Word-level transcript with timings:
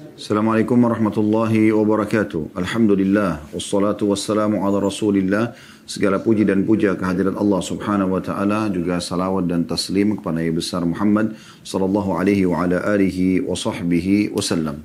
Assalamualaikum 0.00 0.80
warahmatullahi 0.80 1.68
wabarakatuh. 1.76 2.56
Alhamdulillah. 2.56 3.52
Wassalatu 3.52 4.08
wassalamu 4.08 4.64
ala 4.64 4.80
rasulillah. 4.80 5.52
Segala 5.84 6.16
puji 6.16 6.48
dan 6.48 6.64
puja 6.64 6.96
kehadirat 6.96 7.36
Allah 7.36 7.60
subhanahu 7.60 8.16
wa 8.16 8.22
ta'ala. 8.24 8.72
Juga 8.72 8.96
salawat 8.96 9.44
dan 9.44 9.68
taslim 9.68 10.16
kepada 10.16 10.40
Nabi 10.40 10.56
besar 10.56 10.88
Muhammad 10.88 11.36
sallallahu 11.60 12.16
alaihi 12.16 12.48
wa 12.48 12.64
ala 12.64 12.80
alihi 12.80 13.44
wa 13.44 13.52
sahbihi 13.52 14.32
wasallam. 14.32 14.80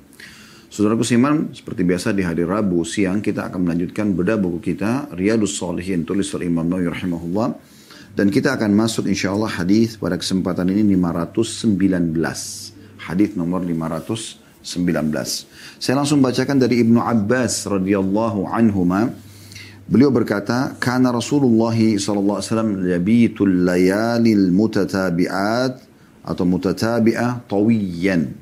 Saudaraku 0.68 1.08
Siman, 1.08 1.48
seperti 1.56 1.80
biasa 1.88 2.12
di 2.12 2.20
hari 2.20 2.44
Rabu 2.44 2.84
siang 2.84 3.24
kita 3.24 3.48
akan 3.48 3.64
melanjutkan 3.64 4.12
bedah 4.12 4.36
buku 4.36 4.76
kita 4.76 5.08
Riyadus 5.16 5.56
Salihin 5.56 6.04
tulis 6.04 6.28
oleh 6.36 6.52
Imam 6.52 6.68
Nawawi 6.68 6.92
rahimahullah. 6.92 7.56
Dan 8.12 8.28
kita 8.28 8.52
akan 8.52 8.68
masuk 8.76 9.08
insya 9.08 9.32
Allah 9.32 9.48
hadis 9.48 9.96
pada 9.96 10.20
kesempatan 10.20 10.68
ini 10.68 10.92
519. 10.92 11.72
Hadis 13.00 13.32
nomor 13.32 13.64
519. 13.64 14.45
19. 14.66 15.46
Saya 15.78 15.94
langsung 15.94 16.18
bacakan 16.18 16.58
dari 16.58 16.82
Ibnu 16.82 16.98
Abbas 16.98 17.70
radhiyallahu 17.70 18.50
anhuma. 18.50 19.14
Beliau 19.86 20.10
berkata, 20.10 20.74
"Kana 20.82 21.14
Rasulullah 21.14 21.70
sallallahu 21.78 22.42
alaihi 22.42 22.50
wasallam 22.50 22.70
yabitul 22.82 23.62
layalil 23.62 24.50
mutatabi'at 24.50 25.78
atau 26.26 26.42
mutatabi'ah 26.42 27.46
tawiyan." 27.46 28.34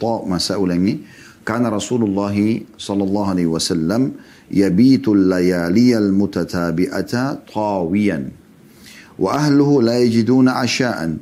Ta 0.00 0.24
masa 0.24 0.56
ulangi. 0.56 1.04
Kana 1.44 1.68
Rasulullah 1.68 2.32
sallallahu 2.80 3.28
alaihi 3.36 3.52
wasallam 3.52 4.16
yabitul 4.48 5.28
layaliyal 5.28 6.08
mutatabi'ata 6.08 7.44
tawiyan. 7.44 8.32
Wa 9.20 9.36
ahluhu 9.36 9.84
la 9.84 10.00
yajiduna 10.00 10.64
asha'an. 10.64 11.20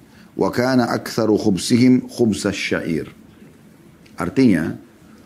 Kana 0.55 0.95
aktharu 0.95 1.35
khubsihim 1.35 2.07
khubs 2.07 2.47
asy-sya'ir. 2.47 3.11
Artinya 4.23 4.71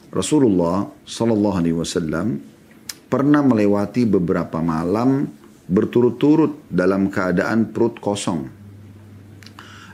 Rasulullah 0.09 0.89
Sallallahu 1.05 1.57
Alaihi 1.61 1.77
Wasallam 1.77 2.41
pernah 3.13 3.45
melewati 3.45 4.09
beberapa 4.09 4.65
malam 4.65 5.29
berturut-turut 5.69 6.65
dalam 6.73 7.13
keadaan 7.13 7.77
perut 7.77 8.01
kosong 8.01 8.49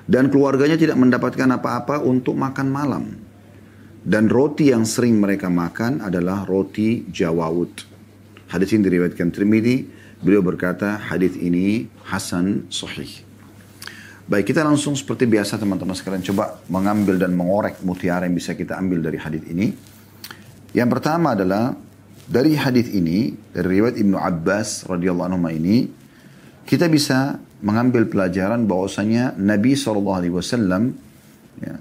dan 0.07 0.31
keluarganya 0.31 0.79
tidak 0.79 1.01
mendapatkan 1.01 1.49
apa-apa 1.59 1.99
untuk 2.07 2.39
makan 2.39 2.69
malam 2.71 3.05
dan 4.07 4.31
roti 4.31 4.71
yang 4.71 4.87
sering 4.87 5.19
mereka 5.19 5.47
makan 5.47 6.03
adalah 6.03 6.43
roti 6.43 7.07
jawawut. 7.11 7.87
Hadis 8.51 8.75
ini 8.75 8.87
diriwayatkan 8.91 9.31
Trimidi. 9.31 9.87
Beliau 10.23 10.43
berkata 10.43 11.03
hadis 11.03 11.35
ini 11.35 11.91
hasan 12.07 12.71
sahih. 12.71 13.32
Baik, 14.23 14.55
kita 14.55 14.63
langsung 14.63 14.95
seperti 14.95 15.27
biasa 15.27 15.59
teman-teman 15.59 15.99
sekalian 15.99 16.23
coba 16.23 16.63
mengambil 16.71 17.19
dan 17.19 17.35
mengorek 17.35 17.83
mutiara 17.83 18.23
yang 18.23 18.39
bisa 18.39 18.55
kita 18.55 18.79
ambil 18.79 19.03
dari 19.03 19.19
hadis 19.19 19.43
ini. 19.51 19.75
Yang 20.73 20.89
pertama 20.95 21.35
adalah 21.35 21.75
dari 22.31 22.55
hadis 22.55 22.87
ini 22.95 23.35
dari 23.51 23.83
riwayat 23.83 23.99
Ibnu 23.99 24.15
Abbas 24.15 24.87
radhiyallahu 24.87 25.27
anhu 25.27 25.43
ini 25.51 25.91
kita 26.63 26.87
bisa 26.87 27.43
mengambil 27.67 28.07
pelajaran 28.07 28.63
bahwasanya 28.65 29.35
Nabi 29.37 29.75
saw 29.75 29.99
ya, 31.59 31.75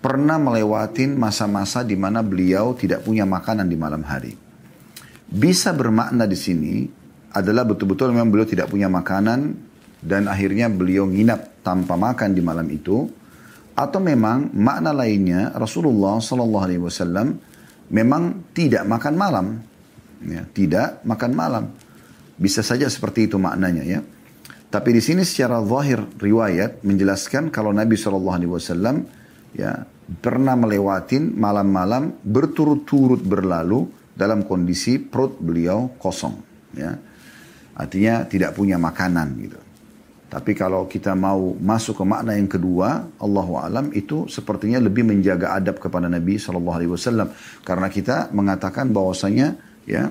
pernah 0.00 0.36
melewatin 0.40 1.20
masa-masa 1.20 1.84
di 1.84 2.00
mana 2.00 2.24
beliau 2.24 2.72
tidak 2.72 3.04
punya 3.04 3.28
makanan 3.28 3.68
di 3.68 3.76
malam 3.76 4.00
hari. 4.08 4.32
Bisa 5.26 5.76
bermakna 5.76 6.24
di 6.24 6.38
sini 6.38 6.74
adalah 7.36 7.68
betul-betul 7.68 8.16
memang 8.16 8.32
beliau 8.32 8.48
tidak 8.48 8.72
punya 8.72 8.88
makanan 8.88 9.52
dan 10.02 10.28
akhirnya 10.28 10.68
beliau 10.68 11.08
nginap 11.08 11.64
tanpa 11.64 11.96
makan 11.96 12.30
di 12.36 12.42
malam 12.44 12.68
itu. 12.68 13.08
Atau 13.76 14.00
memang 14.00 14.56
makna 14.56 14.96
lainnya 14.96 15.52
Rasulullah 15.52 16.16
Sallallahu 16.16 16.64
Alaihi 16.64 16.80
Wasallam 16.80 17.36
memang 17.92 18.48
tidak 18.56 18.88
makan 18.88 19.14
malam. 19.20 19.46
Ya, 20.24 20.48
tidak 20.48 21.04
makan 21.04 21.32
malam. 21.36 21.64
Bisa 22.40 22.64
saja 22.64 22.88
seperti 22.88 23.28
itu 23.28 23.36
maknanya 23.36 23.84
ya. 23.84 24.00
Tapi 24.72 24.96
di 24.96 25.02
sini 25.04 25.28
secara 25.28 25.60
zahir 25.60 26.00
riwayat 26.16 26.88
menjelaskan 26.88 27.52
kalau 27.52 27.70
Nabi 27.76 28.00
Shallallahu 28.00 28.36
Alaihi 28.40 28.52
Wasallam 28.52 28.96
ya 29.52 29.84
pernah 30.24 30.56
melewatin 30.56 31.36
malam-malam 31.36 32.16
berturut-turut 32.24 33.20
berlalu 33.20 33.92
dalam 34.16 34.48
kondisi 34.48 34.96
perut 34.96 35.36
beliau 35.36 35.92
kosong 36.00 36.34
ya. 36.72 36.96
Artinya 37.76 38.24
tidak 38.24 38.56
punya 38.56 38.80
makanan 38.80 39.28
gitu 39.36 39.65
tapi 40.26 40.58
kalau 40.58 40.90
kita 40.90 41.14
mau 41.14 41.54
masuk 41.54 42.02
ke 42.02 42.04
makna 42.04 42.34
yang 42.34 42.50
kedua, 42.50 43.06
Allah 43.22 43.48
alam 43.62 43.86
itu 43.94 44.26
sepertinya 44.26 44.82
lebih 44.82 45.06
menjaga 45.06 45.54
adab 45.54 45.78
kepada 45.78 46.10
Nabi 46.10 46.34
Shallallahu 46.34 46.76
Alaihi 46.82 46.90
Wasallam 46.90 47.28
karena 47.62 47.86
kita 47.86 48.34
mengatakan 48.34 48.90
bahwasanya 48.90 49.54
ya 49.86 50.10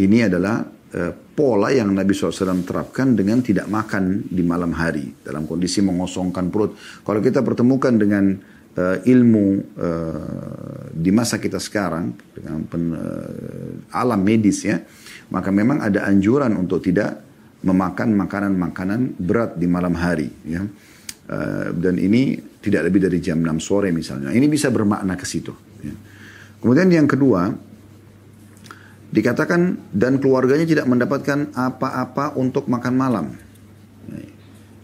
ini 0.00 0.24
adalah 0.24 0.64
uh, 0.64 1.12
pola 1.36 1.68
yang 1.68 1.92
Nabi 1.92 2.16
SAW 2.16 2.64
terapkan 2.64 3.12
dengan 3.12 3.44
tidak 3.44 3.68
makan 3.68 4.24
di 4.24 4.40
malam 4.40 4.72
hari 4.72 5.12
dalam 5.20 5.44
kondisi 5.44 5.84
mengosongkan 5.84 6.48
perut. 6.48 6.72
Kalau 7.04 7.20
kita 7.20 7.44
pertemukan 7.44 7.92
dengan 7.92 8.32
uh, 8.72 8.96
ilmu 9.04 9.46
uh, 9.76 10.96
di 10.96 11.12
masa 11.12 11.36
kita 11.36 11.60
sekarang 11.60 12.16
dengan 12.32 12.64
pen, 12.64 12.82
uh, 12.88 13.92
alam 13.92 14.20
medis 14.24 14.64
ya, 14.64 14.80
maka 15.28 15.52
memang 15.52 15.84
ada 15.84 16.08
anjuran 16.08 16.56
untuk 16.56 16.80
tidak 16.80 17.25
memakan 17.64 18.12
makanan-makanan 18.18 19.16
berat 19.16 19.56
di 19.56 19.66
malam 19.70 19.94
hari 19.96 20.28
ya. 20.44 20.64
Uh, 21.26 21.74
dan 21.74 21.98
ini 21.98 22.38
tidak 22.62 22.86
lebih 22.86 23.02
dari 23.02 23.18
jam 23.18 23.42
6 23.42 23.58
sore 23.58 23.90
misalnya. 23.90 24.30
Ini 24.30 24.46
bisa 24.46 24.70
bermakna 24.70 25.18
ke 25.18 25.26
situ. 25.26 25.50
Ya. 25.82 25.94
Kemudian 26.62 26.86
yang 26.90 27.10
kedua, 27.10 27.50
dikatakan 29.10 29.90
dan 29.90 30.22
keluarganya 30.22 30.66
tidak 30.66 30.86
mendapatkan 30.86 31.50
apa-apa 31.54 32.38
untuk 32.38 32.70
makan 32.70 32.94
malam. 32.94 33.26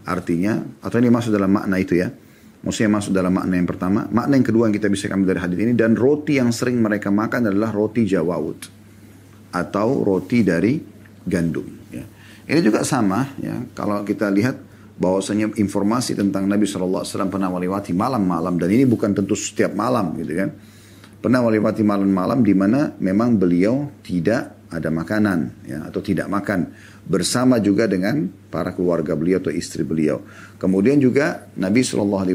Artinya, 0.03 0.59
atau 0.83 0.99
ini 0.99 1.07
masuk 1.07 1.31
dalam 1.31 1.47
makna 1.47 1.79
itu 1.79 1.95
ya. 1.95 2.11
Maksudnya 2.63 2.91
masuk 2.91 3.11
dalam 3.11 3.31
makna 3.35 3.59
yang 3.59 3.67
pertama. 3.67 4.07
Makna 4.07 4.39
yang 4.39 4.47
kedua 4.47 4.63
yang 4.67 4.75
kita 4.75 4.87
bisa 4.87 5.11
ambil 5.11 5.35
dari 5.35 5.41
hadis 5.43 5.59
ini. 5.59 5.73
Dan 5.75 5.95
roti 5.95 6.39
yang 6.39 6.51
sering 6.51 6.79
mereka 6.79 7.11
makan 7.11 7.51
adalah 7.51 7.71
roti 7.71 8.07
jawawut. 8.07 8.67
Atau 9.51 10.03
roti 10.03 10.43
dari 10.43 10.79
gandum. 11.23 11.82
Ini 12.43 12.59
juga 12.59 12.83
sama 12.83 13.31
ya 13.39 13.63
kalau 13.71 14.03
kita 14.03 14.27
lihat 14.27 14.59
bahwasanya 14.99 15.55
informasi 15.57 16.13
tentang 16.13 16.45
Nabi 16.45 16.67
SAW 16.69 17.03
pernah 17.31 17.49
melewati 17.49 17.95
malam-malam 17.95 18.59
dan 18.59 18.69
ini 18.69 18.85
bukan 18.85 19.15
tentu 19.15 19.33
setiap 19.33 19.73
malam 19.73 20.13
gitu 20.19 20.33
kan. 20.37 20.49
Pernah 21.23 21.39
melewati 21.39 21.87
malam-malam 21.87 22.43
di 22.43 22.51
mana 22.51 22.91
memang 22.99 23.39
beliau 23.39 23.87
tidak 24.03 24.67
ada 24.67 24.89
makanan 24.91 25.63
ya 25.63 25.87
atau 25.87 26.03
tidak 26.03 26.27
makan 26.27 26.73
bersama 27.07 27.63
juga 27.63 27.87
dengan 27.87 28.27
para 28.51 28.75
keluarga 28.75 29.15
beliau 29.15 29.39
atau 29.39 29.53
istri 29.53 29.87
beliau. 29.87 30.19
Kemudian 30.59 30.99
juga 30.99 31.47
Nabi 31.55 31.79
SAW 31.79 32.27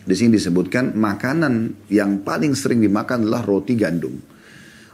di 0.00 0.14
sini 0.16 0.40
disebutkan 0.40 0.96
makanan 0.96 1.86
yang 1.92 2.24
paling 2.24 2.56
sering 2.56 2.80
dimakan 2.80 3.28
adalah 3.28 3.44
roti 3.44 3.76
gandum. 3.76 4.16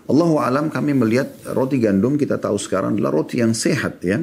Allahu 0.06 0.38
alam 0.38 0.70
kami 0.70 0.94
melihat 0.94 1.42
roti 1.50 1.82
gandum 1.82 2.14
kita 2.14 2.38
tahu 2.38 2.54
sekarang 2.54 2.94
adalah 2.94 3.22
roti 3.22 3.42
yang 3.42 3.50
sehat 3.50 4.02
ya. 4.06 4.22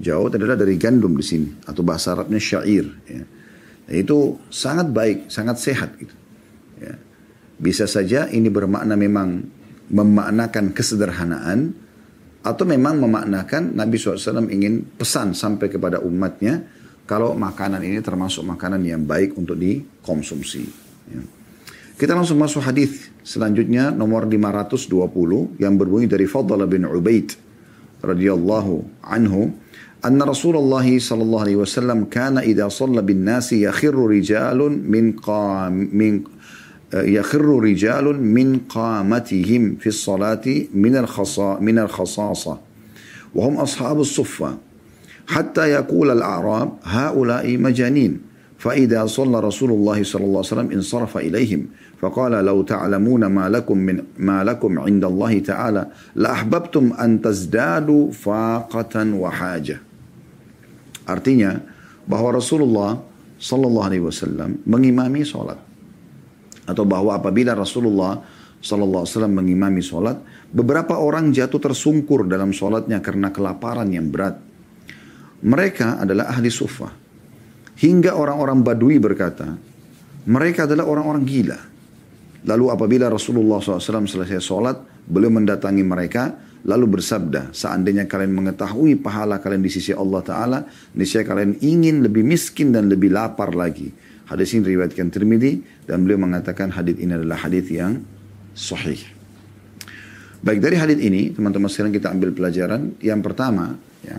Jauh 0.00 0.32
adalah 0.32 0.56
dari 0.56 0.80
gandum 0.80 1.12
di 1.12 1.24
sini 1.24 1.48
atau 1.68 1.84
bahasa 1.84 2.16
Arabnya 2.16 2.40
syair 2.40 2.88
ya. 3.04 3.20
Nah, 3.90 3.94
itu 3.98 4.40
sangat 4.48 4.88
baik, 4.88 5.28
sangat 5.28 5.60
sehat 5.60 5.92
gitu. 6.00 6.14
Ya. 6.80 6.96
Bisa 7.60 7.84
saja 7.84 8.32
ini 8.32 8.48
bermakna 8.48 8.96
memang 8.96 9.44
memaknakan 9.92 10.72
kesederhanaan 10.72 11.76
atau 12.40 12.64
memang 12.64 12.96
memaknakan 12.96 13.76
Nabi 13.76 14.00
SAW 14.00 14.48
ingin 14.48 14.96
pesan 14.96 15.36
sampai 15.36 15.68
kepada 15.68 16.00
umatnya 16.00 16.64
kalau 17.04 17.36
makanan 17.36 17.84
ini 17.84 18.00
termasuk 18.00 18.40
makanan 18.46 18.80
yang 18.80 19.04
baik 19.04 19.36
untuk 19.36 19.60
dikonsumsi. 19.60 20.64
Ya. 21.12 21.39
Kita 22.00 22.16
langsung 22.16 22.40
masuk 22.40 22.64
hadis 22.64 23.12
selanjutnya 23.20 23.92
nomor 23.92 24.24
520 24.24 25.60
yang 25.60 25.76
berbunyi 25.76 26.08
dari 26.08 26.24
Fadl 26.24 26.64
bin 26.64 26.88
Ubaid 26.88 27.36
radhiyallahu 28.00 29.04
anhu 29.04 29.52
أن 30.00 30.16
رسول 30.16 30.56
الله 30.56 30.96
صلى 30.96 31.22
الله 31.22 31.40
عليه 31.40 31.58
وسلم 31.60 32.08
كان 32.08 32.40
إذا 32.40 32.72
صلى 32.72 33.04
بالناس 33.04 33.52
يخر 33.52 33.92
رجال 33.92 34.56
من 34.64 35.12
قام 35.12 35.92
من 35.92 36.24
يخر 36.88 37.44
رجال 37.60 38.08
من 38.16 38.64
قامتهم 38.64 39.76
في 39.76 39.86
الصلاة 39.92 40.46
من 40.72 40.96
الخصا 40.96 41.60
من 41.60 41.78
الخصاصة 41.84 42.54
وهم 43.36 43.54
أصحاب 43.60 44.00
الصفة 44.00 44.50
حتى 45.28 45.64
يقول 45.68 46.10
الأعراب 46.16 46.68
هؤلاء 46.80 47.44
مجانين 47.60 48.29
فإذا 48.59 49.05
صلى 49.05 49.39
رسول 49.39 49.71
الله 49.71 50.03
صلى 50.03 50.23
الله 50.25 50.41
عليه 50.41 50.53
وسلم 50.53 50.69
انصرف 50.71 51.13
إليهم 51.17 51.61
فقال 52.01 52.31
لو 52.31 52.63
تعلمون 52.63 53.25
ما 53.25 53.49
لكم 53.49 53.77
من 53.77 54.03
ما 54.17 54.43
لكم 54.43 54.79
عند 54.79 55.03
الله 55.05 55.33
تعالى 55.39 55.83
لأحببتم 56.15 56.93
أن 56.99 57.21
تزدادوا 57.21 58.03
فاقة 58.11 58.95
وحاجة. 58.95 59.77
Artinya 61.05 61.61
bahwa 62.09 62.33
Rasulullah 62.33 62.97
Sallallahu 63.37 63.85
Alaihi 63.85 64.01
Wasallam 64.01 64.57
mengimami 64.65 65.21
sholat. 65.21 65.65
atau 66.65 66.83
bahwa 66.83 67.13
apabila 67.13 67.53
Rasulullah 67.53 68.25
Sallallahu 68.65 69.05
Alaihi 69.05 69.13
Wasallam 69.13 69.35
mengimami 69.37 69.81
sholat, 69.85 70.17
beberapa 70.49 70.97
orang 70.97 71.29
jatuh 71.29 71.61
tersungkur 71.61 72.25
dalam 72.25 72.49
sholatnya 72.49 72.97
karena 72.97 73.29
kelaparan 73.29 73.85
yang 73.93 74.09
berat. 74.09 74.41
Mereka 75.45 76.01
adalah 76.01 76.33
ahli 76.33 76.49
sufa. 76.49 76.98
Hingga 77.80 78.12
orang-orang 78.12 78.60
badui 78.60 79.00
berkata, 79.00 79.56
mereka 80.28 80.68
adalah 80.68 80.84
orang-orang 80.84 81.24
gila. 81.24 81.60
Lalu 82.44 82.64
apabila 82.72 83.08
Rasulullah 83.08 83.60
SAW 83.60 84.04
selesai 84.04 84.40
sholat, 84.40 84.76
beliau 85.08 85.32
mendatangi 85.32 85.80
mereka, 85.80 86.36
lalu 86.64 87.00
bersabda, 87.00 87.56
seandainya 87.56 88.04
kalian 88.04 88.36
mengetahui 88.36 89.00
pahala 89.00 89.40
kalian 89.40 89.64
di 89.64 89.72
sisi 89.72 89.96
Allah 89.96 90.20
Ta'ala, 90.20 90.58
niscaya 90.92 91.24
kalian 91.24 91.56
ingin 91.64 92.04
lebih 92.04 92.20
miskin 92.20 92.72
dan 92.72 92.92
lebih 92.92 93.12
lapar 93.12 93.56
lagi. 93.56 93.88
Hadis 94.28 94.54
ini 94.54 94.76
riwayatkan 94.76 95.10
Tirmidzi 95.10 95.84
dan 95.88 96.04
beliau 96.06 96.20
mengatakan 96.22 96.70
hadis 96.70 97.00
ini 97.00 97.16
adalah 97.16 97.48
hadis 97.48 97.66
yang 97.66 97.98
sahih. 98.54 99.00
Baik 100.40 100.62
dari 100.64 100.76
hadis 100.78 100.96
ini 101.02 101.34
teman-teman 101.34 101.68
sekarang 101.68 101.92
kita 101.92 102.08
ambil 102.08 102.32
pelajaran. 102.32 102.96
Yang 103.02 103.20
pertama 103.26 103.76
ya, 104.00 104.16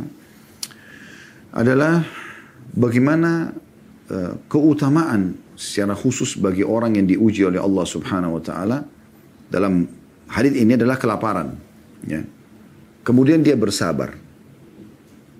adalah 1.56 2.04
bagaimana 2.76 3.52
uh, 4.12 4.34
keutamaan 4.48 5.36
secara 5.56 5.94
khusus 5.94 6.40
bagi 6.40 6.66
orang 6.66 6.98
yang 6.98 7.08
diuji 7.08 7.46
oleh 7.46 7.62
Allah 7.62 7.86
Subhanahu 7.86 8.40
wa 8.40 8.44
taala 8.44 8.78
dalam 9.52 9.86
hadis 10.32 10.56
ini 10.58 10.76
adalah 10.80 10.98
kelaparan 10.98 11.56
ya. 12.08 12.24
Kemudian 13.02 13.42
dia 13.42 13.58
bersabar. 13.58 14.14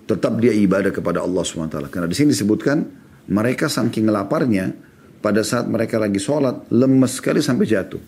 Tetap 0.02 0.34
dia 0.42 0.50
ibadah 0.50 0.90
kepada 0.90 1.22
Allah 1.22 1.46
Subhanahu 1.46 1.70
wa 1.70 1.74
taala. 1.78 1.88
Karena 1.88 2.10
di 2.10 2.16
sini 2.18 2.34
disebutkan 2.34 2.82
mereka 3.30 3.70
saking 3.70 4.10
laparnya 4.10 4.74
pada 5.22 5.46
saat 5.46 5.70
mereka 5.70 6.02
lagi 6.02 6.18
sholat 6.18 6.66
lemes 6.74 7.22
sekali 7.22 7.38
sampai 7.38 7.64
jatuh. 7.70 8.02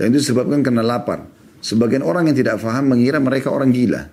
Dan 0.00 0.12
itu 0.12 0.24
disebabkan 0.24 0.64
karena 0.64 0.80
lapar. 0.80 1.28
Sebagian 1.60 2.04
orang 2.04 2.32
yang 2.32 2.36
tidak 2.36 2.56
faham 2.60 2.96
mengira 2.96 3.20
mereka 3.20 3.52
orang 3.52 3.72
gila. 3.72 4.08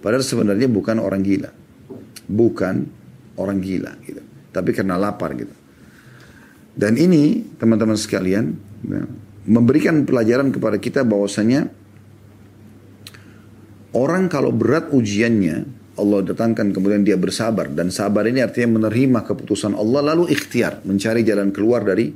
Padahal 0.00 0.24
sebenarnya 0.24 0.68
bukan 0.68 0.96
orang 1.00 1.20
gila. 1.24 1.52
Bukan 2.26 2.86
orang 3.38 3.58
gila 3.62 3.94
gitu. 4.02 4.22
Tapi 4.50 4.70
karena 4.74 4.98
lapar 4.98 5.34
gitu. 5.38 5.52
Dan 6.76 7.00
ini 7.00 7.40
teman-teman 7.56 7.96
sekalian 7.96 8.52
ya, 8.84 9.02
memberikan 9.48 10.04
pelajaran 10.04 10.52
kepada 10.52 10.76
kita 10.76 11.06
bahwasanya 11.06 11.72
orang 13.96 14.28
kalau 14.28 14.52
berat 14.52 14.92
ujiannya 14.92 15.64
Allah 15.96 16.20
datangkan 16.20 16.76
kemudian 16.76 17.00
dia 17.00 17.16
bersabar 17.16 17.72
dan 17.72 17.88
sabar 17.88 18.28
ini 18.28 18.44
artinya 18.44 18.76
menerima 18.76 19.24
keputusan 19.24 19.72
Allah 19.72 20.12
lalu 20.12 20.28
ikhtiar 20.28 20.84
mencari 20.84 21.24
jalan 21.24 21.48
keluar 21.56 21.80
dari 21.80 22.12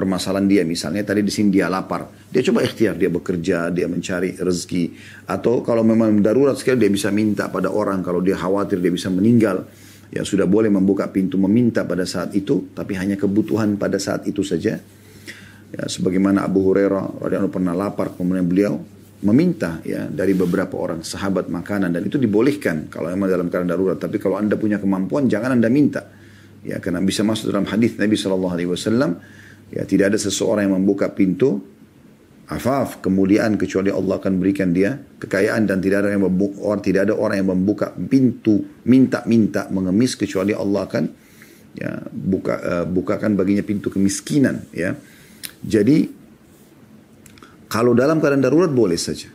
permasalahan 0.00 0.48
dia. 0.48 0.62
Misalnya 0.64 1.04
tadi 1.04 1.20
di 1.20 1.28
sini 1.28 1.52
dia 1.52 1.68
lapar. 1.68 2.08
Dia 2.32 2.40
coba 2.40 2.64
ikhtiar 2.64 2.96
dia 2.96 3.12
bekerja 3.12 3.68
dia 3.68 3.84
mencari 3.84 4.32
rezeki. 4.32 4.96
Atau 5.28 5.60
kalau 5.60 5.84
memang 5.84 6.24
darurat 6.24 6.56
sekali 6.56 6.80
dia 6.80 6.88
bisa 6.88 7.12
minta 7.12 7.52
pada 7.52 7.68
orang. 7.68 8.00
Kalau 8.00 8.24
dia 8.24 8.40
khawatir 8.40 8.80
dia 8.80 8.88
bisa 8.88 9.12
meninggal 9.12 9.68
ya 10.08 10.24
sudah 10.24 10.48
boleh 10.48 10.72
membuka 10.72 11.06
pintu 11.12 11.36
meminta 11.36 11.84
pada 11.84 12.08
saat 12.08 12.32
itu. 12.32 12.72
Tapi 12.72 12.96
hanya 12.96 13.20
kebutuhan 13.20 13.76
pada 13.76 14.00
saat 14.00 14.24
itu 14.24 14.40
saja. 14.40 14.80
Ya 15.70 15.82
sebagaimana 15.84 16.48
Abu 16.48 16.64
Hurairah 16.64 17.20
radhiyallahu 17.20 17.52
pernah 17.52 17.76
lapar 17.76 18.16
kemudian 18.16 18.48
beliau 18.48 18.80
meminta 19.20 19.84
ya 19.84 20.08
dari 20.08 20.32
beberapa 20.32 20.80
orang 20.80 21.04
sahabat 21.04 21.52
makanan. 21.52 21.92
Dan 21.92 22.08
itu 22.08 22.16
dibolehkan 22.16 22.88
kalau 22.88 23.12
memang 23.12 23.28
dalam 23.28 23.52
keadaan 23.52 23.68
darurat. 23.68 24.00
Tapi 24.00 24.16
kalau 24.16 24.40
anda 24.40 24.56
punya 24.56 24.80
kemampuan 24.80 25.28
jangan 25.28 25.60
anda 25.60 25.68
minta. 25.68 26.08
Ya 26.64 26.80
karena 26.80 27.04
bisa 27.04 27.20
masuk 27.20 27.52
dalam 27.52 27.68
hadis 27.68 27.96
Nabi 27.96 28.16
Wasallam 28.16 29.39
Ya, 29.70 29.86
tidak 29.86 30.14
ada 30.14 30.18
seseorang 30.18 30.66
yang 30.66 30.74
membuka 30.82 31.10
pintu 31.14 31.62
afaf 32.50 32.98
kemuliaan 32.98 33.54
kecuali 33.54 33.94
Allah 33.94 34.18
akan 34.18 34.42
berikan 34.42 34.74
dia 34.74 34.98
kekayaan 34.98 35.70
dan 35.70 35.78
tidak 35.78 36.02
ada 36.02 36.10
yang 36.10 36.26
membuka, 36.26 36.58
orang 36.66 36.82
tidak 36.82 37.06
ada 37.06 37.14
orang 37.14 37.36
yang 37.38 37.50
membuka 37.54 37.94
pintu 37.94 38.82
minta-minta 38.90 39.70
mengemis 39.70 40.18
kecuali 40.18 40.50
Allah 40.50 40.90
akan 40.90 41.04
ya 41.78 42.02
buka 42.10 42.54
uh, 42.58 42.86
bukakan 42.90 43.38
baginya 43.38 43.62
pintu 43.62 43.94
kemiskinan 43.94 44.66
ya. 44.74 44.98
Jadi 45.62 46.10
kalau 47.70 47.94
dalam 47.94 48.18
keadaan 48.18 48.42
darurat 48.42 48.70
boleh 48.74 48.98
saja. 48.98 49.30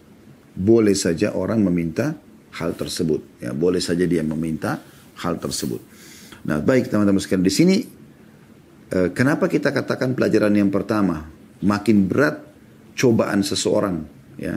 Boleh 0.56 0.96
saja 0.96 1.36
orang 1.36 1.64
meminta 1.64 2.16
hal 2.60 2.76
tersebut 2.80 3.44
ya, 3.44 3.52
boleh 3.52 3.84
saja 3.84 4.08
dia 4.08 4.24
meminta 4.24 4.80
hal 5.20 5.36
tersebut. 5.40 5.84
Nah, 6.48 6.64
baik 6.64 6.88
teman-teman 6.88 7.20
sekalian 7.20 7.44
di 7.44 7.52
sini 7.52 7.78
kenapa 9.12 9.52
kita 9.52 9.76
katakan 9.76 10.16
pelajaran 10.16 10.56
yang 10.56 10.72
pertama? 10.72 11.28
Makin 11.66 11.98
berat 12.08 12.36
cobaan 12.96 13.44
seseorang 13.44 13.96
ya. 14.40 14.56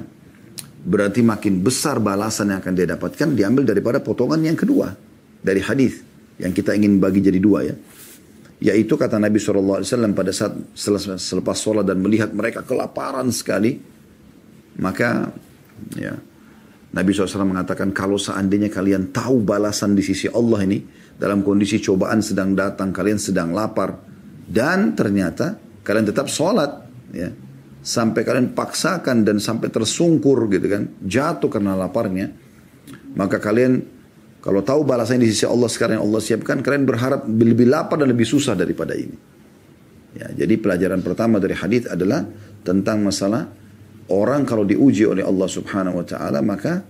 Berarti 0.78 1.20
makin 1.26 1.58
besar 1.58 1.98
balasan 1.98 2.54
yang 2.54 2.62
akan 2.62 2.72
dia 2.72 2.86
dapatkan 2.86 3.34
diambil 3.34 3.66
daripada 3.66 3.98
potongan 3.98 4.38
yang 4.40 4.54
kedua 4.54 4.94
dari 5.42 5.58
hadis 5.58 6.00
yang 6.38 6.54
kita 6.54 6.78
ingin 6.78 7.02
bagi 7.02 7.18
jadi 7.18 7.40
dua 7.42 7.66
ya. 7.66 7.74
Yaitu 8.58 8.98
kata 8.98 9.22
Nabi 9.22 9.38
SAW 9.38 9.82
pada 10.14 10.30
saat 10.34 10.54
selepas 10.74 11.56
sholat 11.58 11.86
dan 11.86 11.98
melihat 12.02 12.30
mereka 12.34 12.66
kelaparan 12.66 13.30
sekali 13.30 13.78
maka 14.78 15.30
ya 15.98 16.14
Nabi 16.88 17.10
SAW 17.12 17.44
mengatakan 17.44 17.92
kalau 17.92 18.16
seandainya 18.16 18.72
kalian 18.72 19.12
tahu 19.12 19.44
balasan 19.44 19.92
di 19.92 20.02
sisi 20.02 20.30
Allah 20.30 20.64
ini 20.64 20.78
dalam 21.18 21.42
kondisi 21.42 21.82
cobaan 21.82 22.22
sedang 22.22 22.54
datang 22.54 22.94
kalian 22.94 23.18
sedang 23.20 23.52
lapar 23.52 23.94
dan 24.48 24.96
ternyata 24.96 25.60
kalian 25.84 26.08
tetap 26.08 26.32
sholat. 26.32 26.88
Ya. 27.12 27.30
Sampai 27.84 28.24
kalian 28.24 28.52
paksakan 28.52 29.22
dan 29.22 29.38
sampai 29.38 29.68
tersungkur 29.68 30.48
gitu 30.48 30.66
kan. 30.66 30.82
Jatuh 31.04 31.48
karena 31.52 31.76
laparnya. 31.76 32.32
Maka 33.16 33.36
kalian 33.38 33.84
kalau 34.40 34.64
tahu 34.64 34.88
balasan 34.88 35.20
di 35.20 35.28
sisi 35.28 35.44
Allah 35.44 35.68
sekarang 35.68 36.00
yang 36.00 36.04
Allah 36.08 36.20
siapkan. 36.24 36.64
Kalian 36.64 36.88
berharap 36.88 37.28
lebih 37.28 37.68
lapar 37.68 38.00
dan 38.00 38.08
lebih 38.08 38.24
susah 38.24 38.56
daripada 38.56 38.96
ini. 38.96 39.16
Ya, 40.16 40.32
jadi 40.44 40.56
pelajaran 40.56 41.04
pertama 41.04 41.36
dari 41.36 41.52
hadis 41.52 41.84
adalah 41.84 42.24
tentang 42.64 43.04
masalah 43.04 43.48
orang 44.08 44.48
kalau 44.48 44.64
diuji 44.64 45.04
oleh 45.04 45.22
Allah 45.22 45.48
Subhanahu 45.48 46.00
wa 46.00 46.06
taala 46.08 46.40
maka 46.40 46.80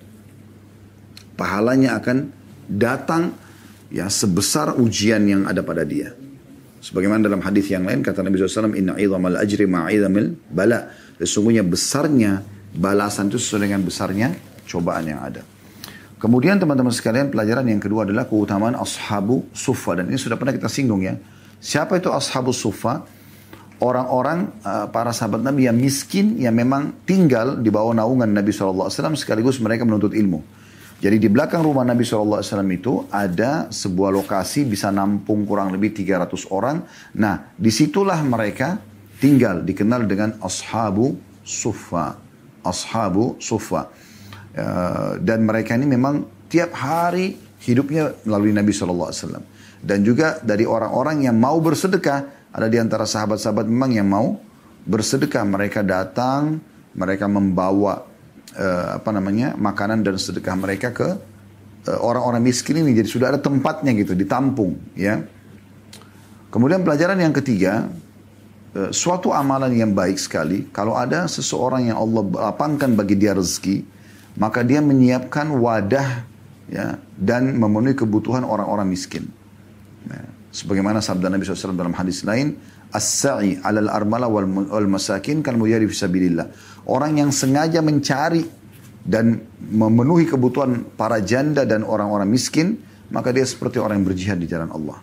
pahalanya 1.34 1.98
akan 1.98 2.30
datang 2.70 3.34
ya 3.90 4.06
sebesar 4.06 4.78
ujian 4.78 5.22
yang 5.26 5.42
ada 5.46 5.62
pada 5.66 5.82
dia. 5.82 6.14
Sebagaimana 6.78 7.26
dalam 7.26 7.42
hadis 7.42 7.66
yang 7.70 7.82
lain 7.82 8.06
kata 8.06 8.22
Nabi 8.22 8.38
SAW, 8.38 8.74
Inna 8.78 8.94
idhamal 8.94 9.34
ajri 9.34 9.66
ma'idhamil 9.66 10.38
bala. 10.50 10.94
Sesungguhnya 11.18 11.66
besarnya 11.66 12.42
balasan 12.70 13.26
itu 13.26 13.42
sesuai 13.42 13.66
dengan 13.66 13.82
besarnya 13.82 14.30
cobaan 14.70 15.04
yang 15.10 15.20
ada. 15.20 15.42
Kemudian 16.18 16.58
teman-teman 16.58 16.90
sekalian 16.90 17.30
pelajaran 17.30 17.66
yang 17.66 17.78
kedua 17.78 18.02
adalah 18.02 18.26
keutamaan 18.26 18.74
ashabu 18.74 19.46
sufa. 19.54 20.02
Dan 20.02 20.10
ini 20.10 20.18
sudah 20.18 20.34
pernah 20.34 20.50
kita 20.50 20.66
singgung 20.66 21.02
ya. 21.02 21.14
Siapa 21.58 21.98
itu 21.98 22.10
ashabu 22.10 22.50
sufa? 22.50 23.06
Orang-orang 23.78 24.50
uh, 24.66 24.90
para 24.90 25.14
sahabat 25.14 25.38
Nabi 25.38 25.70
yang 25.70 25.78
miskin 25.78 26.34
yang 26.34 26.58
memang 26.58 26.98
tinggal 27.06 27.62
di 27.62 27.70
bawah 27.70 27.94
naungan 27.94 28.26
Nabi 28.26 28.50
SAW 28.50 28.90
sekaligus 29.14 29.62
mereka 29.62 29.86
menuntut 29.86 30.18
ilmu. 30.18 30.42
Jadi 30.98 31.16
di 31.22 31.30
belakang 31.30 31.62
rumah 31.62 31.86
Nabi 31.86 32.02
SAW 32.02 32.42
itu 32.74 33.06
ada 33.14 33.70
sebuah 33.70 34.10
lokasi 34.10 34.66
bisa 34.66 34.90
nampung 34.90 35.46
kurang 35.46 35.70
lebih 35.70 35.94
300 35.94 36.50
orang. 36.50 36.82
Nah 37.14 37.54
di 37.54 37.70
situlah 37.70 38.18
mereka 38.26 38.82
tinggal 39.22 39.62
dikenal 39.62 40.10
dengan 40.10 40.34
Ashabu 40.42 41.14
Sufa. 41.46 42.18
Ashabu 42.66 43.38
Sufa. 43.38 43.94
Uh, 44.58 45.22
dan 45.22 45.46
mereka 45.46 45.78
ini 45.78 45.86
memang 45.86 46.26
tiap 46.50 46.74
hari 46.74 47.38
hidupnya 47.62 48.18
melalui 48.26 48.50
Nabi 48.50 48.74
SAW. 48.74 49.38
Dan 49.78 50.02
juga 50.02 50.42
dari 50.42 50.66
orang-orang 50.66 51.30
yang 51.30 51.38
mau 51.38 51.62
bersedekah. 51.62 52.50
Ada 52.50 52.66
di 52.66 52.78
antara 52.80 53.06
sahabat-sahabat 53.06 53.70
memang 53.70 53.94
yang 53.94 54.08
mau 54.10 54.34
bersedekah. 54.82 55.46
Mereka 55.46 55.86
datang, 55.86 56.58
mereka 56.98 57.30
membawa 57.30 58.07
uh, 58.56 58.96
apa 59.02 59.10
namanya 59.12 59.58
makanan 59.58 60.00
dan 60.06 60.16
sedekah 60.16 60.54
mereka 60.56 60.94
ke 60.94 61.08
uh, 61.88 61.98
orang-orang 62.00 62.40
miskin 62.40 62.80
ini. 62.80 62.96
Jadi 62.96 63.08
sudah 63.08 63.34
ada 63.34 63.40
tempatnya 63.40 63.92
gitu 63.98 64.16
ditampung 64.16 64.78
ya. 64.96 65.20
Kemudian 66.48 66.80
pelajaran 66.80 67.20
yang 67.20 67.34
ketiga 67.36 67.92
uh, 68.72 68.90
suatu 68.94 69.34
amalan 69.34 69.74
yang 69.76 69.92
baik 69.92 70.16
sekali 70.16 70.70
kalau 70.72 70.96
ada 70.96 71.28
seseorang 71.28 71.92
yang 71.92 72.00
Allah 72.00 72.48
lapangkan 72.48 72.96
bagi 72.96 73.20
dia 73.20 73.36
rezeki 73.36 73.98
maka 74.38 74.62
dia 74.62 74.78
menyiapkan 74.78 75.50
wadah 75.50 76.24
ya 76.70 76.96
dan 77.18 77.58
memenuhi 77.58 77.98
kebutuhan 77.98 78.46
orang-orang 78.46 78.86
miskin. 78.86 79.26
Nah, 80.06 80.24
sebagaimana 80.54 81.02
sabda 81.02 81.28
Nabi 81.28 81.42
SAW 81.42 81.74
dalam 81.74 81.92
hadis 81.92 82.22
lain 82.22 82.54
as-sa'i 82.94 83.60
alal 83.60 83.90
armala 83.90 84.30
wal, 84.30 84.46
wal 84.46 84.88
masakin 84.88 85.42
kan 85.42 85.58
mujari 85.58 85.84
fisabilillah. 85.90 86.48
Orang 86.88 87.20
yang 87.20 87.28
sengaja 87.28 87.84
mencari 87.84 88.48
dan 89.04 89.44
memenuhi 89.60 90.24
kebutuhan 90.24 90.88
para 90.96 91.20
janda 91.20 91.68
dan 91.68 91.84
orang-orang 91.84 92.28
miskin, 92.28 92.80
maka 93.12 93.28
dia 93.28 93.44
seperti 93.44 93.76
orang 93.76 94.00
yang 94.00 94.06
berjihad 94.08 94.38
di 94.40 94.48
jalan 94.48 94.72
Allah. 94.72 95.00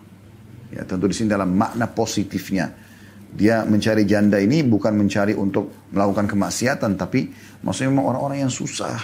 Ya, 0.74 0.82
tentu 0.82 1.06
di 1.06 1.14
sini 1.14 1.30
dalam 1.30 1.54
makna 1.54 1.86
positifnya. 1.86 2.74
Dia 3.36 3.62
mencari 3.62 4.02
janda 4.02 4.42
ini 4.42 4.66
bukan 4.66 4.98
mencari 4.98 5.38
untuk 5.38 5.90
melakukan 5.94 6.26
kemaksiatan, 6.26 6.98
tapi 6.98 7.30
maksudnya 7.62 7.94
memang 7.94 8.14
orang-orang 8.14 8.38
yang 8.46 8.52
susah. 8.52 8.98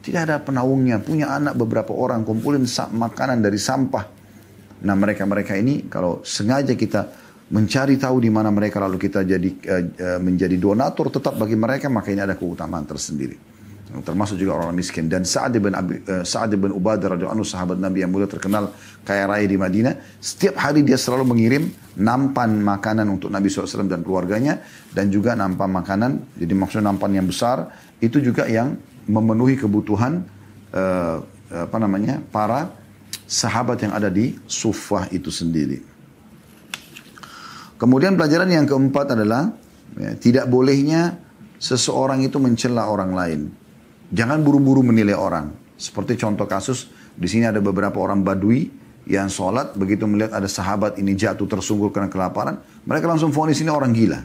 Tidak 0.00 0.20
ada 0.20 0.36
penaungnya, 0.40 1.00
punya 1.00 1.32
anak 1.32 1.56
beberapa 1.56 1.92
orang, 1.92 2.24
kumpulin 2.24 2.64
makanan 2.96 3.44
dari 3.44 3.60
sampah. 3.60 4.04
Nah 4.80 4.96
mereka-mereka 4.96 5.56
ini 5.60 5.88
kalau 5.92 6.24
sengaja 6.24 6.72
kita 6.72 7.19
mencari 7.50 7.98
tahu 7.98 8.22
di 8.22 8.30
mana 8.30 8.48
mereka 8.54 8.78
lalu 8.78 8.96
kita 8.96 9.26
jadi 9.26 9.50
uh, 9.50 10.20
menjadi 10.22 10.54
donatur 10.54 11.10
tetap 11.10 11.34
bagi 11.34 11.58
mereka 11.58 11.90
maka 11.90 12.14
ini 12.14 12.22
ada 12.22 12.38
keutamaan 12.38 12.86
tersendiri. 12.86 13.50
Termasuk 13.90 14.38
juga 14.38 14.54
orang 14.54 14.70
miskin. 14.70 15.10
Dan 15.10 15.26
Sa'ad 15.26 15.58
bin 15.58 15.74
Abi, 15.74 15.98
uh, 16.06 16.22
Sa'ad 16.22 16.54
bin 16.54 16.70
Ubadah 16.70 17.18
radhiyallahu 17.18 17.42
anhu 17.42 17.46
sahabat 17.46 17.74
Nabi 17.82 18.06
yang 18.06 18.14
mulia 18.14 18.30
terkenal 18.30 18.70
kaya 19.02 19.26
raya 19.26 19.42
di 19.50 19.58
Madinah 19.58 20.22
setiap 20.22 20.62
hari 20.62 20.86
dia 20.86 20.94
selalu 20.94 21.26
mengirim 21.26 21.74
nampan 21.98 22.54
makanan 22.62 23.10
untuk 23.10 23.34
Nabi 23.34 23.50
SAW 23.50 23.90
dan 23.90 24.06
keluarganya 24.06 24.62
dan 24.94 25.10
juga 25.10 25.34
nampan 25.34 25.74
makanan 25.74 26.38
jadi 26.38 26.54
maksudnya 26.54 26.94
nampan 26.94 27.18
yang 27.18 27.26
besar 27.26 27.66
itu 27.98 28.22
juga 28.22 28.46
yang 28.46 28.78
memenuhi 29.10 29.58
kebutuhan 29.58 30.22
uh, 30.70 31.18
apa 31.50 31.76
namanya 31.82 32.22
para 32.30 32.70
sahabat 33.26 33.82
yang 33.82 33.90
ada 33.90 34.06
di 34.06 34.38
Sufah 34.46 35.10
itu 35.10 35.34
sendiri 35.34 35.89
kemudian 37.80 38.20
pelajaran 38.20 38.52
yang 38.52 38.68
keempat 38.68 39.16
adalah 39.16 39.56
ya, 39.96 40.12
tidak 40.20 40.44
bolehnya 40.52 41.16
seseorang 41.56 42.20
itu 42.20 42.36
mencela 42.36 42.92
orang 42.92 43.12
lain 43.16 43.40
Jangan 44.10 44.42
buru-buru 44.42 44.82
menilai 44.82 45.14
orang. 45.14 45.54
Seperti 45.78 46.18
contoh 46.18 46.44
kasus, 46.44 46.90
di 47.14 47.30
sini 47.30 47.46
ada 47.46 47.62
beberapa 47.62 48.02
orang 48.02 48.26
badui 48.26 48.68
yang 49.06 49.30
sholat, 49.30 49.72
begitu 49.78 50.04
melihat 50.04 50.36
ada 50.36 50.50
sahabat 50.50 50.98
ini 50.98 51.14
jatuh 51.14 51.46
tersungkur 51.46 51.94
karena 51.94 52.10
kelaparan, 52.10 52.58
mereka 52.84 53.06
langsung 53.06 53.30
vonis 53.30 53.62
ini 53.62 53.70
orang 53.70 53.94
gila. 53.94 54.20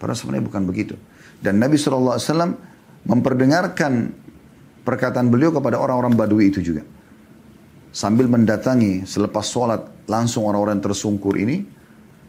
Padahal 0.00 0.18
sebenarnya 0.18 0.44
bukan 0.48 0.62
begitu. 0.66 0.94
Dan 1.38 1.60
Nabi 1.60 1.78
SAW 1.78 2.18
memperdengarkan 3.06 4.10
perkataan 4.82 5.30
beliau 5.30 5.54
kepada 5.54 5.78
orang-orang 5.78 6.16
badui 6.18 6.50
itu 6.50 6.64
juga. 6.64 6.82
Sambil 7.92 8.26
mendatangi 8.26 9.04
selepas 9.04 9.44
sholat 9.44 10.08
langsung 10.08 10.48
orang-orang 10.48 10.80
tersungkur 10.80 11.36
ini, 11.36 11.62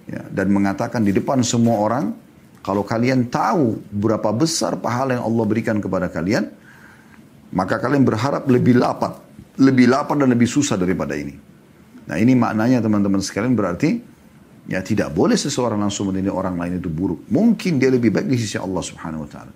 ya, 0.07 0.21
dan 0.27 0.47
mengatakan 0.51 1.03
di 1.03 1.11
depan 1.15 1.43
semua 1.43 1.79
orang, 1.79 2.15
kalau 2.63 2.87
kalian 2.87 3.27
tahu 3.27 3.79
berapa 3.91 4.31
besar 4.31 4.79
pahala 4.79 5.19
yang 5.19 5.25
Allah 5.27 5.45
berikan 5.47 5.77
kepada 5.83 6.07
kalian, 6.07 6.47
maka 7.53 7.77
kalian 7.77 8.07
berharap 8.07 8.47
lebih 8.47 8.79
lapar, 8.79 9.19
lebih 9.59 9.91
lapar 9.91 10.15
dan 10.17 10.31
lebih 10.31 10.47
susah 10.47 10.79
daripada 10.79 11.13
ini. 11.13 11.35
Nah 12.07 12.15
ini 12.19 12.35
maknanya 12.35 12.83
teman-teman 12.83 13.23
sekalian 13.23 13.55
berarti 13.55 13.99
ya 14.67 14.79
tidak 14.79 15.11
boleh 15.11 15.35
seseorang 15.35 15.79
langsung 15.79 16.11
menilai 16.11 16.31
orang 16.31 16.55
lain 16.55 16.79
itu 16.79 16.87
buruk. 16.87 17.27
Mungkin 17.27 17.79
dia 17.79 17.91
lebih 17.91 18.11
baik 18.11 18.27
di 18.27 18.37
sisi 18.39 18.55
Allah 18.55 18.83
Subhanahu 18.83 19.27
Wa 19.27 19.29
Taala. 19.29 19.53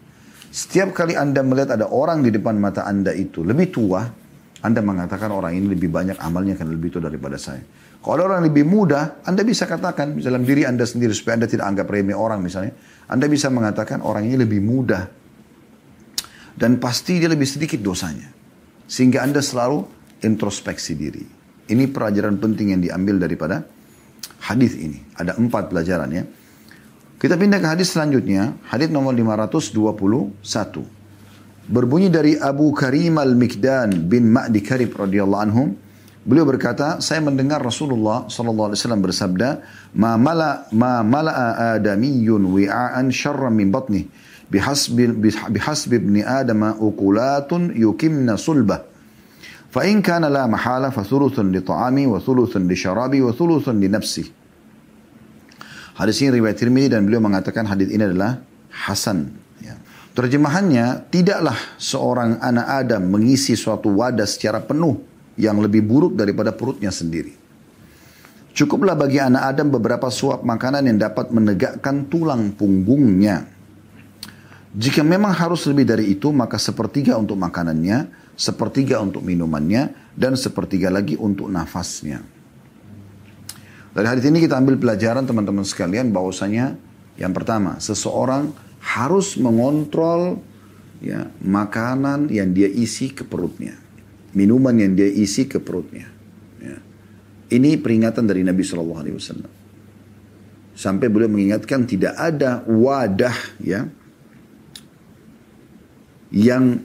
Setiap 0.48 0.96
kali 0.96 1.14
anda 1.14 1.44
melihat 1.44 1.76
ada 1.76 1.92
orang 1.92 2.24
di 2.24 2.32
depan 2.32 2.56
mata 2.56 2.88
anda 2.88 3.12
itu 3.12 3.44
lebih 3.44 3.68
tua, 3.72 4.04
anda 4.64 4.80
mengatakan 4.80 5.32
orang 5.32 5.54
ini 5.54 5.76
lebih 5.76 5.92
banyak 5.92 6.18
amalnya 6.24 6.56
kan 6.56 6.72
lebih 6.72 6.92
tua 6.92 7.04
daripada 7.04 7.36
saya. 7.36 7.62
Kalau 8.08 8.24
orang 8.24 8.48
lebih 8.48 8.64
muda, 8.64 9.20
anda 9.28 9.44
bisa 9.44 9.68
katakan 9.68 10.16
dalam 10.24 10.48
diri 10.48 10.64
anda 10.64 10.88
sendiri 10.88 11.12
supaya 11.12 11.44
anda 11.44 11.48
tidak 11.52 11.68
anggap 11.68 11.92
remeh 11.92 12.16
orang 12.16 12.40
misalnya. 12.40 12.72
Anda 13.12 13.28
bisa 13.28 13.52
mengatakan 13.52 14.00
orang 14.00 14.32
ini 14.32 14.40
lebih 14.40 14.64
mudah 14.64 15.04
dan 16.58 16.82
pasti 16.82 17.22
dia 17.22 17.30
lebih 17.30 17.46
sedikit 17.46 17.78
dosanya. 17.84 18.34
Sehingga 18.90 19.22
Anda 19.22 19.46
selalu 19.46 19.86
introspeksi 20.26 20.98
diri. 20.98 21.22
Ini 21.70 21.86
pelajaran 21.94 22.42
penting 22.42 22.74
yang 22.74 22.82
diambil 22.82 23.22
daripada 23.22 23.62
hadis 24.42 24.74
ini. 24.74 24.98
Ada 25.14 25.38
empat 25.38 25.70
pelajaran 25.70 26.10
ya. 26.10 26.26
Kita 27.22 27.38
pindah 27.38 27.62
ke 27.62 27.68
hadis 27.68 27.94
selanjutnya. 27.94 28.58
Hadis 28.74 28.90
nomor 28.90 29.14
521. 29.14 30.42
Berbunyi 31.68 32.08
dari 32.10 32.40
Abu 32.40 32.72
Karim 32.72 33.20
al-Mikdan 33.20 34.08
bin 34.08 34.32
Ma'di 34.32 34.64
Karib 34.64 34.96
radhiyallahu 34.96 35.44
anhum. 35.44 35.76
Beliau 36.27 36.47
berkata, 36.47 37.03
saya 37.03 37.19
mendengar 37.19 37.59
Rasulullah 37.59 38.31
sallallahu 38.31 38.71
alaihi 38.71 38.79
wasallam 38.79 39.03
bersabda, 39.03 39.49
"Ma 39.99 40.15
mala 40.15 40.71
ma 40.71 41.03
mala'a 41.03 41.79
adamiyyun 41.79 42.47
wi'an 42.47 43.11
syarran 43.11 43.59
min 43.59 43.75
batnih." 43.75 44.07
بحسب 44.53 44.97
بحسب 45.49 45.91
ابن 45.95 46.17
آدم 46.29 46.61
أكلات 46.77 47.51
يكمن 47.73 48.29
صلبه 48.37 48.79
فإن 49.73 50.05
كان 50.05 50.25
لا 50.29 50.45
محالة 50.45 50.93
فثلث 50.93 51.37
لطعامي 51.41 52.05
وثلث 52.07 52.53
لشرابي 52.61 53.21
وثلث 53.25 53.67
لنفسي 53.69 54.45
Hadis 55.93 56.25
ini 56.25 56.41
riwayat 56.41 56.57
Tirmidzi 56.57 56.97
dan 56.97 57.05
beliau 57.05 57.21
mengatakan 57.21 57.69
hadis 57.69 57.93
ini 57.93 58.01
adalah 58.01 58.41
hasan. 58.73 59.29
Ya. 59.61 59.77
Terjemahannya, 60.17 61.05
tidaklah 61.13 61.53
seorang 61.77 62.41
anak 62.41 62.65
Adam 62.65 63.13
mengisi 63.13 63.53
suatu 63.53 63.93
wadah 64.01 64.25
secara 64.25 64.65
penuh 64.65 64.97
yang 65.38 65.62
lebih 65.62 65.86
buruk 65.86 66.18
daripada 66.18 66.52
perutnya 66.52 66.90
sendiri. 66.90 67.34
Cukuplah 68.58 68.98
bagi 68.98 69.22
anak 69.22 69.54
Adam 69.54 69.70
beberapa 69.70 70.10
suap 70.10 70.42
makanan 70.42 70.90
yang 70.90 70.98
dapat 70.98 71.30
menegakkan 71.30 72.10
tulang 72.10 72.58
punggungnya. 72.58 73.46
Jika 74.74 75.06
memang 75.06 75.30
harus 75.34 75.66
lebih 75.70 75.86
dari 75.86 76.18
itu, 76.18 76.34
maka 76.34 76.58
sepertiga 76.58 77.18
untuk 77.22 77.38
makanannya, 77.38 78.10
sepertiga 78.34 78.98
untuk 78.98 79.22
minumannya, 79.22 79.94
dan 80.18 80.34
sepertiga 80.34 80.90
lagi 80.90 81.14
untuk 81.14 81.50
nafasnya. 81.54 82.26
Dari 83.94 84.06
hadis 84.10 84.26
ini 84.30 84.42
kita 84.42 84.58
ambil 84.58 84.78
pelajaran 84.78 85.26
teman-teman 85.26 85.66
sekalian 85.66 86.14
bahwasanya 86.14 86.78
yang 87.18 87.34
pertama, 87.34 87.82
seseorang 87.82 88.54
harus 88.78 89.38
mengontrol 89.42 90.38
ya 91.02 91.30
makanan 91.42 92.30
yang 92.30 92.54
dia 92.54 92.70
isi 92.70 93.10
ke 93.10 93.26
perutnya, 93.26 93.74
minuman 94.38 94.78
yang 94.78 94.94
dia 94.94 95.10
isi 95.10 95.50
ke 95.50 95.58
perutnya. 95.58 96.06
Ya. 96.62 96.78
Ini 97.58 97.82
peringatan 97.82 98.30
dari 98.30 98.46
Nabi 98.46 98.62
Shallallahu 98.62 99.02
Alaihi 99.02 99.16
Wasallam. 99.18 99.52
Sampai 100.78 101.10
beliau 101.10 101.34
mengingatkan 101.34 101.90
tidak 101.90 102.14
ada 102.14 102.62
wadah 102.70 103.34
ya 103.58 103.90
yang 106.30 106.78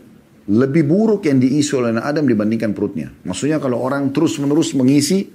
lebih 0.48 0.88
buruk 0.88 1.28
yang 1.28 1.38
diisi 1.38 1.76
oleh 1.76 1.92
anak 1.92 2.08
Adam 2.08 2.24
dibandingkan 2.24 2.72
perutnya. 2.72 3.12
Maksudnya 3.22 3.60
kalau 3.60 3.84
orang 3.84 4.10
terus-menerus 4.10 4.72
mengisi 4.72 5.28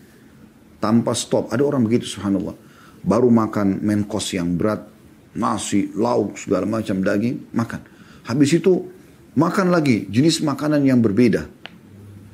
tanpa 0.82 1.14
stop. 1.14 1.54
Ada 1.54 1.64
orang 1.64 1.86
begitu 1.86 2.10
subhanallah. 2.10 2.56
Baru 3.08 3.32
makan 3.32 3.80
course 4.10 4.36
yang 4.36 4.58
berat, 4.58 4.84
nasi, 5.38 5.94
lauk, 5.96 6.36
segala 6.36 6.68
macam 6.68 7.00
daging, 7.00 7.54
makan. 7.56 7.82
Habis 8.28 8.60
itu 8.60 8.74
makan 9.38 9.72
lagi 9.72 10.10
jenis 10.12 10.44
makanan 10.44 10.84
yang 10.84 11.00
berbeda. 11.00 11.57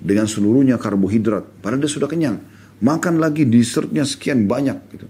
Dengan 0.04 0.28
seluruhnya 0.28 0.76
karbohidrat. 0.76 1.64
Padahal 1.64 1.80
dia 1.80 1.92
sudah 1.92 2.12
kenyang. 2.12 2.44
Makan 2.84 3.24
lagi 3.24 3.48
dessertnya 3.48 4.04
sekian 4.04 4.44
banyak 4.44 4.78
gitu. 4.92 5.08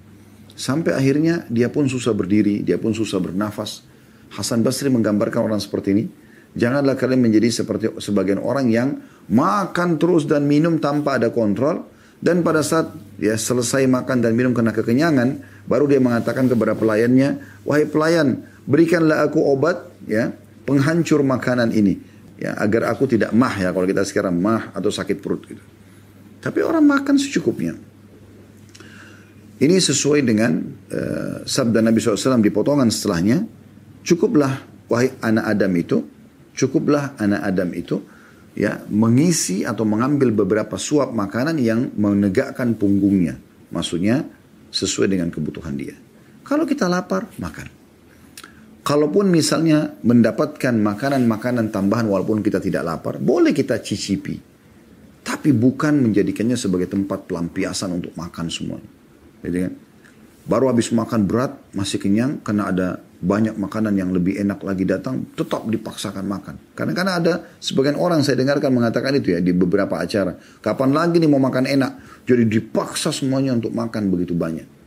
Sampai 0.53 0.93
akhirnya 0.93 1.49
dia 1.49 1.73
pun 1.73 1.89
susah 1.89 2.13
berdiri, 2.13 2.61
dia 2.61 2.77
pun 2.77 2.93
susah 2.93 3.17
bernafas. 3.17 3.81
Hasan 4.29 4.61
Basri 4.61 4.93
menggambarkan 4.93 5.41
orang 5.41 5.57
seperti 5.57 5.97
ini 5.97 6.05
Janganlah 6.53 6.93
kalian 6.93 7.21
menjadi 7.25 7.49
seperti 7.49 7.89
sebagian 7.97 8.37
orang 8.37 8.69
yang 8.69 9.01
makan 9.25 9.97
terus 9.97 10.29
dan 10.29 10.45
minum 10.45 10.77
tanpa 10.77 11.17
ada 11.17 11.33
kontrol. 11.33 11.89
Dan 12.23 12.39
pada 12.39 12.63
saat 12.63 12.95
dia 13.19 13.35
selesai 13.35 13.83
makan 13.83 14.23
dan 14.23 14.31
minum 14.31 14.55
karena 14.55 14.71
kekenyangan, 14.71 15.43
baru 15.67 15.91
dia 15.91 15.99
mengatakan 15.99 16.47
kepada 16.47 16.71
pelayannya, 16.71 17.43
wahai 17.67 17.83
pelayan, 17.83 18.47
berikanlah 18.63 19.27
aku 19.27 19.43
obat, 19.43 19.91
ya, 20.07 20.31
penghancur 20.63 21.19
makanan 21.19 21.75
ini, 21.75 21.99
ya, 22.43 22.59
agar 22.59 22.91
aku 22.91 23.07
tidak 23.07 23.31
mah 23.31 23.55
ya, 23.55 23.71
kalau 23.71 23.87
kita 23.87 24.03
sekarang 24.03 24.35
mah 24.35 24.75
atau 24.75 24.91
sakit 24.91 25.23
perut 25.23 25.41
gitu. 25.47 25.63
Tapi 26.43 26.59
orang 26.59 26.83
makan 26.83 27.15
secukupnya. 27.15 27.71
Ini 29.63 29.79
sesuai 29.79 30.27
dengan 30.27 30.59
uh, 30.91 31.47
sabda 31.47 31.79
Nabi 31.79 32.03
SAW 32.03 32.43
di 32.43 32.51
potongan 32.51 32.91
setelahnya, 32.91 33.47
cukuplah 34.03 34.59
wahai 34.91 35.15
anak 35.23 35.45
Adam 35.55 35.71
itu, 35.79 35.97
Cukuplah 36.53 37.17
anak 37.17 37.41
Adam 37.41 37.69
itu 37.73 37.97
ya 38.53 38.85
mengisi 38.85 39.65
atau 39.65 39.89
mengambil 39.89 40.29
beberapa 40.29 40.77
suap 40.77 41.09
makanan 41.09 41.57
yang 41.57 41.89
menegakkan 41.97 42.77
punggungnya. 42.77 43.41
Maksudnya 43.73 44.21
sesuai 44.69 45.09
dengan 45.09 45.33
kebutuhan 45.33 45.73
dia. 45.73 45.97
Kalau 46.45 46.69
kita 46.69 46.85
lapar, 46.85 47.25
makan. 47.41 47.82
Kalaupun 48.83 49.31
misalnya 49.31 49.95
mendapatkan 50.03 50.75
makanan-makanan 50.75 51.71
tambahan 51.71 52.03
walaupun 52.03 52.43
kita 52.43 52.59
tidak 52.59 52.83
lapar, 52.83 53.15
boleh 53.15 53.55
kita 53.55 53.79
cicipi. 53.79 54.35
Tapi 55.23 55.55
bukan 55.55 56.03
menjadikannya 56.03 56.59
sebagai 56.59 56.91
tempat 56.91 57.23
pelampiasan 57.23 57.95
untuk 57.95 58.11
makan 58.19 58.51
semuanya. 58.51 58.91
Jadi 59.39 59.57
kan? 59.63 59.73
Baru 60.43 60.67
habis 60.67 60.91
makan 60.91 61.23
berat, 61.23 61.55
masih 61.71 62.03
kenyang 62.03 62.43
karena 62.43 62.67
ada 62.67 62.87
banyak 63.23 63.55
makanan 63.55 63.95
yang 63.95 64.11
lebih 64.11 64.35
enak 64.35 64.59
lagi 64.59 64.83
datang, 64.83 65.31
tetap 65.31 65.63
dipaksakan 65.63 66.27
makan. 66.27 66.59
Karena 66.75 66.91
karena 66.91 67.13
ada 67.23 67.33
sebagian 67.63 67.95
orang 67.95 68.19
saya 68.27 68.35
dengarkan 68.35 68.67
mengatakan 68.75 69.15
itu 69.15 69.31
ya 69.31 69.39
di 69.39 69.55
beberapa 69.55 69.95
acara. 69.95 70.35
Kapan 70.59 70.91
lagi 70.91 71.23
nih 71.23 71.31
mau 71.31 71.39
makan 71.39 71.71
enak? 71.71 71.91
Jadi 72.27 72.43
dipaksa 72.51 73.15
semuanya 73.15 73.55
untuk 73.55 73.71
makan 73.71 74.11
begitu 74.11 74.35
banyak. 74.35 74.82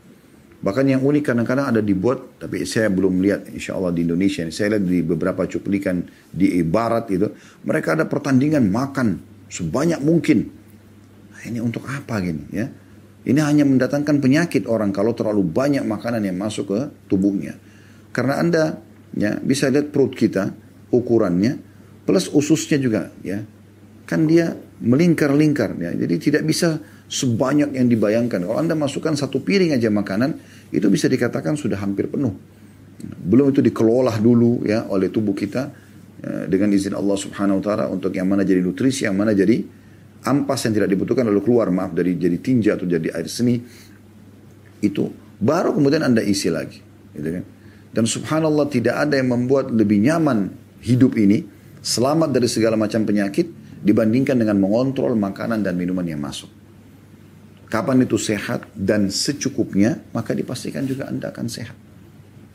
Bahkan 0.67 0.83
yang 0.91 1.07
unik 1.07 1.31
kadang-kadang 1.31 1.71
ada 1.71 1.79
dibuat, 1.79 2.43
tapi 2.43 2.67
saya 2.67 2.91
belum 2.91 3.23
lihat 3.23 3.55
insya 3.55 3.79
Allah 3.79 3.95
di 3.95 4.03
Indonesia. 4.03 4.43
Saya 4.51 4.75
lihat 4.75 4.83
di 4.83 4.99
beberapa 5.07 5.47
cuplikan 5.47 6.03
di 6.35 6.59
Barat 6.67 7.07
itu, 7.15 7.31
mereka 7.63 7.95
ada 7.95 8.03
pertandingan 8.11 8.67
makan 8.67 9.23
sebanyak 9.47 10.03
mungkin. 10.03 10.51
Nah, 11.31 11.43
ini 11.47 11.63
untuk 11.63 11.87
apa 11.87 12.19
gini 12.19 12.51
ya? 12.51 12.67
Ini 13.27 13.41
hanya 13.47 13.63
mendatangkan 13.63 14.19
penyakit 14.19 14.67
orang 14.67 14.91
kalau 14.91 15.15
terlalu 15.15 15.47
banyak 15.47 15.87
makanan 15.87 16.27
yang 16.27 16.35
masuk 16.35 16.75
ke 16.75 16.81
tubuhnya. 17.07 17.55
Karena 18.11 18.43
Anda 18.43 18.65
ya 19.15 19.39
bisa 19.39 19.71
lihat 19.71 19.95
perut 19.95 20.19
kita 20.19 20.51
ukurannya 20.91 21.63
plus 22.03 22.27
ususnya 22.35 22.83
juga 22.83 23.15
ya. 23.23 23.39
Kan 24.03 24.27
dia 24.27 24.51
melingkar-lingkar 24.83 25.79
ya. 25.79 25.95
Jadi 25.95 26.15
tidak 26.19 26.43
bisa 26.43 26.83
sebanyak 27.07 27.75
yang 27.75 27.87
dibayangkan. 27.87 28.43
Kalau 28.43 28.59
Anda 28.59 28.75
masukkan 28.75 29.15
satu 29.15 29.43
piring 29.43 29.75
aja 29.75 29.91
makanan, 29.91 30.39
itu 30.75 30.87
bisa 30.91 31.07
dikatakan 31.07 31.55
sudah 31.55 31.79
hampir 31.79 32.11
penuh. 32.11 32.35
Belum 33.03 33.53
itu 33.53 33.61
dikelola 33.61 34.17
dulu 34.19 34.65
ya 34.65 34.89
oleh 34.89 35.13
tubuh 35.13 35.37
kita 35.37 35.63
ya, 36.25 36.45
dengan 36.49 36.73
izin 36.73 36.97
Allah 36.97 37.17
Subhanahu 37.19 37.61
wa 37.61 37.65
taala 37.65 37.85
untuk 37.93 38.11
yang 38.17 38.27
mana 38.27 38.43
jadi 38.43 38.65
nutrisi, 38.65 39.05
yang 39.05 39.15
mana 39.15 39.37
jadi 39.37 39.61
ampas 40.27 40.67
yang 40.67 40.75
tidak 40.75 40.91
dibutuhkan 40.91 41.29
lalu 41.29 41.45
keluar 41.45 41.71
maaf 41.71 41.93
dari 41.93 42.17
jadi 42.17 42.39
tinja 42.41 42.75
atau 42.75 42.89
jadi 42.89 43.15
air 43.15 43.29
seni 43.31 43.63
itu 44.83 45.05
baru 45.39 45.77
kemudian 45.77 46.03
Anda 46.03 46.25
isi 46.25 46.49
lagi, 46.49 46.81
gitu 47.13 47.29
kan? 47.29 47.45
Dan 47.93 48.05
subhanallah 48.09 48.67
tidak 48.69 48.97
ada 48.97 49.21
yang 49.21 49.33
membuat 49.33 49.73
lebih 49.73 50.01
nyaman 50.03 50.53
hidup 50.85 51.17
ini 51.17 51.45
selamat 51.81 52.33
dari 52.33 52.49
segala 52.49 52.77
macam 52.77 53.05
penyakit 53.05 53.49
dibandingkan 53.81 54.37
dengan 54.41 54.57
mengontrol 54.59 55.15
makanan 55.15 55.63
dan 55.63 55.77
minuman 55.77 56.05
yang 56.05 56.21
masuk. 56.21 56.49
Kapan 57.67 58.07
itu 58.07 58.15
sehat 58.15 58.71
dan 58.79 59.11
secukupnya, 59.11 59.99
maka 60.15 60.33
dipastikan 60.33 60.87
juga 60.87 61.11
Anda 61.11 61.35
akan 61.35 61.47
sehat. 61.51 61.75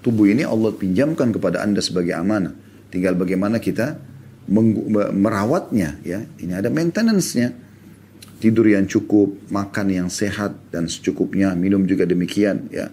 Tubuh 0.02 0.32
ini 0.32 0.48
Allah 0.48 0.72
pinjamkan 0.72 1.36
kepada 1.36 1.62
Anda 1.62 1.84
sebagai 1.84 2.16
amanah. 2.16 2.56
Tinggal 2.90 3.20
bagaimana 3.20 3.60
kita 3.60 4.00
merawatnya 5.14 6.00
ya. 6.02 6.24
Ini 6.24 6.58
ada 6.58 6.72
maintenance-nya. 6.72 7.54
Tidur 8.42 8.66
yang 8.66 8.90
cukup, 8.90 9.54
makan 9.54 9.94
yang 9.94 10.10
sehat 10.10 10.74
dan 10.74 10.90
secukupnya, 10.90 11.54
minum 11.54 11.86
juga 11.86 12.10
demikian 12.10 12.74
ya. 12.74 12.90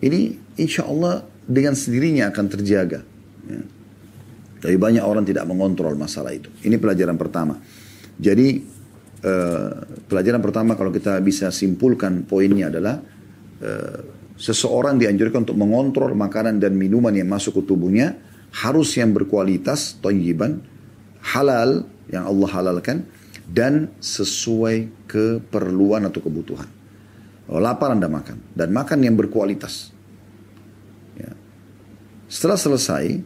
Ini 0.00 0.40
insya 0.56 0.88
Allah 0.88 1.28
dengan 1.44 1.76
sendirinya 1.76 2.32
akan 2.32 2.46
terjaga. 2.48 3.04
Ya. 3.44 3.60
Tapi 4.64 4.76
banyak 4.80 5.04
orang 5.04 5.28
tidak 5.28 5.44
mengontrol 5.44 5.92
masalah 6.00 6.32
itu. 6.32 6.48
Ini 6.64 6.80
pelajaran 6.80 7.20
pertama. 7.20 7.60
Jadi 8.16 8.64
Eh, 9.24 9.70
pelajaran 10.04 10.44
pertama 10.44 10.76
kalau 10.76 10.92
kita 10.92 11.16
bisa 11.24 11.48
simpulkan 11.48 12.28
poinnya 12.28 12.68
adalah 12.68 13.00
uh, 13.64 13.98
seseorang 14.36 15.00
dianjurkan 15.00 15.48
untuk 15.48 15.56
mengontrol 15.56 16.12
makanan 16.12 16.60
dan 16.60 16.76
minuman 16.76 17.08
yang 17.16 17.32
masuk 17.32 17.56
ke 17.56 17.72
tubuhnya 17.72 18.20
harus 18.52 18.92
yang 19.00 19.16
berkualitas, 19.16 19.96
toyiban, 20.04 20.60
halal 21.24 21.88
yang 22.12 22.28
Allah 22.28 22.50
halalkan 22.52 23.08
dan 23.48 23.88
sesuai 23.96 25.08
keperluan 25.08 26.04
atau 26.04 26.20
kebutuhan. 26.20 26.68
Kalau 27.48 27.60
lapar 27.64 27.96
Anda 27.96 28.12
makan 28.12 28.52
dan 28.52 28.76
makan 28.76 29.08
yang 29.08 29.16
berkualitas. 29.16 29.88
Ya. 31.16 31.32
Setelah 32.28 32.60
selesai, 32.60 33.24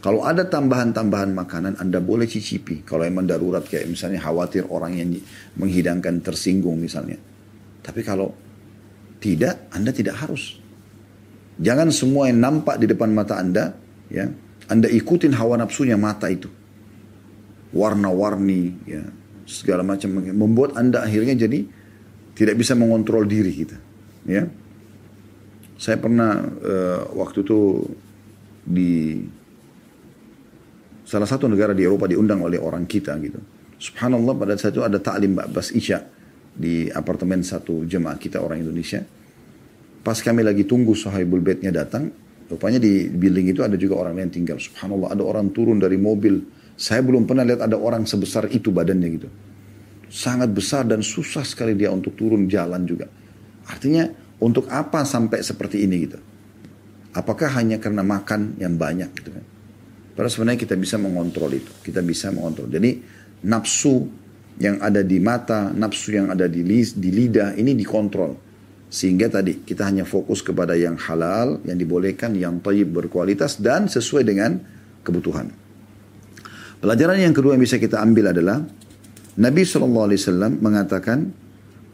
kalau 0.00 0.24
ada 0.24 0.48
tambahan-tambahan 0.48 1.36
makanan, 1.36 1.72
Anda 1.76 2.00
boleh 2.00 2.24
cicipi. 2.24 2.80
Kalau 2.88 3.04
emang 3.04 3.28
darurat 3.28 3.60
kayak 3.60 3.84
misalnya 3.84 4.24
khawatir 4.24 4.64
orang 4.72 4.96
yang 4.96 5.12
menghidangkan 5.60 6.24
tersinggung 6.24 6.80
misalnya. 6.80 7.20
Tapi 7.84 8.00
kalau 8.00 8.32
tidak, 9.20 9.68
Anda 9.68 9.92
tidak 9.92 10.16
harus. 10.24 10.56
Jangan 11.60 11.92
semua 11.92 12.32
yang 12.32 12.40
nampak 12.40 12.80
di 12.80 12.88
depan 12.88 13.12
mata 13.12 13.36
Anda, 13.36 13.76
ya, 14.08 14.24
Anda 14.72 14.88
ikutin 14.88 15.36
hawa 15.36 15.60
nafsunya 15.60 16.00
mata 16.00 16.32
itu. 16.32 16.48
Warna-warni, 17.76 18.80
ya, 18.88 19.04
segala 19.44 19.84
macam 19.84 20.16
membuat 20.16 20.80
Anda 20.80 21.04
akhirnya 21.04 21.36
jadi 21.36 21.68
tidak 22.32 22.56
bisa 22.56 22.72
mengontrol 22.72 23.28
diri 23.28 23.52
kita, 23.52 23.76
ya. 24.24 24.48
Saya 25.76 26.00
pernah 26.00 26.40
uh, 26.40 27.12
waktu 27.20 27.44
itu 27.44 27.84
di 28.64 29.20
salah 31.10 31.26
satu 31.26 31.50
negara 31.50 31.74
di 31.74 31.82
Eropa 31.82 32.06
diundang 32.06 32.46
oleh 32.46 32.62
orang 32.62 32.86
kita 32.86 33.18
gitu. 33.18 33.42
Subhanallah 33.82 34.38
pada 34.38 34.54
saat 34.54 34.78
itu 34.78 34.86
ada 34.86 35.02
taklim 35.02 35.34
Bas 35.34 35.74
Isya 35.74 35.98
di 36.54 36.86
apartemen 36.86 37.42
satu 37.42 37.82
jemaah 37.82 38.14
kita 38.14 38.38
orang 38.38 38.62
Indonesia. 38.62 39.02
Pas 40.06 40.14
kami 40.22 40.46
lagi 40.46 40.62
tunggu 40.62 40.94
sahibul 40.94 41.42
bednya 41.42 41.74
datang, 41.74 42.14
rupanya 42.46 42.78
di 42.78 43.10
building 43.10 43.50
itu 43.50 43.66
ada 43.66 43.74
juga 43.74 43.98
orang 43.98 44.22
yang 44.22 44.30
tinggal. 44.30 44.62
Subhanallah 44.62 45.10
ada 45.10 45.26
orang 45.26 45.50
turun 45.50 45.82
dari 45.82 45.98
mobil. 45.98 46.46
Saya 46.78 47.02
belum 47.02 47.26
pernah 47.26 47.42
lihat 47.42 47.66
ada 47.66 47.74
orang 47.74 48.06
sebesar 48.06 48.46
itu 48.46 48.70
badannya 48.70 49.08
gitu. 49.10 49.28
Sangat 50.06 50.54
besar 50.54 50.86
dan 50.86 51.02
susah 51.02 51.42
sekali 51.42 51.74
dia 51.74 51.90
untuk 51.90 52.14
turun 52.14 52.46
jalan 52.46 52.86
juga. 52.86 53.10
Artinya 53.66 54.06
untuk 54.38 54.70
apa 54.70 55.02
sampai 55.02 55.42
seperti 55.42 55.84
ini 55.84 55.96
gitu? 56.06 56.18
Apakah 57.12 57.50
hanya 57.58 57.82
karena 57.82 58.06
makan 58.06 58.56
yang 58.62 58.78
banyak 58.78 59.10
gitu 59.18 59.34
kan? 59.34 59.44
Padahal 60.20 60.36
sebenarnya 60.36 60.60
kita 60.68 60.76
bisa 60.76 61.00
mengontrol 61.00 61.48
itu. 61.56 61.72
Kita 61.80 62.04
bisa 62.04 62.28
mengontrol. 62.28 62.68
Jadi 62.68 63.00
nafsu 63.48 64.04
yang 64.60 64.76
ada 64.84 65.00
di 65.00 65.16
mata, 65.16 65.72
nafsu 65.72 66.12
yang 66.12 66.28
ada 66.28 66.44
di, 66.44 66.60
di 66.60 67.08
lidah 67.08 67.56
ini 67.56 67.72
dikontrol. 67.72 68.36
Sehingga 68.92 69.32
tadi 69.32 69.64
kita 69.64 69.88
hanya 69.88 70.04
fokus 70.04 70.44
kepada 70.44 70.76
yang 70.76 71.00
halal, 71.00 71.64
yang 71.64 71.80
dibolehkan, 71.80 72.36
yang 72.36 72.60
tayyib 72.60 72.92
berkualitas 72.92 73.64
dan 73.64 73.88
sesuai 73.88 74.28
dengan 74.28 74.60
kebutuhan. 75.00 75.48
Pelajaran 76.84 77.16
yang 77.16 77.32
kedua 77.32 77.56
yang 77.56 77.64
bisa 77.64 77.80
kita 77.80 78.04
ambil 78.04 78.36
adalah 78.36 78.60
Nabi 79.40 79.64
SAW 79.64 80.04
mengatakan 80.60 81.32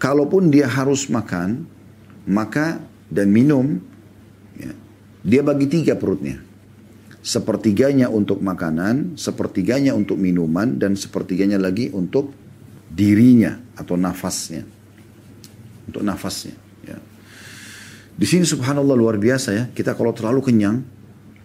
kalaupun 0.02 0.50
dia 0.50 0.66
harus 0.66 1.06
makan, 1.06 1.62
maka 2.26 2.82
dan 3.06 3.30
minum, 3.30 3.78
ya, 4.58 4.74
dia 5.22 5.46
bagi 5.46 5.70
tiga 5.70 5.94
perutnya 5.94 6.45
sepertiganya 7.26 8.06
untuk 8.06 8.38
makanan, 8.38 9.18
sepertiganya 9.18 9.98
untuk 9.98 10.14
minuman, 10.14 10.78
dan 10.78 10.94
sepertiganya 10.94 11.58
lagi 11.58 11.90
untuk 11.90 12.30
dirinya 12.86 13.58
atau 13.74 13.98
nafasnya. 13.98 14.62
Untuk 15.90 16.06
nafasnya. 16.06 16.54
Ya. 16.86 17.02
Di 18.14 18.26
sini 18.30 18.46
subhanallah 18.46 18.94
luar 18.94 19.18
biasa 19.18 19.48
ya. 19.50 19.64
Kita 19.74 19.98
kalau 19.98 20.14
terlalu 20.14 20.38
kenyang, 20.38 20.86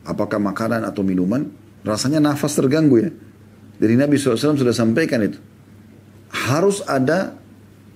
apakah 0.05 0.37
makanan 0.37 0.85
atau 0.85 1.01
minuman, 1.01 1.49
rasanya 1.81 2.21
nafas 2.21 2.53
terganggu 2.53 3.01
ya. 3.01 3.09
Dari 3.81 3.97
Nabi 3.97 4.21
SAW 4.21 4.61
sudah 4.61 4.77
sampaikan 4.77 5.25
itu. 5.25 5.41
Harus 6.29 6.85
ada 6.85 7.33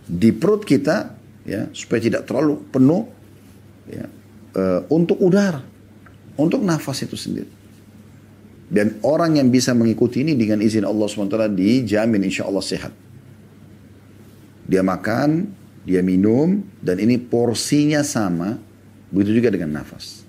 di 0.10 0.34
perut 0.34 0.66
kita 0.66 1.14
ya 1.46 1.70
supaya 1.70 2.02
tidak 2.02 2.26
terlalu 2.26 2.66
penuh 2.74 3.06
ya, 3.86 4.10
uh, 4.58 4.82
untuk 4.90 5.22
udara, 5.22 5.62
untuk 6.34 6.66
nafas 6.66 7.06
itu 7.06 7.14
sendiri. 7.14 7.55
Dan 8.66 8.98
orang 9.06 9.38
yang 9.38 9.54
bisa 9.54 9.78
mengikuti 9.78 10.26
ini 10.26 10.34
dengan 10.34 10.58
izin 10.58 10.90
Allah 10.90 11.06
SWT 11.06 11.54
dijamin 11.54 12.22
insya 12.26 12.50
Allah 12.50 12.66
sehat. 12.66 12.94
Dia 14.66 14.82
makan, 14.82 15.46
dia 15.86 16.02
minum, 16.02 16.66
dan 16.82 16.98
ini 16.98 17.22
porsinya 17.22 18.02
sama. 18.02 18.58
Begitu 19.14 19.38
juga 19.38 19.54
dengan 19.54 19.82
nafas. 19.82 20.26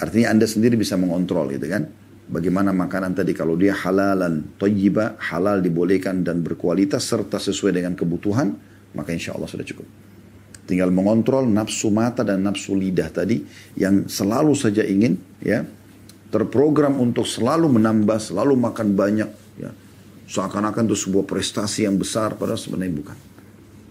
Artinya 0.00 0.36
Anda 0.36 0.44
sendiri 0.44 0.76
bisa 0.76 1.00
mengontrol 1.00 1.48
gitu 1.56 1.64
kan. 1.68 1.88
Bagaimana 2.30 2.70
makanan 2.70 3.16
tadi 3.16 3.34
kalau 3.34 3.58
dia 3.58 3.74
halalan, 3.74 4.54
toyiba, 4.54 5.18
halal 5.18 5.58
dibolehkan 5.64 6.22
dan 6.22 6.46
berkualitas 6.46 7.02
serta 7.02 7.42
sesuai 7.42 7.74
dengan 7.74 7.98
kebutuhan, 7.98 8.54
maka 8.94 9.10
insya 9.10 9.34
Allah 9.34 9.50
sudah 9.50 9.66
cukup. 9.66 9.88
Tinggal 10.70 10.94
mengontrol 10.94 11.50
nafsu 11.50 11.90
mata 11.90 12.22
dan 12.22 12.46
nafsu 12.46 12.78
lidah 12.78 13.10
tadi 13.10 13.42
yang 13.74 14.06
selalu 14.06 14.54
saja 14.54 14.86
ingin 14.86 15.18
ya 15.42 15.66
terprogram 16.30 16.96
untuk 17.02 17.26
selalu 17.26 17.66
menambah, 17.66 18.18
selalu 18.22 18.54
makan 18.54 18.94
banyak. 18.94 19.30
Ya. 19.58 19.70
Seakan-akan 20.30 20.86
itu 20.86 20.96
sebuah 21.10 21.26
prestasi 21.26 21.84
yang 21.84 21.98
besar, 21.98 22.38
padahal 22.38 22.56
sebenarnya 22.56 22.94
bukan. 22.94 23.18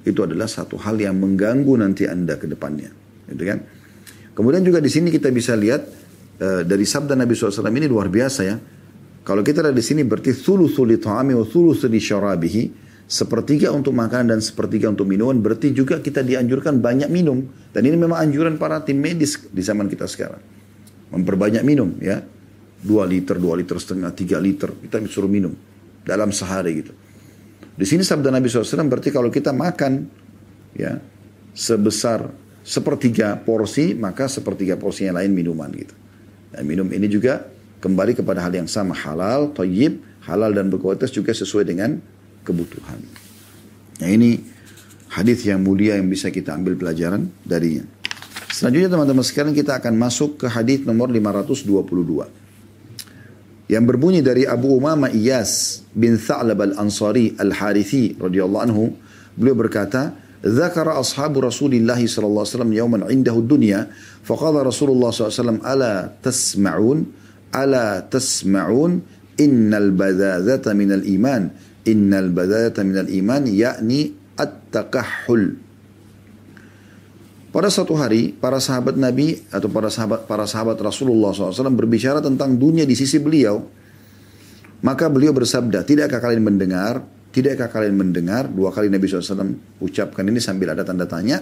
Itu 0.08 0.24
adalah 0.24 0.48
satu 0.48 0.80
hal 0.80 0.96
yang 0.96 1.20
mengganggu 1.20 1.76
nanti 1.76 2.08
Anda 2.08 2.40
ke 2.40 2.48
depannya. 2.48 2.90
Gitu 3.28 3.44
kan? 3.44 3.60
Kemudian 4.32 4.64
juga 4.64 4.80
di 4.80 4.88
sini 4.88 5.12
kita 5.12 5.28
bisa 5.36 5.52
lihat 5.60 5.84
uh, 6.40 6.64
dari 6.64 6.88
sabda 6.88 7.20
Nabi 7.20 7.36
SAW 7.36 7.68
ini 7.68 7.92
luar 7.92 8.08
biasa 8.08 8.42
ya. 8.48 8.56
Kalau 9.28 9.44
kita 9.44 9.60
lihat 9.60 9.76
di 9.76 9.84
sini 9.84 10.08
berarti 10.08 10.32
thuluthu 10.32 10.88
li 10.88 10.96
ta'ami 10.96 11.36
wa 11.36 11.44
thuluthu 11.44 11.92
li 11.92 12.00
syarabihi. 12.00 12.88
Sepertiga 13.10 13.74
untuk 13.74 13.98
makanan 13.98 14.38
dan 14.38 14.40
sepertiga 14.40 14.86
untuk 14.86 15.10
minuman. 15.10 15.42
Berarti 15.42 15.74
juga 15.74 15.98
kita 15.98 16.22
dianjurkan 16.24 16.78
banyak 16.78 17.10
minum. 17.10 17.42
Dan 17.74 17.84
ini 17.84 17.98
memang 17.98 18.22
anjuran 18.22 18.56
para 18.56 18.80
tim 18.86 19.02
medis 19.02 19.50
di 19.50 19.60
zaman 19.66 19.90
kita 19.90 20.06
sekarang 20.06 20.59
memperbanyak 21.14 21.64
minum 21.66 21.98
ya. 22.00 22.22
dua 22.80 23.04
liter, 23.04 23.36
dua 23.36 23.60
liter 23.60 23.76
setengah, 23.76 24.16
tiga 24.16 24.40
liter. 24.40 24.72
Kita 24.72 25.04
disuruh 25.04 25.28
minum 25.28 25.52
dalam 26.08 26.32
sehari 26.32 26.80
gitu. 26.80 26.96
Di 27.76 27.84
sini 27.84 28.08
sabda 28.08 28.32
Nabi 28.32 28.48
SAW 28.48 28.88
berarti 28.88 29.12
kalau 29.12 29.28
kita 29.28 29.52
makan 29.52 30.08
ya 30.76 31.00
sebesar 31.52 32.32
sepertiga 32.64 33.36
porsi, 33.40 33.96
maka 33.96 34.32
sepertiga 34.32 34.80
porsi 34.80 35.08
yang 35.08 35.20
lain 35.20 35.32
minuman 35.36 35.68
gitu. 35.76 35.96
Dan 36.56 36.64
minum 36.64 36.88
ini 36.92 37.08
juga 37.12 37.48
kembali 37.80 38.16
kepada 38.20 38.44
hal 38.44 38.52
yang 38.56 38.68
sama 38.68 38.96
halal, 38.96 39.52
toyib, 39.52 40.00
halal 40.28 40.52
dan 40.52 40.68
berkualitas 40.68 41.12
juga 41.12 41.32
sesuai 41.32 41.68
dengan 41.68 42.00
kebutuhan. 42.44 43.00
Nah 44.00 44.10
ini 44.10 44.40
hadis 45.12 45.44
yang 45.48 45.64
mulia 45.64 46.00
yang 46.00 46.08
bisa 46.08 46.32
kita 46.32 46.56
ambil 46.56 46.76
pelajaran 46.80 47.28
darinya. 47.44 47.84
Selanjutnya 48.59 48.91
teman-teman 48.91 49.25
sekarang 49.27 49.55
kita 49.55 49.83
akan 49.83 49.99
masuk 49.99 50.39
ke 50.43 50.47
hadis 50.47 50.87
nomor 50.87 51.11
522. 51.11 52.45
Yang 53.67 53.85
berbunyi 53.89 54.21
dari 54.21 54.45
Abu 54.45 54.77
Umama 54.77 55.09
Iyas 55.09 55.83
bin 55.97 56.21
Tha'lab 56.21 56.61
al-Ansari 56.61 57.33
al-Harithi 57.41 58.21
radhiyallahu 58.21 58.63
anhu, 58.63 58.93
beliau 59.35 59.57
berkata, 59.57 60.23
ذكر 60.45 61.01
أصحاب 61.01 61.41
رسول 61.41 61.73
الله 61.73 62.05
صلى 62.05 62.27
الله 62.29 62.43
عليه 62.45 62.57
وسلم 62.61 62.73
يوما 62.73 62.99
عنده 63.09 63.33
الدنيا 63.33 63.81
فقال 64.29 64.61
رسول 64.61 64.93
الله 64.93 65.11
صلى 65.11 65.23
الله 65.25 65.33
عليه 65.33 65.41
وسلم 65.41 65.59
ألا 65.65 65.95
تسمعون 66.21 66.99
ألا 67.57 67.89
تسمعون 68.13 68.93
إن 69.41 69.75
البذاذة 69.75 70.67
من 70.77 70.93
الإيمان 70.93 71.43
إن 71.89 72.15
البذاذة 72.15 72.77
من 72.83 72.97
الإيمان 73.09 73.43
يعني 73.49 74.13
التكحل 74.41 75.43
pada 77.50 77.66
suatu 77.74 77.98
hari, 77.98 78.30
para 78.30 78.62
sahabat 78.62 78.94
Nabi 78.94 79.42
atau 79.50 79.74
para 79.74 79.90
sahabat 79.90 80.30
para 80.30 80.46
sahabat 80.46 80.78
Rasulullah 80.78 81.34
SAW 81.34 81.74
berbicara 81.74 82.22
tentang 82.22 82.54
dunia 82.54 82.86
di 82.86 82.94
sisi 82.94 83.18
beliau. 83.18 83.66
Maka 84.86 85.10
beliau 85.10 85.34
bersabda, 85.34 85.82
tidakkah 85.82 86.22
kalian 86.22 86.46
mendengar? 86.46 87.02
Tidakkah 87.34 87.74
kalian 87.74 87.98
mendengar? 87.98 88.46
Dua 88.46 88.70
kali 88.70 88.94
Nabi 88.94 89.10
SAW 89.10 89.58
ucapkan 89.82 90.30
ini 90.30 90.38
sambil 90.38 90.78
ada 90.78 90.86
tanda 90.86 91.10
tanya 91.10 91.42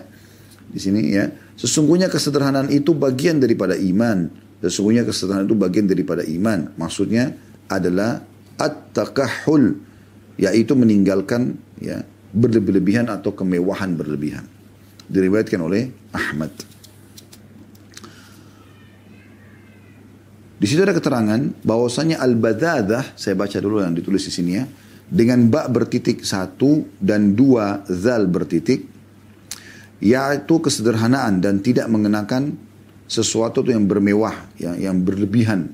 di 0.71 0.79
sini 0.79 1.11
ya. 1.11 1.27
Sesungguhnya 1.59 2.07
kesederhanaan 2.07 2.71
itu 2.71 2.95
bagian 2.95 3.43
daripada 3.43 3.75
iman. 3.75 4.31
Sesungguhnya 4.63 5.03
kesederhanaan 5.03 5.43
itu 5.43 5.59
bagian 5.59 5.91
daripada 5.91 6.23
iman. 6.23 6.71
Maksudnya 6.79 7.35
adalah 7.67 8.23
at-takahul, 8.55 9.75
yaitu 10.39 10.71
meninggalkan 10.71 11.59
ya 11.83 11.99
berlebih-lebihan 12.31 13.11
atau 13.11 13.35
kemewahan 13.35 13.91
berlebihan 13.99 14.56
diriwayatkan 15.07 15.59
oleh 15.59 15.91
Ahmad. 16.11 16.51
Di 20.57 20.65
situ 20.65 20.81
ada 20.81 20.95
keterangan 20.95 21.53
bahwasanya 21.61 22.17
al-badadah, 22.17 23.13
saya 23.13 23.37
baca 23.37 23.61
dulu 23.61 23.77
yang 23.85 23.93
ditulis 23.93 24.25
di 24.25 24.33
sini 24.33 24.51
ya, 24.57 24.65
dengan 25.07 25.47
ba 25.47 25.69
bertitik 25.69 26.25
satu 26.25 26.97
dan 26.97 27.37
dua 27.37 27.85
zal 27.85 28.25
bertitik, 28.25 28.89
yaitu 30.01 30.55
kesederhanaan 30.57 31.39
dan 31.39 31.61
tidak 31.61 31.85
mengenakan 31.87 32.57
sesuatu 33.05 33.61
yang 33.69 33.85
bermewah, 33.85 34.33
yang, 34.57 34.75
yang 34.81 34.97
berlebihan. 35.05 35.71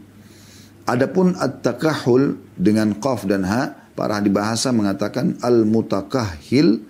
Adapun 0.84 1.40
at-takahul 1.40 2.36
dengan 2.60 2.92
qaf 3.00 3.24
dan 3.24 3.48
ha, 3.48 3.88
para 3.96 4.20
ahli 4.20 4.28
bahasa 4.28 4.76
mengatakan 4.76 5.40
al-mutakahhil 5.40 6.84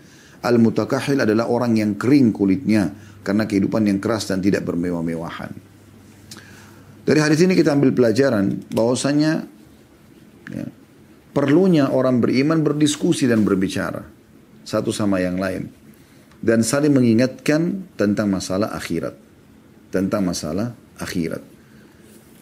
Al-mutakahil 0.43 1.23
adalah 1.23 1.47
orang 1.47 1.79
yang 1.79 1.95
kering 1.95 2.35
kulitnya 2.35 2.91
karena 3.23 3.47
kehidupan 3.47 3.87
yang 3.87 4.03
keras 4.03 4.27
dan 4.27 4.43
tidak 4.43 4.67
bermewah-mewahan. 4.67 5.55
Dari 7.03 7.19
hadis 7.19 7.43
ini 7.43 7.55
kita 7.55 7.75
ambil 7.75 7.95
pelajaran 7.95 8.63
bahwasanya 8.71 9.43
ya, 10.51 10.67
perlunya 11.31 11.91
orang 11.91 12.19
beriman 12.19 12.59
berdiskusi 12.63 13.27
dan 13.27 13.43
berbicara 13.43 14.03
satu 14.63 14.91
sama 14.91 15.19
yang 15.19 15.39
lain 15.39 15.67
dan 16.43 16.59
saling 16.59 16.91
mengingatkan 16.91 17.87
tentang 17.95 18.27
masalah 18.27 18.75
akhirat, 18.75 19.15
tentang 19.95 20.27
masalah 20.27 20.75
akhirat. 20.99 21.39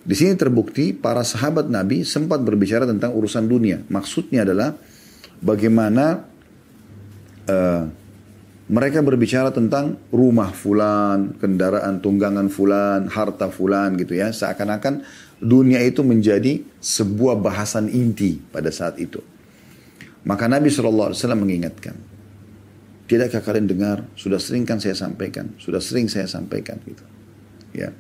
Di 0.02 0.18
sini 0.18 0.34
terbukti 0.34 0.98
para 0.98 1.22
sahabat 1.22 1.70
Nabi 1.70 2.02
sempat 2.02 2.42
berbicara 2.42 2.90
tentang 2.90 3.14
urusan 3.14 3.46
dunia. 3.46 3.86
Maksudnya 3.86 4.42
adalah 4.42 4.74
bagaimana 5.46 6.26
uh, 7.52 7.84
mereka 8.72 9.04
berbicara 9.04 9.52
tentang 9.52 10.00
rumah 10.16 10.56
fulan, 10.56 11.36
kendaraan 11.36 12.00
tunggangan 12.00 12.48
fulan, 12.48 13.12
harta 13.12 13.52
fulan 13.52 14.00
gitu 14.00 14.16
ya. 14.16 14.32
Seakan-akan 14.32 15.04
dunia 15.44 15.84
itu 15.84 16.08
menjadi 16.08 16.64
sebuah 16.80 17.36
bahasan 17.44 17.92
inti 17.92 18.40
pada 18.40 18.72
saat 18.72 18.96
itu. 18.96 19.20
Maka 20.24 20.48
Nabi 20.48 20.72
SAW 20.72 21.12
mengingatkan. 21.36 22.00
Tidakkah 23.12 23.44
kalian 23.44 23.68
dengar? 23.68 24.08
Sudah 24.16 24.40
sering 24.40 24.64
kan 24.64 24.80
saya 24.80 24.96
sampaikan. 24.96 25.52
Sudah 25.60 25.84
sering 25.84 26.08
saya 26.08 26.32
sampaikan 26.32 26.80
gitu. 26.88 27.04
Ya. 27.76 27.92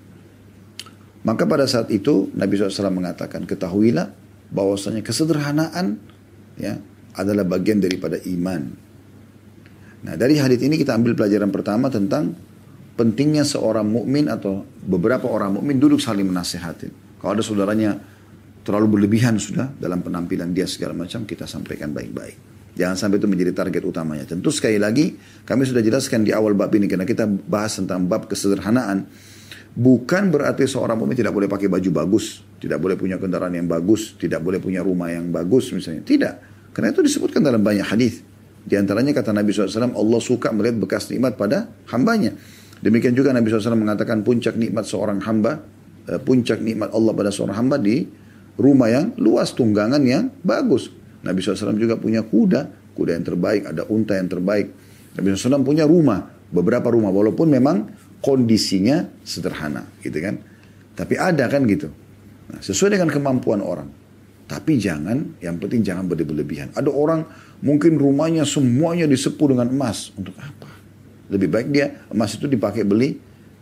Maka 1.27 1.43
pada 1.43 1.67
saat 1.67 1.91
itu 1.91 2.31
Nabi 2.31 2.55
SAW 2.55 2.95
mengatakan, 2.95 3.43
ketahuilah 3.43 4.15
bahwasanya 4.55 5.03
kesederhanaan 5.03 5.99
ya 6.55 6.79
adalah 7.19 7.43
bagian 7.43 7.83
daripada 7.83 8.23
iman. 8.23 8.71
Nah 10.01 10.17
dari 10.17 10.37
hadis 10.41 10.61
ini 10.61 10.81
kita 10.81 10.97
ambil 10.97 11.13
pelajaran 11.13 11.53
pertama 11.53 11.93
tentang 11.93 12.33
pentingnya 12.97 13.45
seorang 13.45 13.85
mukmin 13.85 14.29
atau 14.29 14.65
beberapa 14.81 15.29
orang 15.29 15.61
mukmin 15.61 15.77
duduk 15.77 16.01
saling 16.01 16.25
menasehati. 16.25 17.19
Kalau 17.21 17.37
ada 17.37 17.43
saudaranya 17.45 17.97
terlalu 18.61 18.97
berlebihan 18.97 19.37
sudah 19.37 19.73
dalam 19.77 20.01
penampilan 20.01 20.53
dia 20.53 20.65
segala 20.65 20.93
macam 20.93 21.25
kita 21.25 21.45
sampaikan 21.45 21.93
baik-baik. 21.93 22.51
Jangan 22.71 22.95
sampai 22.95 23.19
itu 23.19 23.27
menjadi 23.27 23.51
target 23.51 23.83
utamanya. 23.83 24.23
Tentu 24.25 24.49
sekali 24.49 24.79
lagi 24.79 25.17
kami 25.43 25.67
sudah 25.67 25.83
jelaskan 25.83 26.23
di 26.23 26.31
awal 26.31 26.55
bab 26.55 26.71
ini 26.71 26.87
karena 26.87 27.03
kita 27.03 27.27
bahas 27.27 27.77
tentang 27.77 28.07
bab 28.07 28.25
kesederhanaan. 28.25 29.05
Bukan 29.71 30.33
berarti 30.33 30.67
seorang 30.67 30.99
mukmin 30.99 31.15
tidak 31.15 31.31
boleh 31.31 31.47
pakai 31.47 31.71
baju 31.71 31.89
bagus, 32.03 32.43
tidak 32.59 32.83
boleh 32.83 32.99
punya 32.99 33.15
kendaraan 33.15 33.55
yang 33.55 33.71
bagus, 33.71 34.19
tidak 34.19 34.43
boleh 34.43 34.59
punya 34.59 34.83
rumah 34.83 35.07
yang 35.07 35.31
bagus 35.31 35.71
misalnya. 35.71 36.03
Tidak. 36.03 36.33
Karena 36.75 36.91
itu 36.91 36.99
disebutkan 37.03 37.39
dalam 37.43 37.63
banyak 37.63 37.87
hadis. 37.87 38.23
Di 38.61 38.77
antaranya 38.77 39.11
kata 39.11 39.33
Nabi 39.33 39.49
SAW, 39.49 39.97
Allah 39.97 40.21
suka 40.21 40.53
melihat 40.53 40.77
bekas 40.77 41.09
nikmat 41.09 41.33
pada 41.33 41.65
hambanya. 41.89 42.37
Demikian 42.81 43.13
juga 43.13 43.33
Nabi 43.33 43.49
SAW 43.49 43.77
mengatakan 43.77 44.25
puncak 44.25 44.57
nikmat 44.57 44.85
seorang 44.89 45.21
hamba, 45.21 45.61
eh, 46.09 46.17
puncak 46.21 46.61
nikmat 46.61 46.93
Allah 46.93 47.13
pada 47.13 47.29
seorang 47.29 47.57
hamba 47.57 47.77
di 47.77 48.05
rumah 48.57 48.89
yang 48.89 49.13
luas, 49.21 49.53
tunggangan 49.53 50.01
yang 50.01 50.29
bagus. 50.41 50.89
Nabi 51.21 51.41
SAW 51.41 51.77
juga 51.77 51.97
punya 51.97 52.25
kuda, 52.25 52.93
kuda 52.97 53.17
yang 53.17 53.25
terbaik, 53.25 53.69
ada 53.69 53.85
unta 53.89 54.17
yang 54.17 54.29
terbaik. 54.29 54.73
Nabi 55.17 55.25
SAW 55.37 55.61
punya 55.61 55.85
rumah, 55.85 56.25
beberapa 56.49 56.89
rumah, 56.89 57.13
walaupun 57.13 57.49
memang 57.49 57.77
kondisinya 58.21 59.09
sederhana, 59.21 59.85
gitu 60.01 60.17
kan. 60.17 60.41
Tapi 60.97 61.17
ada 61.17 61.45
kan 61.49 61.65
gitu. 61.69 61.89
Nah, 62.49 62.59
sesuai 62.61 62.97
dengan 62.97 63.09
kemampuan 63.13 63.61
orang. 63.61 64.00
Tapi 64.51 64.75
jangan, 64.75 65.39
yang 65.39 65.55
penting 65.63 65.79
jangan 65.79 66.11
berlebihan. 66.11 66.75
Ada 66.75 66.91
orang 66.91 67.23
mungkin 67.63 67.95
rumahnya 67.95 68.43
semuanya 68.43 69.07
disepuh 69.07 69.55
dengan 69.55 69.71
emas. 69.71 70.11
Untuk 70.11 70.35
apa? 70.35 70.67
Lebih 71.31 71.47
baik 71.47 71.67
dia 71.71 72.03
emas 72.11 72.35
itu 72.35 72.51
dipakai 72.51 72.83
beli, 72.83 73.15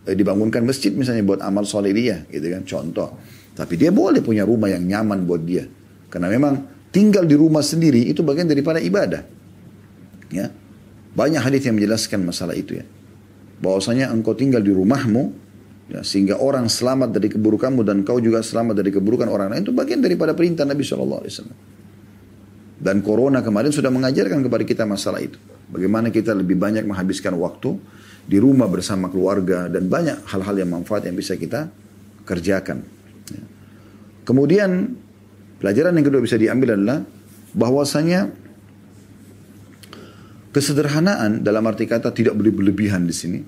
eh, 0.10 0.18
dibangunkan 0.18 0.66
masjid 0.66 0.90
misalnya 0.90 1.22
buat 1.22 1.46
amal 1.46 1.70
soleh 1.70 1.94
dia, 1.94 2.26
gitu 2.34 2.50
kan. 2.50 2.66
Contoh. 2.66 3.22
Tapi 3.54 3.78
dia 3.78 3.94
boleh 3.94 4.26
punya 4.26 4.50
rumah 4.50 4.66
yang 4.66 4.82
nyaman 4.82 5.30
buat 5.30 5.46
dia. 5.46 5.70
Karena 6.10 6.26
memang 6.26 6.66
tinggal 6.90 7.30
di 7.30 7.38
rumah 7.38 7.62
sendiri 7.62 8.10
itu 8.10 8.26
bagian 8.26 8.50
daripada 8.50 8.82
ibadah. 8.82 9.22
Ya. 10.34 10.50
Banyak 11.14 11.42
hadis 11.46 11.70
yang 11.70 11.78
menjelaskan 11.78 12.26
masalah 12.26 12.58
itu 12.58 12.82
ya. 12.82 12.86
Bahwasanya 13.62 14.10
engkau 14.10 14.34
tinggal 14.34 14.66
di 14.66 14.74
rumahmu, 14.74 15.49
Ya, 15.90 16.06
sehingga 16.06 16.38
orang 16.38 16.70
selamat 16.70 17.18
dari 17.18 17.34
keburukanmu 17.34 17.82
dan 17.82 18.06
kau 18.06 18.22
juga 18.22 18.46
selamat 18.46 18.78
dari 18.78 18.94
keburukan 18.94 19.26
orang 19.26 19.50
lain 19.50 19.66
itu 19.66 19.74
bagian 19.74 20.06
daripada 20.06 20.38
perintah 20.38 20.62
Nabi 20.62 20.86
Shallallahu 20.86 21.22
Alaihi 21.26 21.34
Wasallam. 21.34 21.58
Dan 22.80 22.96
corona 23.02 23.42
kemarin 23.42 23.74
sudah 23.74 23.90
mengajarkan 23.90 24.40
kepada 24.46 24.64
kita 24.64 24.84
masalah 24.86 25.18
itu. 25.18 25.42
Bagaimana 25.74 26.14
kita 26.14 26.38
lebih 26.38 26.62
banyak 26.62 26.86
menghabiskan 26.86 27.34
waktu 27.42 27.74
di 28.30 28.38
rumah 28.38 28.70
bersama 28.70 29.10
keluarga 29.10 29.66
dan 29.66 29.90
banyak 29.90 30.30
hal-hal 30.30 30.56
yang 30.62 30.70
manfaat 30.70 31.10
yang 31.10 31.18
bisa 31.18 31.34
kita 31.34 31.74
kerjakan. 32.22 32.86
Ya. 33.34 33.42
Kemudian 34.30 34.94
pelajaran 35.58 35.98
yang 35.98 36.06
kedua 36.06 36.22
bisa 36.22 36.38
diambil 36.38 36.78
adalah 36.78 37.02
bahwasanya 37.58 38.30
kesederhanaan 40.54 41.42
dalam 41.42 41.66
arti 41.66 41.90
kata 41.90 42.14
tidak 42.14 42.38
berlebihan 42.38 43.10
di 43.10 43.16
sini 43.18 43.40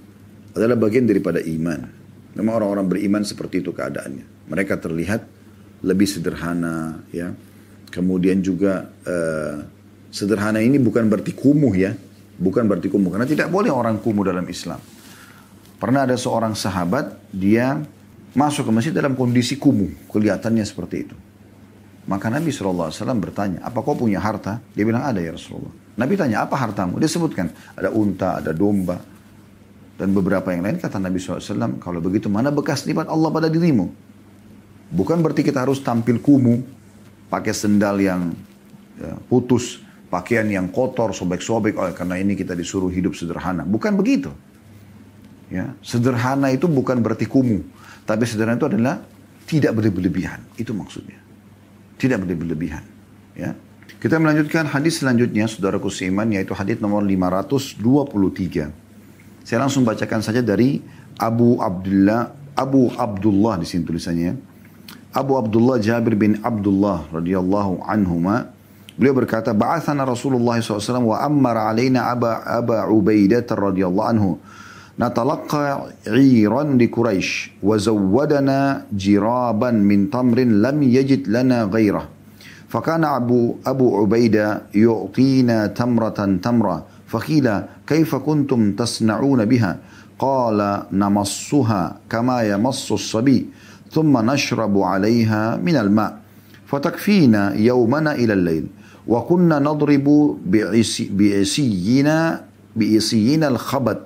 adalah 0.57 0.73
bagian 0.73 1.05
daripada 1.05 1.37
iman. 1.37 2.00
Memang 2.35 2.63
orang-orang 2.63 2.87
beriman 2.87 3.23
seperti 3.27 3.59
itu 3.59 3.75
keadaannya. 3.75 4.47
Mereka 4.47 4.79
terlihat 4.79 5.21
lebih 5.83 6.07
sederhana, 6.07 7.03
ya. 7.11 7.33
Kemudian 7.91 8.39
juga 8.39 8.87
uh, 8.87 9.55
sederhana 10.07 10.63
ini 10.63 10.79
bukan 10.79 11.11
berarti 11.11 11.35
kumuh 11.35 11.75
ya, 11.75 11.91
bukan 12.39 12.63
berarti 12.63 12.87
kumuh 12.87 13.11
karena 13.11 13.27
tidak 13.27 13.51
boleh 13.51 13.67
orang 13.67 13.99
kumuh 13.99 14.23
dalam 14.23 14.47
Islam. 14.47 14.79
Pernah 15.75 16.07
ada 16.07 16.15
seorang 16.15 16.55
sahabat 16.55 17.19
dia 17.35 17.83
masuk 18.31 18.69
ke 18.69 18.71
masjid 18.71 18.93
dalam 18.95 19.17
kondisi 19.17 19.59
kumuh, 19.59 20.07
kelihatannya 20.07 20.63
seperti 20.63 20.95
itu. 21.03 21.17
Maka 22.07 22.33
Nabi 22.33 22.49
SAW 22.49 22.89
bertanya, 23.19 23.61
apa 23.61 23.83
kau 23.83 23.93
punya 23.93 24.17
harta? 24.17 24.57
Dia 24.73 24.87
bilang 24.87 25.05
ada 25.05 25.21
ya 25.21 25.35
Rasulullah. 25.35 25.73
Nabi 25.99 26.17
tanya, 26.17 26.47
apa 26.47 26.57
hartamu? 26.57 26.97
Dia 26.97 27.11
sebutkan, 27.11 27.51
ada 27.77 27.91
unta, 27.93 28.39
ada 28.41 28.55
domba. 28.55 28.97
Dan 30.01 30.17
beberapa 30.17 30.49
yang 30.49 30.65
lain 30.65 30.81
kata 30.81 30.97
Nabi 30.97 31.21
SAW, 31.21 31.77
kalau 31.77 32.01
begitu 32.01 32.25
mana 32.25 32.49
bekas 32.49 32.89
lipat 32.89 33.05
Allah 33.05 33.29
pada 33.29 33.45
dirimu? 33.53 33.93
Bukan 34.89 35.21
berarti 35.21 35.45
kita 35.45 35.61
harus 35.61 35.77
tampil 35.77 36.17
kumuh, 36.17 36.57
pakai 37.29 37.53
sendal 37.53 38.01
yang 38.01 38.33
ya, 38.97 39.13
putus, 39.29 39.77
pakaian 40.09 40.49
yang 40.49 40.73
kotor, 40.73 41.13
sobek-sobek, 41.13 41.77
oh, 41.77 41.93
karena 41.93 42.17
ini 42.17 42.33
kita 42.33 42.57
disuruh 42.57 42.89
hidup 42.89 43.13
sederhana. 43.13 43.61
Bukan 43.61 43.93
begitu. 43.93 44.33
Ya, 45.53 45.77
sederhana 45.85 46.49
itu 46.49 46.65
bukan 46.65 46.97
berarti 47.05 47.29
kumuh, 47.29 47.61
tapi 48.01 48.25
sederhana 48.25 48.57
itu 48.57 48.73
adalah 48.73 49.05
tidak 49.45 49.77
berlebihan. 49.77 50.41
Itu 50.57 50.73
maksudnya. 50.73 51.21
Tidak 52.01 52.17
berlebihan. 52.17 52.81
Ya. 53.37 53.53
Kita 54.01 54.17
melanjutkan 54.17 54.65
hadis 54.65 54.97
selanjutnya, 54.97 55.45
saudaraku 55.45 55.93
seiman, 55.93 56.25
yaitu 56.33 56.57
hadis 56.57 56.81
nomor 56.81 57.05
523. 57.05 58.90
Saya 59.46 59.62
langsung 59.62 59.86
bacakan 59.86 60.20
saja 60.22 60.42
dari 60.42 60.82
Abu 61.16 61.62
Abdullah 61.62 62.34
Abu 62.56 62.88
Abdullah 62.96 63.60
di 63.60 63.66
sini 63.68 63.84
tulisannya. 63.84 64.32
Abu 65.12 65.36
Abdullah 65.36 65.80
Jabir 65.80 66.16
bin 66.16 66.40
Abdullah 66.44 67.08
radhiyallahu 67.08 67.84
anhuma 67.88 68.52
beliau 69.00 69.16
berkata 69.16 69.56
ba'athana 69.56 70.04
Rasulullah 70.04 70.60
SAW 70.60 71.08
wa 71.08 71.24
ammara 71.24 71.72
alaina 71.72 72.12
Aba 72.12 72.44
Aba 72.44 72.84
Ubaidah 72.84 73.44
radhiyallahu 73.48 74.08
anhu 74.12 74.36
natalaqqa 75.00 75.88
'iran 76.04 76.76
li 76.76 76.92
Quraisy 76.92 77.60
wa 77.64 77.80
zawwadana 77.80 78.88
jiraban 78.92 79.80
min 79.80 80.12
tamrin 80.12 80.60
lam 80.60 80.84
yajid 80.84 81.28
lana 81.28 81.64
ghairah 81.64 82.16
فكان 82.66 83.06
أبو 83.06 83.62
أبو 83.62 83.86
عبيدة 84.02 84.74
يعطينا 84.74 85.78
تمرة 85.78 86.18
تمرة 86.42 86.76
فقيل 87.11 87.47
كيف 87.87 88.15
كنتم 88.15 88.71
تصنعون 88.71 89.45
بها؟ 89.45 89.79
قال 90.19 90.83
نمصها 90.91 91.97
كما 92.09 92.41
يمص 92.41 92.91
الصبي 92.91 93.45
ثم 93.91 94.31
نشرب 94.31 94.77
عليها 94.77 95.55
من 95.57 95.75
الماء 95.75 96.17
فتكفينا 96.67 97.55
يومنا 97.55 98.11
إلى 98.15 98.33
الليل 98.33 98.65
وكنا 99.07 99.59
نضرب 99.59 100.37
بعصينا 101.11 102.17
بعصينا 102.75 103.47
الخبت 103.47 104.01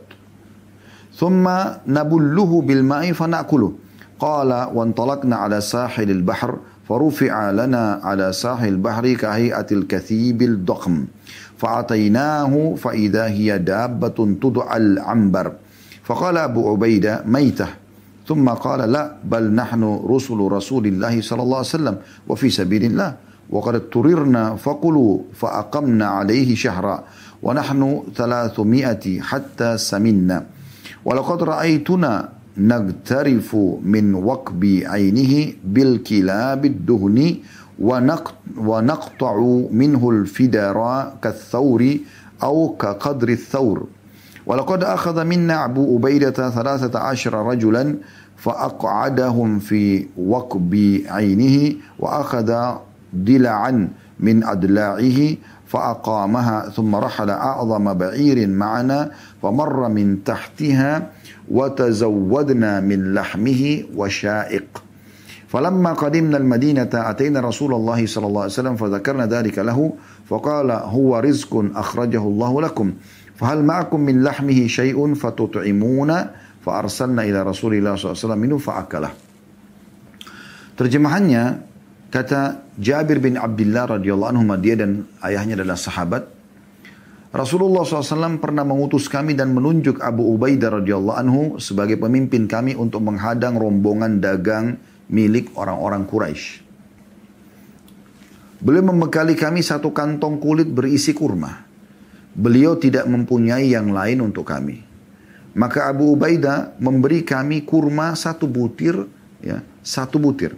ثم 1.15 1.46
نبله 1.88 2.62
بالماء 2.62 3.12
فنأكله. 3.12 3.72
قال 4.20 4.52
وانطلقنا 4.74 5.36
على 5.36 5.62
ساحل 5.62 6.10
البحر 6.12 6.58
فرفع 6.89 7.52
لنا 7.52 8.00
على 8.04 8.34
ساحل 8.34 8.68
البحر 8.68 9.13
كهيئة 9.13 9.68
الكثيب 9.72 10.41
الضخم. 10.41 11.06
فأعطيناه 11.58 12.76
فإذا 12.78 13.26
هي 13.26 13.58
دابة 13.58 14.36
تدعى 14.41 14.78
العنبر. 14.78 15.52
فقال 16.04 16.38
أبو 16.38 16.72
عبيدة 16.72 17.24
ميتة. 17.26 17.68
ثم 18.28 18.50
قال 18.50 18.91
لا 18.91 19.15
بل 19.24 19.44
نحن 19.44 20.02
رسل 20.10 20.38
رسول 20.38 20.88
الله 20.88 21.22
صلى 21.22 21.41
الله 21.44 21.58
عليه 21.58 21.68
وسلم 21.68 21.96
وفي 22.28 22.50
سبيل 22.50 22.84
الله. 22.84 23.15
وقد 23.50 23.76
اضطررنا 23.76 24.56
فقلوا 24.56 25.20
فأقمنا 25.34 26.06
عليه 26.06 26.56
شهرا. 26.56 27.04
ونحن 27.44 28.04
ثلاثمائة 28.15 29.22
حتى 29.22 29.78
سمنا. 29.78 30.46
ولقد 31.06 31.44
رأيتنا 31.44 32.30
نغترف 32.58 33.56
من 33.84 34.15
وقب 34.15 34.63
عينه 34.86 35.54
بالكلاب 35.63 36.65
الدهن 36.65 37.36
ونقطع 38.58 39.36
منه 39.72 40.10
الفدار 40.10 41.14
كالثور 41.22 41.98
أو 42.44 42.76
كقدر 42.80 43.30
الثور. 43.30 43.88
ولقد 44.46 44.84
أخذ 44.84 45.24
منا 45.24 45.66
أبو 45.66 45.98
أبيدة 45.98 46.50
ثلاثة 46.50 47.00
عشر 47.00 47.46
رجلا 47.46 47.96
فأقعدهم 48.38 49.60
في 49.60 50.08
وقب 50.18 51.02
عينه 51.10 51.76
وأخذ 52.00 52.76
دلعا 53.14 53.88
من 54.20 54.44
أدلاعه 54.44 55.36
فأقامها 55.68 56.70
ثم 56.70 56.96
رحل 56.96 57.30
أعظم 57.30 57.94
بعير 57.94 58.48
معنا 58.48 59.12
فمر 59.42 59.90
من 59.90 60.24
تحتها 60.24 61.10
وتزودنا 61.52 62.80
من 62.80 63.14
لحمه 63.14 63.84
وشائق. 63.96 64.85
فلما 65.55 65.92
قدمنا 65.92 66.37
المدينة 66.37 66.90
أتينا 66.94 67.40
رسول 67.40 67.75
الله 67.75 68.07
صلى 68.07 68.27
الله 68.27 68.42
عليه 68.42 68.59
وسلم 68.59 68.77
فذكرنا 68.77 69.27
ذلك 69.27 69.59
له 69.59 69.79
فقال 70.29 70.70
هو 70.70 71.18
رزق 71.18 71.53
أخرجه 71.75 72.23
الله 72.23 72.53
لكم 72.62 72.87
فهل 73.37 73.59
معكم 73.64 74.01
من 74.01 74.23
لحمه 74.23 74.66
شيء 74.66 75.14
فتطعمون 75.14 76.11
فأرسلنا 76.61 77.23
إلى 77.23 77.42
رسول 77.42 77.73
الله 77.75 77.92
صلى 77.96 78.07
الله 78.07 78.16
عليه 78.16 78.27
وسلم 78.27 78.38
منه 78.38 78.57
فأكله 78.59 79.11
Terjemahannya 80.81 81.61
kata 82.09 82.64
Jabir 82.81 83.20
bin 83.20 83.37
Abdullah 83.37 84.01
radhiyallahu 84.01 84.33
anhu 84.33 84.49
dia 84.57 84.81
dan 84.81 85.05
ayahnya 85.20 85.61
adalah 85.61 85.77
sahabat. 85.77 86.25
Rasulullah 87.37 87.85
SAW 87.85 88.40
pernah 88.40 88.64
mengutus 88.64 89.05
kami 89.07 89.37
dan 89.37 89.53
menunjuk 89.53 90.01
Abu 90.01 90.25
Ubaidah 90.33 90.81
radhiyallahu 90.81 91.18
anhu 91.20 91.42
sebagai 91.61 92.01
pemimpin 92.01 92.49
kami 92.49 92.75
untuk 92.75 93.05
menghadang 93.05 93.61
rombongan 93.61 94.25
dagang 94.25 94.81
milik 95.10 95.54
orang-orang 95.58 96.06
Quraisy. 96.10 96.65
Beliau 98.65 98.82
membekali 98.82 99.38
kami 99.38 99.62
satu 99.62 99.94
kantong 99.94 100.41
kulit 100.41 100.65
berisi 100.65 101.13
kurma. 101.13 101.68
Beliau 102.36 102.76
tidak 102.76 103.06
mempunyai 103.06 103.70
yang 103.72 103.94
lain 103.94 104.26
untuk 104.26 104.48
kami. 104.50 104.82
Maka 105.56 105.88
Abu 105.88 106.12
Ubaidah 106.12 106.76
memberi 106.84 107.24
kami 107.24 107.63
kurma 107.63 108.12
satu 108.12 108.44
butir, 108.44 109.08
ya, 109.39 109.63
satu 109.80 110.20
butir. 110.20 110.52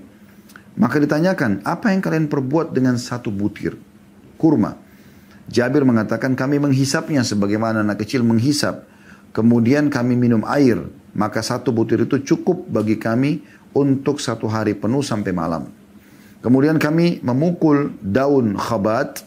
Maka 0.78 0.98
ditanyakan, 0.98 1.62
apa 1.66 1.94
yang 1.94 2.02
kalian 2.02 2.26
perbuat 2.30 2.74
dengan 2.74 2.98
satu 2.98 3.30
butir 3.30 3.78
kurma? 4.42 4.78
Jabir 5.48 5.86
mengatakan 5.88 6.36
kami 6.36 6.60
menghisapnya 6.60 7.24
sebagaimana 7.24 7.82
anak 7.86 8.04
kecil 8.04 8.26
menghisap. 8.26 8.84
Kemudian 9.32 9.88
kami 9.94 10.18
minum 10.18 10.42
air. 10.50 10.82
Maka 11.18 11.42
satu 11.42 11.74
butir 11.74 12.06
itu 12.06 12.22
cukup 12.22 12.70
bagi 12.70 12.98
kami 13.02 13.42
untuk 13.78 14.18
satu 14.18 14.50
hari 14.50 14.74
penuh 14.74 15.06
sampai 15.06 15.30
malam. 15.30 15.70
Kemudian 16.42 16.82
kami 16.82 17.22
memukul 17.22 17.94
daun 18.02 18.58
khabat 18.58 19.22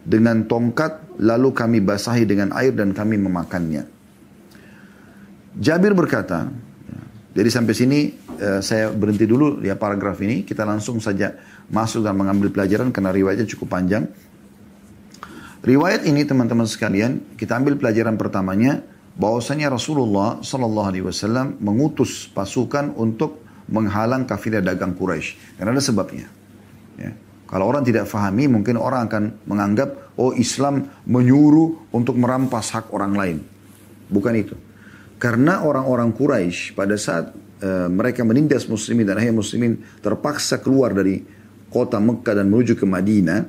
dengan 0.00 0.48
tongkat 0.48 1.20
lalu 1.20 1.52
kami 1.52 1.78
basahi 1.84 2.24
dengan 2.24 2.56
air 2.56 2.72
dan 2.72 2.96
kami 2.96 3.20
memakannya. 3.20 3.84
Jabir 5.60 5.92
berkata, 5.92 6.48
jadi 7.36 7.48
sampai 7.52 7.74
sini 7.76 8.00
uh, 8.40 8.64
saya 8.64 8.88
berhenti 8.94 9.28
dulu 9.28 9.60
ya 9.60 9.76
paragraf 9.76 10.16
ini, 10.24 10.46
kita 10.46 10.64
langsung 10.64 11.02
saja 11.02 11.36
masuk 11.68 12.06
dan 12.06 12.16
mengambil 12.16 12.48
pelajaran 12.48 12.88
karena 12.94 13.12
riwayatnya 13.12 13.50
cukup 13.50 13.76
panjang. 13.76 14.08
Riwayat 15.60 16.08
ini 16.08 16.24
teman-teman 16.24 16.64
sekalian, 16.64 17.36
kita 17.36 17.60
ambil 17.60 17.76
pelajaran 17.76 18.16
pertamanya 18.16 18.80
bahwasanya 19.20 19.68
Rasulullah 19.68 20.40
Shallallahu 20.40 20.88
Alaihi 20.88 21.04
Wasallam 21.04 21.60
mengutus 21.60 22.30
pasukan 22.32 22.96
untuk 22.96 23.49
menghalang 23.70 24.26
kafilah 24.26 24.60
dagang 24.60 24.92
Quraisy. 24.98 25.56
Karena 25.56 25.70
ada 25.72 25.82
sebabnya. 25.82 26.26
Ya. 26.98 27.14
Kalau 27.50 27.66
orang 27.66 27.82
tidak 27.82 28.06
fahami, 28.06 28.46
mungkin 28.46 28.78
orang 28.78 29.10
akan 29.10 29.24
menganggap, 29.46 30.14
oh 30.18 30.30
Islam 30.34 30.86
menyuruh 31.06 31.90
untuk 31.90 32.14
merampas 32.14 32.70
hak 32.70 32.94
orang 32.94 33.12
lain. 33.14 33.38
Bukan 34.06 34.34
itu. 34.38 34.54
Karena 35.18 35.66
orang-orang 35.66 36.14
Quraisy 36.14 36.78
pada 36.78 36.94
saat 36.94 37.34
uh, 37.34 37.88
mereka 37.90 38.22
menindas 38.22 38.70
muslimin 38.70 39.02
dan 39.02 39.18
akhirnya 39.18 39.42
muslimin 39.42 39.82
terpaksa 39.98 40.62
keluar 40.62 40.94
dari 40.94 41.20
kota 41.70 41.98
Mekah 41.98 42.34
dan 42.38 42.46
menuju 42.50 42.78
ke 42.78 42.86
Madinah, 42.86 43.40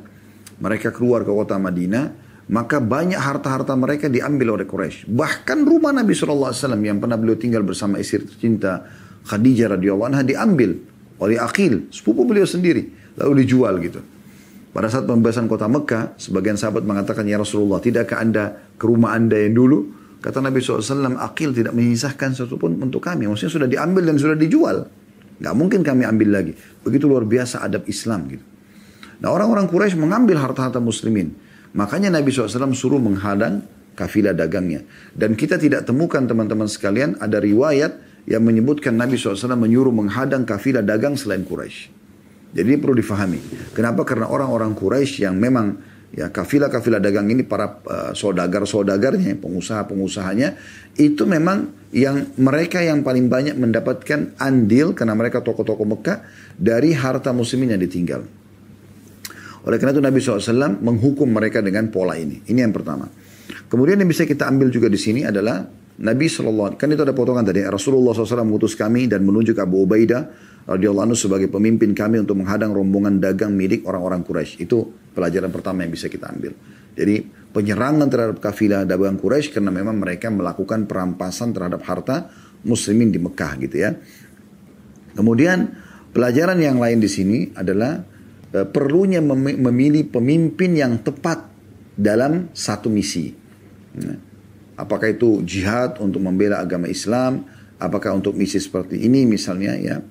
mereka 0.61 0.89
keluar 0.93 1.25
ke 1.25 1.31
kota 1.33 1.57
Madinah, 1.61 2.05
maka 2.51 2.83
banyak 2.83 3.17
harta-harta 3.17 3.77
mereka 3.79 4.11
diambil 4.11 4.59
oleh 4.59 4.67
Quraisy. 4.67 5.07
Bahkan 5.07 5.63
rumah 5.63 5.95
Nabi 5.95 6.11
SAW 6.11 6.51
yang 6.81 6.99
pernah 6.99 7.15
beliau 7.15 7.39
tinggal 7.39 7.63
bersama 7.63 8.01
istri 8.01 8.27
tercinta 8.27 8.83
Khadijah 9.27 9.77
radhiyallahu 9.77 10.09
anha 10.11 10.23
diambil 10.25 10.77
oleh 11.21 11.37
Akil, 11.37 11.91
sepupu 11.93 12.25
beliau 12.25 12.49
sendiri, 12.49 12.89
lalu 13.19 13.45
dijual 13.45 13.77
gitu. 13.77 14.01
Pada 14.71 14.87
saat 14.87 15.03
pembebasan 15.03 15.51
kota 15.51 15.67
Mekah, 15.67 16.15
sebagian 16.15 16.55
sahabat 16.55 16.87
mengatakan, 16.87 17.27
Ya 17.27 17.37
Rasulullah, 17.37 17.83
tidakkah 17.83 18.23
anda 18.23 18.55
ke 18.79 18.87
rumah 18.87 19.13
anda 19.13 19.35
yang 19.35 19.53
dulu? 19.53 19.91
Kata 20.23 20.39
Nabi 20.39 20.63
SAW, 20.63 21.17
Akil 21.19 21.51
tidak 21.51 21.75
menyisahkan 21.75 22.31
sesuatu 22.31 22.55
pun 22.55 22.77
untuk 22.79 23.03
kami. 23.03 23.27
Maksudnya 23.27 23.51
sudah 23.51 23.69
diambil 23.69 24.07
dan 24.07 24.15
sudah 24.15 24.37
dijual. 24.37 24.87
Gak 25.41 25.55
mungkin 25.57 25.81
kami 25.81 26.05
ambil 26.05 26.29
lagi. 26.29 26.53
Begitu 26.85 27.09
luar 27.09 27.25
biasa 27.25 27.65
adab 27.65 27.89
Islam 27.89 28.29
gitu. 28.29 28.45
Nah 29.21 29.29
orang-orang 29.33 29.65
Quraisy 29.65 29.97
mengambil 29.97 30.37
harta-harta 30.37 30.77
muslimin. 30.77 31.33
Makanya 31.73 32.13
Nabi 32.13 32.29
SAW 32.29 32.73
suruh 32.77 33.01
menghadang 33.01 33.65
kafilah 33.97 34.37
dagangnya. 34.37 34.85
Dan 35.13 35.33
kita 35.33 35.57
tidak 35.57 35.89
temukan 35.89 36.21
teman-teman 36.25 36.69
sekalian 36.69 37.17
ada 37.17 37.41
riwayat 37.41 37.97
yang 38.29 38.45
menyebutkan 38.45 38.93
Nabi 38.93 39.17
SAW 39.17 39.57
menyuruh 39.57 39.93
menghadang 39.93 40.45
kafilah 40.45 40.85
dagang 40.85 41.17
selain 41.17 41.41
Quraisy. 41.41 41.89
Jadi 42.51 42.67
ini 42.67 42.79
perlu 42.79 42.99
difahami. 42.99 43.39
Kenapa? 43.71 44.03
Karena 44.03 44.27
orang-orang 44.27 44.75
Quraisy 44.75 45.23
yang 45.23 45.39
memang 45.39 45.79
ya 46.11 46.27
kafilah-kafilah 46.27 46.99
dagang 46.99 47.31
ini 47.31 47.47
para 47.47 47.79
uh, 47.87 48.11
saudagar-saudagarnya, 48.11 49.39
pengusaha-pengusahanya 49.39 50.59
itu 50.99 51.23
memang 51.23 51.71
yang 51.95 52.35
mereka 52.35 52.83
yang 52.83 53.01
paling 53.07 53.31
banyak 53.31 53.55
mendapatkan 53.55 54.35
andil 54.35 54.91
karena 54.91 55.15
mereka 55.15 55.39
tokoh-tokoh 55.39 55.87
Mekah 55.87 56.27
dari 56.59 56.91
harta 56.91 57.31
muslimin 57.31 57.75
yang 57.75 57.81
ditinggal. 57.81 58.21
Oleh 59.61 59.77
karena 59.77 59.93
itu 59.93 60.03
Nabi 60.03 60.17
SAW 60.19 60.81
menghukum 60.81 61.29
mereka 61.29 61.61
dengan 61.61 61.87
pola 61.93 62.17
ini. 62.17 62.41
Ini 62.49 62.65
yang 62.65 62.73
pertama. 62.73 63.05
Kemudian 63.69 64.01
yang 64.01 64.09
bisa 64.09 64.27
kita 64.27 64.49
ambil 64.49 64.67
juga 64.73 64.91
di 64.91 64.99
sini 64.99 65.23
adalah 65.23 65.63
Nabi 66.01 66.25
SAW, 66.25 66.81
kan 66.81 66.89
itu 66.89 67.01
ada 67.05 67.13
potongan 67.13 67.45
tadi, 67.45 67.61
Rasulullah 67.61 68.17
SAW 68.17 68.41
mengutus 68.41 68.73
kami 68.73 69.05
dan 69.05 69.21
menunjuk 69.21 69.53
Abu 69.61 69.85
Ubaidah 69.85 70.33
radhiyallahu 70.65 71.13
anhu 71.13 71.17
sebagai 71.17 71.45
pemimpin 71.45 71.93
kami 71.93 72.17
untuk 72.17 72.41
menghadang 72.41 72.73
rombongan 72.73 73.21
dagang 73.21 73.53
milik 73.53 73.85
orang-orang 73.85 74.25
Quraisy. 74.25 74.65
Itu 74.65 74.89
pelajaran 75.13 75.53
pertama 75.53 75.85
yang 75.85 75.93
bisa 75.93 76.09
kita 76.09 76.33
ambil. 76.33 76.57
Jadi 76.97 77.21
penyerangan 77.53 78.07
terhadap 78.09 78.37
kafilah 78.41 78.81
dagang 78.89 79.21
Quraisy 79.21 79.53
karena 79.53 79.69
memang 79.69 80.01
mereka 80.01 80.33
melakukan 80.33 80.89
perampasan 80.89 81.53
terhadap 81.53 81.85
harta 81.85 82.33
muslimin 82.65 83.13
di 83.13 83.21
Mekah 83.21 83.51
gitu 83.61 83.77
ya. 83.77 83.93
Kemudian 85.13 85.69
pelajaran 86.15 86.57
yang 86.57 86.81
lain 86.81 86.97
di 86.97 87.09
sini 87.09 87.37
adalah 87.53 88.01
e, 88.49 88.65
perlunya 88.65 89.21
memilih 89.21 90.09
pemimpin 90.09 90.71
yang 90.73 90.97
tepat 91.05 91.45
dalam 91.93 92.49
satu 92.55 92.87
misi. 92.87 93.33
Nah, 94.01 94.30
apakah 94.81 95.13
itu 95.13 95.45
jihad 95.45 96.01
untuk 96.01 96.25
membela 96.25 96.57
agama 96.57 96.89
Islam, 96.89 97.45
apakah 97.77 98.17
untuk 98.17 98.33
misi 98.33 98.57
seperti 98.57 99.05
ini 99.05 99.29
misalnya 99.29 99.77
ya 99.77 100.01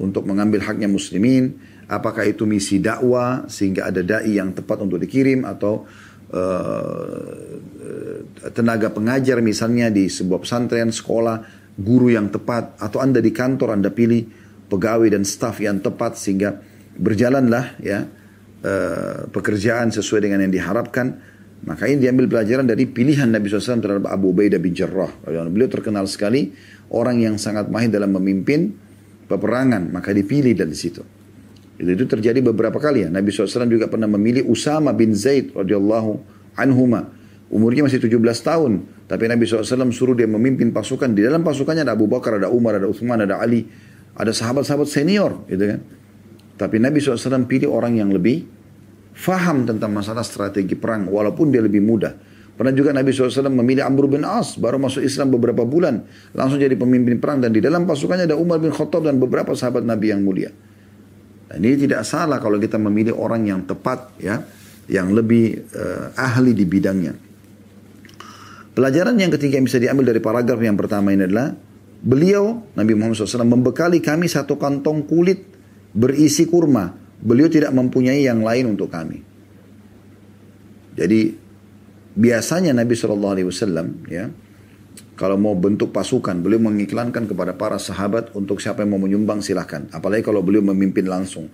untuk 0.00 0.24
mengambil 0.26 0.64
haknya 0.64 0.88
muslimin, 0.88 1.54
apakah 1.86 2.24
itu 2.26 2.48
misi 2.48 2.80
dakwah 2.80 3.46
sehingga 3.46 3.86
ada 3.92 4.00
dai 4.00 4.40
yang 4.40 4.56
tepat 4.56 4.82
untuk 4.82 4.98
dikirim 4.98 5.44
atau 5.46 5.86
uh, 6.34 7.30
tenaga 8.50 8.90
pengajar 8.90 9.38
misalnya 9.44 9.92
di 9.92 10.10
sebuah 10.10 10.42
pesantren, 10.42 10.90
sekolah, 10.90 11.36
guru 11.78 12.10
yang 12.10 12.32
tepat? 12.32 12.80
Atau 12.82 12.98
Anda 12.98 13.22
di 13.22 13.30
kantor 13.30 13.76
Anda 13.78 13.94
pilih 13.94 14.26
pegawai 14.66 15.14
dan 15.14 15.22
staf 15.22 15.62
yang 15.62 15.78
tepat 15.78 16.18
sehingga 16.18 16.58
berjalanlah 16.98 17.78
ya 17.78 18.02
uh, 18.64 19.30
pekerjaan 19.30 19.94
sesuai 19.94 20.26
dengan 20.26 20.42
yang 20.48 20.52
diharapkan. 20.52 21.33
Maka 21.64 21.86
ini 21.86 22.02
diambil 22.02 22.26
pelajaran 22.26 22.66
dari 22.66 22.84
pilihan 22.84 23.30
Nabi 23.30 23.46
SAW 23.48 23.80
terhadap 23.80 24.10
Abu 24.10 24.34
Ubaidah 24.34 24.60
bin 24.60 24.74
Jarrah. 24.74 25.08
Beliau 25.24 25.70
terkenal 25.70 26.04
sekali 26.10 26.52
orang 26.90 27.22
yang 27.22 27.34
sangat 27.38 27.70
mahir 27.70 27.88
dalam 27.88 28.12
memimpin 28.18 28.74
peperangan, 29.30 29.88
maka 29.88 30.12
dipilih 30.12 30.52
dari 30.52 30.76
situ. 30.76 31.00
Itu, 31.80 31.90
itu 31.90 32.04
terjadi 32.04 32.44
beberapa 32.44 32.76
kali 32.76 33.06
ya. 33.06 33.08
Nabi 33.08 33.32
SAW 33.32 33.66
juga 33.66 33.88
pernah 33.88 34.06
memilih 34.06 34.44
Usama 34.44 34.92
bin 34.92 35.16
Zaid 35.16 35.56
radhiyallahu 35.56 36.20
anhuma. 36.60 37.08
Umurnya 37.48 37.86
masih 37.86 38.02
17 38.02 38.20
tahun. 38.44 38.72
Tapi 39.08 39.24
Nabi 39.30 39.48
SAW 39.48 39.88
suruh 39.94 40.12
dia 40.12 40.28
memimpin 40.28 40.68
pasukan. 40.68 41.12
Di 41.16 41.24
dalam 41.24 41.40
pasukannya 41.40 41.82
ada 41.86 41.96
Abu 41.96 42.10
Bakar, 42.10 42.36
ada 42.36 42.52
Umar, 42.52 42.76
ada 42.76 42.86
Uthman, 42.86 43.24
ada 43.24 43.40
Ali. 43.40 43.66
Ada 44.14 44.36
sahabat-sahabat 44.36 44.86
senior. 44.86 45.48
Gitu 45.48 45.64
kan. 45.64 45.80
Tapi 46.54 46.76
Nabi 46.78 47.02
SAW 47.02 47.48
pilih 47.50 47.72
orang 47.72 47.98
yang 47.98 48.14
lebih 48.14 48.46
faham 49.14 49.64
tentang 49.64 49.94
masalah 49.94 50.26
strategi 50.26 50.74
perang. 50.74 51.06
Walaupun 51.08 51.54
dia 51.54 51.62
lebih 51.62 51.80
muda. 51.80 52.12
Pernah 52.54 52.70
juga 52.70 52.94
Nabi 52.94 53.10
SAW 53.10 53.50
memilih 53.50 53.82
Amr 53.82 54.06
bin 54.06 54.22
As, 54.22 54.54
baru 54.54 54.78
masuk 54.78 55.02
Islam 55.02 55.34
beberapa 55.34 55.66
bulan, 55.66 56.06
langsung 56.38 56.62
jadi 56.62 56.78
pemimpin 56.78 57.18
perang 57.18 57.42
dan 57.42 57.50
di 57.50 57.58
dalam 57.58 57.82
pasukannya 57.82 58.30
ada 58.30 58.38
Umar 58.38 58.62
bin 58.62 58.70
Khattab 58.70 59.10
dan 59.10 59.18
beberapa 59.18 59.58
sahabat 59.58 59.82
Nabi 59.82 60.14
yang 60.14 60.22
mulia. 60.22 60.54
Dan 61.50 61.58
ini 61.66 61.74
tidak 61.74 62.06
salah 62.06 62.38
kalau 62.38 62.62
kita 62.62 62.78
memilih 62.78 63.18
orang 63.18 63.42
yang 63.42 63.66
tepat 63.66 64.14
ya, 64.22 64.38
yang 64.86 65.10
lebih 65.10 65.66
uh, 65.74 66.14
ahli 66.14 66.54
di 66.54 66.62
bidangnya. 66.62 67.14
Pelajaran 68.74 69.18
yang 69.18 69.30
ketiga 69.34 69.58
yang 69.58 69.66
bisa 69.66 69.78
diambil 69.78 70.14
dari 70.14 70.22
paragraf 70.22 70.58
yang 70.58 70.78
pertama 70.78 71.14
ini 71.14 71.26
adalah 71.26 71.54
beliau 72.02 72.70
Nabi 72.74 72.92
Muhammad 72.98 73.18
SAW 73.18 73.46
membekali 73.46 74.02
kami 74.02 74.26
satu 74.26 74.58
kantong 74.58 75.06
kulit 75.06 75.46
berisi 75.94 76.46
kurma. 76.46 77.03
Beliau 77.24 77.48
tidak 77.48 77.72
mempunyai 77.72 78.28
yang 78.28 78.44
lain 78.44 78.76
untuk 78.76 78.92
kami. 78.92 79.24
Jadi 80.94 81.34
biasanya 82.14 82.76
Nabi 82.76 82.94
Shallallahu 82.94 83.32
Alaihi 83.34 83.48
Wasallam 83.48 83.86
ya 84.06 84.30
kalau 85.16 85.40
mau 85.40 85.56
bentuk 85.56 85.90
pasukan 85.90 86.38
beliau 86.38 86.62
mengiklankan 86.62 87.26
kepada 87.26 87.56
para 87.56 87.80
sahabat 87.80 88.36
untuk 88.36 88.60
siapa 88.60 88.84
yang 88.84 88.94
mau 88.94 89.02
menyumbang 89.02 89.40
silahkan. 89.40 89.88
Apalagi 89.90 90.22
kalau 90.22 90.44
beliau 90.44 90.62
memimpin 90.62 91.08
langsung. 91.08 91.48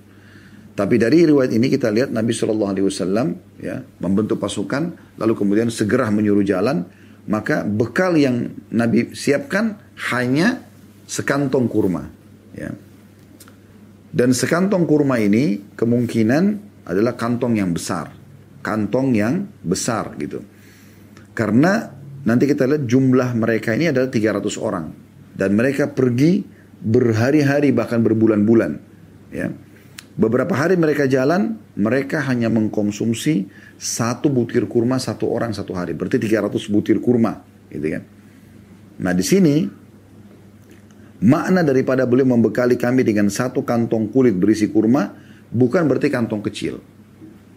Tapi 0.74 0.96
dari 0.96 1.28
riwayat 1.28 1.52
ini 1.54 1.70
kita 1.70 1.92
lihat 1.92 2.10
Nabi 2.10 2.34
Shallallahu 2.34 2.70
Alaihi 2.72 2.86
Wasallam 2.90 3.26
ya 3.62 3.84
membentuk 4.02 4.42
pasukan 4.42 5.14
lalu 5.22 5.32
kemudian 5.38 5.68
segera 5.70 6.10
menyuruh 6.10 6.42
jalan 6.42 6.88
maka 7.28 7.62
bekal 7.62 8.16
yang 8.16 8.48
Nabi 8.72 9.12
siapkan 9.12 9.76
hanya 10.10 10.64
sekantong 11.04 11.68
kurma 11.68 12.08
ya 12.56 12.72
dan 14.10 14.34
sekantong 14.34 14.86
kurma 14.86 15.18
ini 15.22 15.74
kemungkinan 15.78 16.44
adalah 16.86 17.14
kantong 17.14 17.58
yang 17.58 17.70
besar 17.70 18.20
kantong 18.60 19.16
yang 19.16 19.48
besar 19.64 20.14
gitu. 20.20 20.44
Karena 21.32 21.88
nanti 22.24 22.44
kita 22.44 22.68
lihat 22.68 22.84
jumlah 22.84 23.32
mereka 23.36 23.72
ini 23.72 23.88
adalah 23.88 24.12
300 24.12 24.60
orang 24.60 24.86
dan 25.32 25.56
mereka 25.56 25.88
pergi 25.88 26.44
berhari-hari 26.80 27.72
bahkan 27.72 28.00
berbulan-bulan 28.04 28.72
ya. 29.32 29.48
Beberapa 30.20 30.52
hari 30.52 30.76
mereka 30.76 31.08
jalan, 31.08 31.56
mereka 31.80 32.20
hanya 32.28 32.52
mengkonsumsi 32.52 33.48
satu 33.80 34.28
butir 34.28 34.68
kurma 34.68 35.00
satu 35.00 35.32
orang 35.32 35.56
satu 35.56 35.72
hari. 35.72 35.96
Berarti 35.96 36.20
300 36.20 36.60
butir 36.68 37.00
kurma, 37.00 37.40
gitu 37.72 37.88
kan. 37.88 38.04
Nah 39.00 39.16
di 39.16 39.24
sini 39.24 39.64
makna 41.20 41.60
daripada 41.60 42.08
beliau 42.08 42.32
membekali 42.32 42.80
kami 42.80 43.04
dengan 43.04 43.28
satu 43.28 43.60
kantong 43.60 44.08
kulit 44.08 44.34
berisi 44.34 44.72
kurma 44.72 45.12
bukan 45.52 45.84
berarti 45.84 46.08
kantong 46.08 46.40
kecil. 46.40 46.80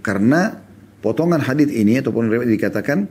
Karena 0.03 0.59
potongan 0.99 1.39
hadis 1.39 1.71
ini 1.71 2.03
ataupun 2.03 2.27
dikatakan 2.43 3.07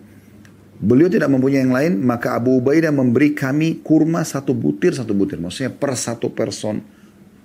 beliau 0.76 1.08
tidak 1.08 1.32
mempunyai 1.32 1.64
yang 1.64 1.72
lain 1.72 1.92
maka 2.04 2.36
Abu 2.36 2.60
Ubaidah 2.60 2.92
memberi 2.92 3.32
kami 3.32 3.80
kurma 3.80 4.22
satu 4.28 4.52
butir 4.52 4.92
satu 4.92 5.16
butir. 5.16 5.40
Maksudnya 5.40 5.72
per 5.72 5.96
satu 5.96 6.28
person 6.36 6.84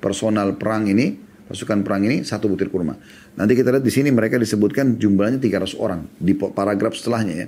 personal 0.03 0.59
perang 0.59 0.91
ini 0.91 1.15
pasukan 1.47 1.79
perang 1.87 2.03
ini 2.03 2.27
satu 2.27 2.51
butir 2.51 2.67
kurma. 2.67 2.99
Nanti 3.39 3.55
kita 3.55 3.71
lihat 3.71 3.85
di 3.87 3.93
sini 3.93 4.11
mereka 4.11 4.35
disebutkan 4.35 4.99
jumlahnya 4.99 5.39
300 5.39 5.79
orang 5.79 6.03
di 6.19 6.35
paragraf 6.35 6.99
setelahnya 6.99 7.35
ya. 7.39 7.47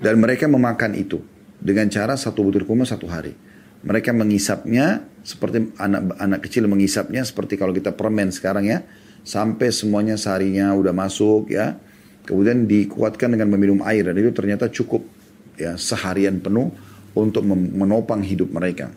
Dan 0.00 0.18
mereka 0.18 0.48
memakan 0.48 0.96
itu 0.96 1.20
dengan 1.60 1.86
cara 1.92 2.16
satu 2.16 2.40
butir 2.40 2.64
kurma 2.64 2.88
satu 2.88 3.04
hari 3.06 3.51
mereka 3.82 4.14
mengisapnya 4.14 5.06
seperti 5.22 5.70
anak 5.78 6.18
anak 6.18 6.40
kecil 6.46 6.66
mengisapnya 6.66 7.22
seperti 7.22 7.54
kalau 7.54 7.70
kita 7.70 7.94
permen 7.94 8.34
sekarang 8.34 8.66
ya 8.66 8.82
sampai 9.22 9.70
semuanya 9.70 10.18
seharinya 10.18 10.74
udah 10.74 10.90
masuk 10.90 11.50
ya 11.54 11.78
Kemudian 12.22 12.70
dikuatkan 12.70 13.34
dengan 13.34 13.50
meminum 13.50 13.82
air 13.82 14.06
dan 14.06 14.14
itu 14.14 14.30
ternyata 14.30 14.70
cukup 14.70 15.02
ya 15.58 15.74
seharian 15.74 16.38
penuh 16.38 16.70
untuk 17.18 17.42
menopang 17.50 18.22
hidup 18.22 18.54
mereka. 18.54 18.94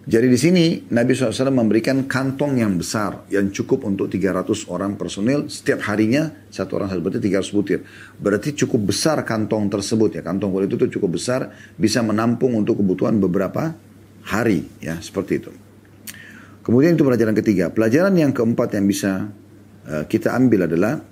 Jadi 0.00 0.26
di 0.32 0.38
sini 0.40 0.64
Nabi 0.96 1.12
SAW 1.12 1.52
memberikan 1.52 2.08
kantong 2.08 2.56
yang 2.56 2.80
besar 2.80 3.28
yang 3.28 3.52
cukup 3.52 3.84
untuk 3.84 4.08
300 4.08 4.48
orang 4.72 4.96
personil 4.96 5.46
setiap 5.52 5.84
harinya 5.92 6.32
satu 6.48 6.80
orang 6.80 6.88
satu 6.88 7.00
berarti 7.04 7.20
300 7.20 7.56
butir. 7.56 7.78
Berarti 8.16 8.56
cukup 8.56 8.90
besar 8.90 9.20
kantong 9.28 9.68
tersebut 9.68 10.16
ya 10.16 10.22
kantong 10.24 10.50
kulit 10.50 10.72
itu 10.72 10.88
cukup 10.96 11.20
besar 11.20 11.52
bisa 11.76 12.00
menampung 12.00 12.56
untuk 12.56 12.80
kebutuhan 12.80 13.20
beberapa 13.20 13.76
hari 14.24 14.64
ya 14.80 14.96
seperti 15.04 15.32
itu. 15.44 15.52
Kemudian 16.64 16.96
itu 16.96 17.04
pelajaran 17.04 17.36
ketiga. 17.36 17.68
Pelajaran 17.68 18.16
yang 18.16 18.32
keempat 18.32 18.72
yang 18.80 18.88
bisa 18.88 19.28
Eh, 19.90 20.04
kita 20.06 20.36
ambil 20.38 20.70
adalah 20.70 21.02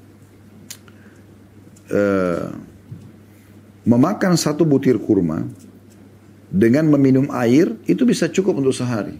uh, 1.89 2.47
memakan 3.89 4.39
satu 4.39 4.63
butir 4.63 5.03
kurma 5.03 5.43
dengan 6.49 6.89
meminum 6.89 7.29
air 7.33 7.77
itu 7.85 8.09
bisa 8.09 8.29
cukup 8.29 8.61
untuk 8.61 8.73
sehari. 8.73 9.17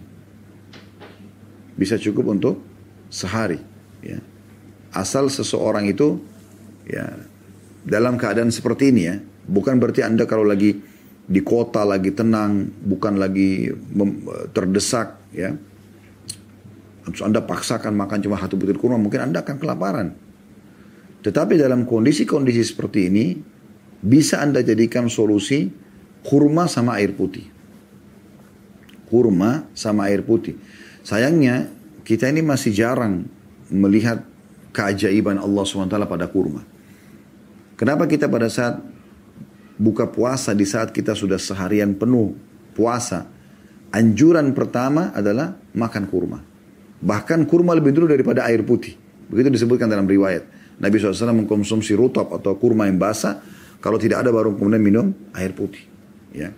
Bisa 1.77 1.95
cukup 1.95 2.33
untuk 2.33 2.59
sehari. 3.07 3.61
Ya. 4.01 4.19
Asal 4.91 5.29
seseorang 5.29 5.85
itu 5.85 6.19
ya 6.89 7.05
dalam 7.85 8.17
keadaan 8.17 8.49
seperti 8.49 8.89
ini 8.91 9.01
ya, 9.05 9.15
bukan 9.45 9.77
berarti 9.77 10.01
anda 10.01 10.25
kalau 10.25 10.43
lagi 10.43 10.81
di 11.29 11.41
kota 11.45 11.85
lagi 11.85 12.09
tenang, 12.09 12.73
bukan 12.81 13.21
lagi 13.21 13.69
terdesak 14.49 15.21
ya 15.29 15.53
Terus 17.09 17.25
Anda 17.25 17.41
paksakan 17.41 17.97
makan 17.97 18.21
cuma 18.21 18.37
satu 18.37 18.55
butir 18.55 18.77
kurma, 18.77 19.01
mungkin 19.01 19.31
Anda 19.31 19.41
akan 19.41 19.57
kelaparan. 19.57 20.07
Tetapi 21.25 21.57
dalam 21.59 21.83
kondisi-kondisi 21.83 22.63
seperti 22.63 22.99
ini, 23.09 23.25
bisa 23.99 24.39
Anda 24.39 24.63
jadikan 24.63 25.09
solusi 25.09 25.67
kurma 26.25 26.67
sama 26.67 26.99
air 26.99 27.15
putih. 27.15 27.47
Kurma 29.09 29.65
sama 29.73 30.11
air 30.11 30.21
putih. 30.21 30.55
Sayangnya, 31.01 31.71
kita 32.05 32.29
ini 32.29 32.45
masih 32.45 32.73
jarang 32.73 33.25
melihat 33.69 34.21
keajaiban 34.73 35.41
Allah 35.41 35.63
SWT 35.65 35.95
pada 36.05 36.25
kurma. 36.29 36.61
Kenapa 37.73 38.05
kita 38.05 38.27
pada 38.29 38.51
saat 38.51 38.81
buka 39.79 40.05
puasa 40.05 40.51
di 40.53 40.67
saat 40.67 40.91
kita 40.91 41.15
sudah 41.15 41.39
seharian 41.39 41.95
penuh 41.95 42.35
puasa, 42.75 43.25
anjuran 43.89 44.51
pertama 44.53 45.15
adalah 45.15 45.57
makan 45.73 46.03
kurma. 46.11 46.39
Bahkan 46.99 47.47
kurma 47.47 47.73
lebih 47.73 47.95
dulu 47.95 48.11
daripada 48.11 48.45
air 48.45 48.61
putih. 48.61 48.93
Begitu 49.31 49.49
disebutkan 49.49 49.87
dalam 49.87 50.05
riwayat. 50.05 50.43
Nabi 50.79 50.95
SAW 50.99 51.35
mengkonsumsi 51.43 51.95
rutop 51.95 52.31
atau 52.35 52.55
kurma 52.59 52.87
yang 52.87 52.99
basah. 52.99 53.39
Kalau 53.79 53.95
tidak 53.95 54.27
ada 54.27 54.31
baru 54.31 54.55
kemudian 54.59 54.83
minum 54.83 55.07
air 55.31 55.55
putih. 55.55 55.88
Ya. 56.35 56.53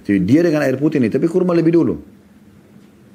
Jadi 0.00 0.24
dia 0.24 0.40
dengan 0.40 0.64
air 0.64 0.80
putih 0.80 0.96
ini, 0.96 1.12
tapi 1.12 1.28
kurma 1.28 1.52
lebih 1.52 1.72
dulu. 1.76 1.94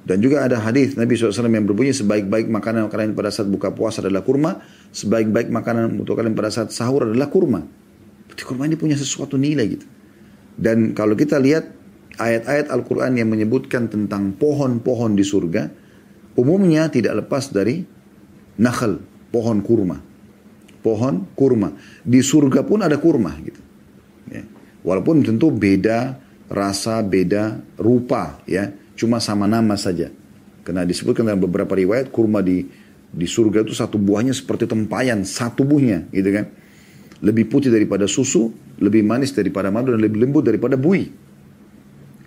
Dan 0.07 0.23
juga 0.23 0.47
ada 0.47 0.63
hadis 0.63 0.95
Nabi 0.95 1.19
SAW 1.19 1.51
yang 1.51 1.67
berbunyi 1.67 1.91
sebaik-baik 1.91 2.47
makanan 2.47 2.87
kalian 2.87 3.11
pada 3.11 3.27
saat 3.27 3.51
buka 3.51 3.75
puasa 3.75 3.99
adalah 3.99 4.23
kurma, 4.23 4.63
sebaik-baik 4.95 5.51
makanan 5.51 5.99
untuk 5.99 6.15
kalian 6.15 6.31
pada 6.31 6.47
saat 6.47 6.71
sahur 6.71 7.11
adalah 7.11 7.27
kurma. 7.27 7.67
Berarti 8.31 8.43
kurma 8.47 8.71
ini 8.71 8.79
punya 8.79 8.95
sesuatu 8.95 9.35
nilai 9.35 9.67
gitu. 9.67 9.83
Dan 10.55 10.95
kalau 10.95 11.11
kita 11.11 11.35
lihat 11.43 11.75
ayat-ayat 12.15 12.71
Al-Quran 12.71 13.19
yang 13.19 13.27
menyebutkan 13.27 13.91
tentang 13.91 14.31
pohon-pohon 14.39 15.11
di 15.19 15.27
surga, 15.27 15.67
umumnya 16.39 16.87
tidak 16.87 17.27
lepas 17.27 17.51
dari 17.51 17.83
nakhl, 18.55 19.03
pohon 19.29 19.59
kurma. 19.59 19.99
Pohon 20.81 21.27
kurma. 21.35 21.75
Di 22.01 22.23
surga 22.23 22.63
pun 22.63 22.79
ada 22.79 22.95
kurma 22.95 23.35
gitu. 23.43 23.59
Ya. 24.31 24.43
Walaupun 24.87 25.19
tentu 25.19 25.51
beda 25.51 26.15
rasa, 26.47 27.03
beda 27.03 27.59
rupa 27.75 28.39
ya 28.47 28.71
cuma 28.95 29.19
sama 29.19 29.43
nama 29.43 29.75
saja. 29.75 30.07
Karena 30.63 30.87
disebutkan 30.87 31.27
dalam 31.27 31.43
beberapa 31.43 31.75
riwayat 31.75 32.07
kurma 32.07 32.39
di 32.39 32.63
di 33.11 33.27
surga 33.27 33.67
itu 33.67 33.75
satu 33.75 33.99
buahnya 33.99 34.31
seperti 34.31 34.63
tempayan, 34.63 35.27
satu 35.27 35.67
buahnya 35.67 36.07
gitu 36.15 36.31
kan. 36.31 36.47
Lebih 37.19 37.51
putih 37.51 37.67
daripada 37.67 38.07
susu, 38.07 38.55
lebih 38.79 39.03
manis 39.03 39.35
daripada 39.35 39.67
madu 39.67 39.91
dan 39.91 39.99
lebih 39.99 40.23
lembut 40.23 40.47
daripada 40.47 40.79
bui. 40.79 41.11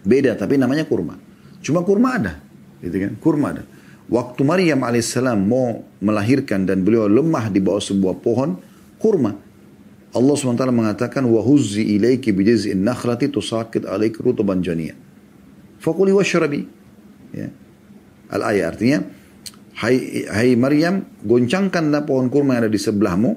Beda 0.04 0.36
tapi 0.36 0.60
namanya 0.60 0.84
kurma. 0.84 1.16
Cuma 1.64 1.80
kurma 1.80 2.16
ada, 2.16 2.40
gitu 2.84 2.96
kan? 2.96 3.12
Kurma 3.20 3.46
ada. 3.56 3.64
Waktu 4.10 4.40
Maryam 4.42 4.82
alaihissalam 4.82 5.38
mau 5.38 5.86
melahirkan 6.02 6.66
dan 6.66 6.82
beliau 6.82 7.06
lemah 7.06 7.48
di 7.48 7.60
bawah 7.62 7.80
sebuah 7.80 8.18
pohon 8.20 8.58
kurma. 8.98 9.36
Allah 10.10 10.34
SWT 10.34 10.66
mengatakan 10.74 11.22
wahuzzi 11.22 11.86
ilaiki 11.98 12.34
bijiz'in 12.34 12.82
nakhlati 12.82 13.30
tusakit 13.30 13.86
alaik 13.86 14.18
rutuban 14.18 14.58
janiyah. 14.58 14.98
Fakuli 15.78 16.10
washrabi. 16.10 16.66
Ya. 17.30 17.48
Al-ayat 18.30 18.74
artinya, 18.74 18.98
Hai, 19.80 20.28
hai 20.28 20.52
Maryam, 20.60 21.08
goncangkanlah 21.24 22.04
pohon 22.04 22.28
kurma 22.28 22.58
yang 22.58 22.68
ada 22.68 22.70
di 22.70 22.76
sebelahmu, 22.76 23.32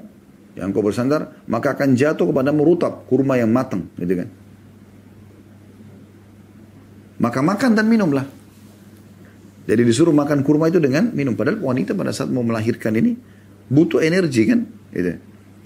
yang 0.60 0.76
kau 0.76 0.84
bersandar, 0.84 1.40
maka 1.48 1.72
akan 1.72 1.96
jatuh 1.96 2.28
kepadamu 2.28 2.68
rutab, 2.68 3.08
kurma 3.08 3.40
yang 3.40 3.48
matang. 3.48 3.88
Gitu 3.96 4.12
kan. 4.12 4.28
Maka 7.16 7.40
makan 7.40 7.70
dan 7.72 7.88
minumlah. 7.88 8.26
Jadi 9.64 9.82
disuruh 9.88 10.12
makan 10.12 10.44
kurma 10.44 10.68
itu 10.68 10.76
dengan 10.76 11.08
minum. 11.16 11.32
Padahal 11.32 11.64
wanita 11.64 11.96
pada 11.96 12.12
saat 12.12 12.28
mau 12.28 12.44
melahirkan 12.44 12.92
ini 12.92 13.16
butuh 13.72 14.04
energi 14.04 14.44
kan. 14.44 14.68
Gitu. 14.92 15.16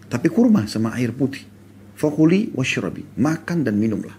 Tapi 0.09 0.26
kurma 0.32 0.64
sama 0.64 0.96
air 0.96 1.12
putih. 1.12 1.44
Fakuli 1.94 2.48
washrabi. 2.56 3.04
Makan 3.20 3.62
dan 3.62 3.76
minumlah. 3.76 4.16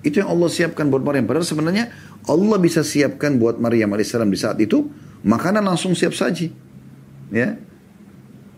Itu 0.00 0.24
yang 0.24 0.32
Allah 0.32 0.48
siapkan 0.48 0.88
buat 0.88 1.04
Maryam. 1.04 1.28
Padahal 1.28 1.44
sebenarnya 1.44 1.84
Allah 2.28 2.58
bisa 2.60 2.80
siapkan 2.80 3.36
buat 3.36 3.60
Maryam 3.60 3.92
alaihissalam 3.92 4.30
di 4.30 4.38
saat 4.38 4.56
itu 4.62 4.88
makanan 5.26 5.64
langsung 5.64 5.92
siap 5.92 6.14
saji. 6.14 6.48
Ya. 7.34 7.58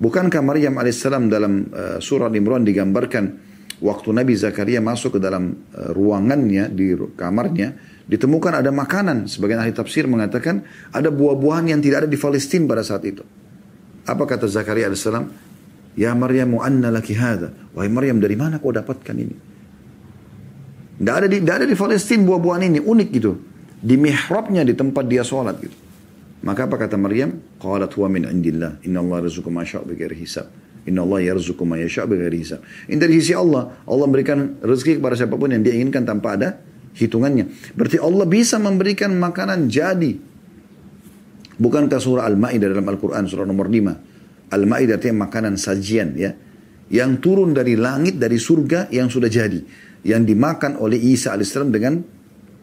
Bukankah 0.01 0.41
Maryam 0.45 0.77
alaihissalam 0.79 1.27
dalam 1.29 1.69
uh, 1.73 1.99
surah 1.99 2.31
Imran 2.33 2.63
digambarkan 2.63 3.25
waktu 3.81 4.09
Nabi 4.13 4.33
Zakaria 4.37 4.85
masuk 4.85 5.17
ke 5.17 5.21
dalam 5.21 5.57
uh, 5.73 5.91
ruangannya 5.97 6.69
di 6.71 6.93
kamarnya 7.17 7.75
ditemukan 8.05 8.61
ada 8.61 8.69
makanan. 8.71 9.27
Sebagian 9.27 9.65
ahli 9.65 9.73
tafsir 9.73 10.05
mengatakan 10.05 10.63
ada 10.93 11.09
buah-buahan 11.09 11.73
yang 11.73 11.81
tidak 11.81 12.05
ada 12.07 12.09
di 12.09 12.21
Palestina 12.21 12.69
pada 12.69 12.85
saat 12.85 13.03
itu. 13.09 13.25
Apa 14.05 14.25
kata 14.29 14.45
Zakaria 14.45 14.93
alaihissalam? 14.93 15.50
Ya 15.99 16.15
Maryam 16.15 16.59
anna 16.63 16.91
laki 16.95 17.15
hada. 17.19 17.51
Wahai 17.75 17.91
Maryam 17.91 18.23
dari 18.23 18.39
mana 18.39 18.63
kau 18.63 18.71
dapatkan 18.71 19.17
ini? 19.17 19.37
Tidak 21.01 21.15
ada 21.17 21.27
di, 21.27 21.41
tidak 21.41 21.55
ada 21.65 21.67
di 21.67 21.77
Palestina 21.79 22.23
buah-buahan 22.29 22.63
ini 22.71 22.81
unik 22.83 23.09
gitu. 23.15 23.33
Di 23.81 23.97
mihrabnya 23.97 24.63
di 24.63 24.77
tempat 24.77 25.09
dia 25.09 25.25
sholat 25.25 25.57
gitu. 25.59 25.77
Maka 26.45 26.69
apa 26.69 26.77
kata 26.77 26.97
Maryam? 26.97 27.37
Qalat 27.61 27.93
huwa 27.97 28.09
min 28.13 28.29
indillah. 28.29 28.81
Inna 28.85 29.01
Allah 29.01 29.29
rizuku 29.29 29.49
ma 29.49 29.65
sya' 29.65 29.85
bighairi 29.85 30.17
hisab. 30.21 30.49
Inna 30.89 31.05
Allah 31.05 31.33
yarzuqu 31.33 31.65
ma 31.69 31.77
yasha' 31.77 32.09
bighairi 32.09 32.39
hisab. 32.41 32.65
Ini 32.89 32.97
dari 32.97 33.21
sisi 33.21 33.37
Allah. 33.37 33.85
Allah 33.85 34.05
memberikan 34.09 34.61
rezeki 34.65 35.01
kepada 35.01 35.17
siapa 35.17 35.37
pun 35.37 35.53
yang 35.53 35.61
dia 35.61 35.77
inginkan 35.77 36.09
tanpa 36.09 36.41
ada 36.41 36.57
hitungannya. 36.97 37.77
Berarti 37.77 38.01
Allah 38.01 38.25
bisa 38.25 38.57
memberikan 38.57 39.13
makanan 39.13 39.69
jadi. 39.69 40.17
Bukankah 41.61 42.01
surah 42.01 42.25
Al-Ma'idah 42.25 42.73
dalam 42.73 42.89
Al-Quran 42.89 43.29
surah 43.29 43.45
nomor 43.45 43.69
5. 43.69 44.10
Al-Ma'idah 44.51 44.99
artinya 44.99 45.27
makanan 45.31 45.55
sajian 45.55 46.15
ya. 46.19 46.35
Yang 46.91 47.23
turun 47.23 47.55
dari 47.55 47.79
langit 47.79 48.19
dari 48.19 48.35
surga 48.35 48.91
yang 48.91 49.07
sudah 49.07 49.31
jadi 49.31 49.63
yang 50.03 50.25
dimakan 50.25 50.81
oleh 50.81 50.97
Isa 50.97 51.37
alaihissalam 51.37 51.71
dengan 51.71 52.01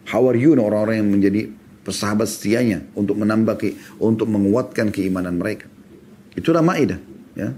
hawariyun 0.09 0.57
orang-orang 0.57 1.05
yang 1.05 1.09
menjadi 1.09 1.41
persahabat 1.85 2.27
setianya 2.27 2.83
untuk 2.97 3.15
menambah 3.15 3.55
ke, 3.55 3.77
untuk 4.01 4.27
menguatkan 4.27 4.91
keimanan 4.91 5.39
mereka. 5.39 5.69
Itulah 6.35 6.59
Maidah, 6.59 6.99
ya. 7.37 7.53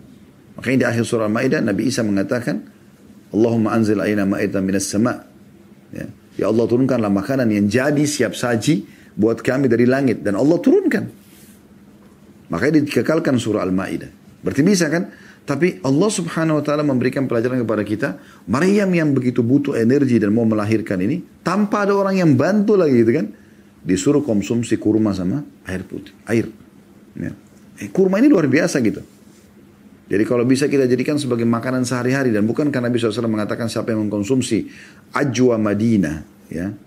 Makanya 0.60 0.78
di 0.78 0.86
akhir 0.86 1.04
surah 1.08 1.32
Maidah 1.32 1.64
Nabi 1.64 1.88
Isa 1.88 2.04
mengatakan, 2.04 2.62
Allahumma 3.32 3.74
anzil 3.78 4.02
aina 4.04 4.26
ma'idah 4.28 4.60
minas 4.60 4.90
sama. 4.90 5.24
Ya. 5.94 6.06
ya 6.36 6.46
Allah 6.50 6.66
turunkanlah 6.68 7.10
makanan 7.10 7.48
yang 7.50 7.66
jadi 7.70 8.04
siap 8.04 8.36
saji 8.36 8.84
buat 9.16 9.40
kami 9.40 9.70
dari 9.72 9.88
langit 9.88 10.22
dan 10.26 10.36
Allah 10.36 10.58
turunkan. 10.60 11.06
Makanya 12.50 12.82
dikekalkan 12.82 13.38
surah 13.38 13.62
Al-Maidah. 13.62 14.19
Berarti 14.40 14.62
bisa 14.64 14.88
kan? 14.88 15.12
Tapi 15.44 15.82
Allah 15.82 16.10
subhanahu 16.14 16.62
wa 16.62 16.64
ta'ala 16.64 16.86
memberikan 16.86 17.26
pelajaran 17.26 17.58
kepada 17.66 17.82
kita. 17.82 18.10
Maryam 18.46 18.90
yang 18.94 19.10
begitu 19.18 19.42
butuh 19.42 19.74
energi 19.74 20.22
dan 20.22 20.30
mau 20.30 20.46
melahirkan 20.46 21.02
ini. 21.02 21.26
Tanpa 21.42 21.90
ada 21.90 21.98
orang 21.98 22.22
yang 22.22 22.38
bantu 22.38 22.78
lagi 22.78 23.02
gitu 23.02 23.12
kan. 23.18 23.26
Disuruh 23.82 24.22
konsumsi 24.22 24.78
kurma 24.78 25.10
sama 25.18 25.42
air 25.66 25.82
putih. 25.88 26.14
Air. 26.30 26.54
Ya. 27.18 27.34
Eh, 27.82 27.90
kurma 27.90 28.22
ini 28.22 28.30
luar 28.30 28.46
biasa 28.46 28.78
gitu. 28.86 29.02
Jadi 30.10 30.24
kalau 30.26 30.46
bisa 30.46 30.70
kita 30.70 30.86
jadikan 30.86 31.18
sebagai 31.18 31.50
makanan 31.50 31.82
sehari-hari. 31.82 32.30
Dan 32.30 32.46
bukan 32.46 32.70
karena 32.70 32.94
Nabi 32.94 33.02
SAW 33.02 33.26
mengatakan 33.26 33.66
siapa 33.74 33.90
yang 33.90 34.06
mengkonsumsi 34.06 34.70
ajwa 35.18 35.58
Madinah. 35.58 36.18
Ya. 36.54 36.78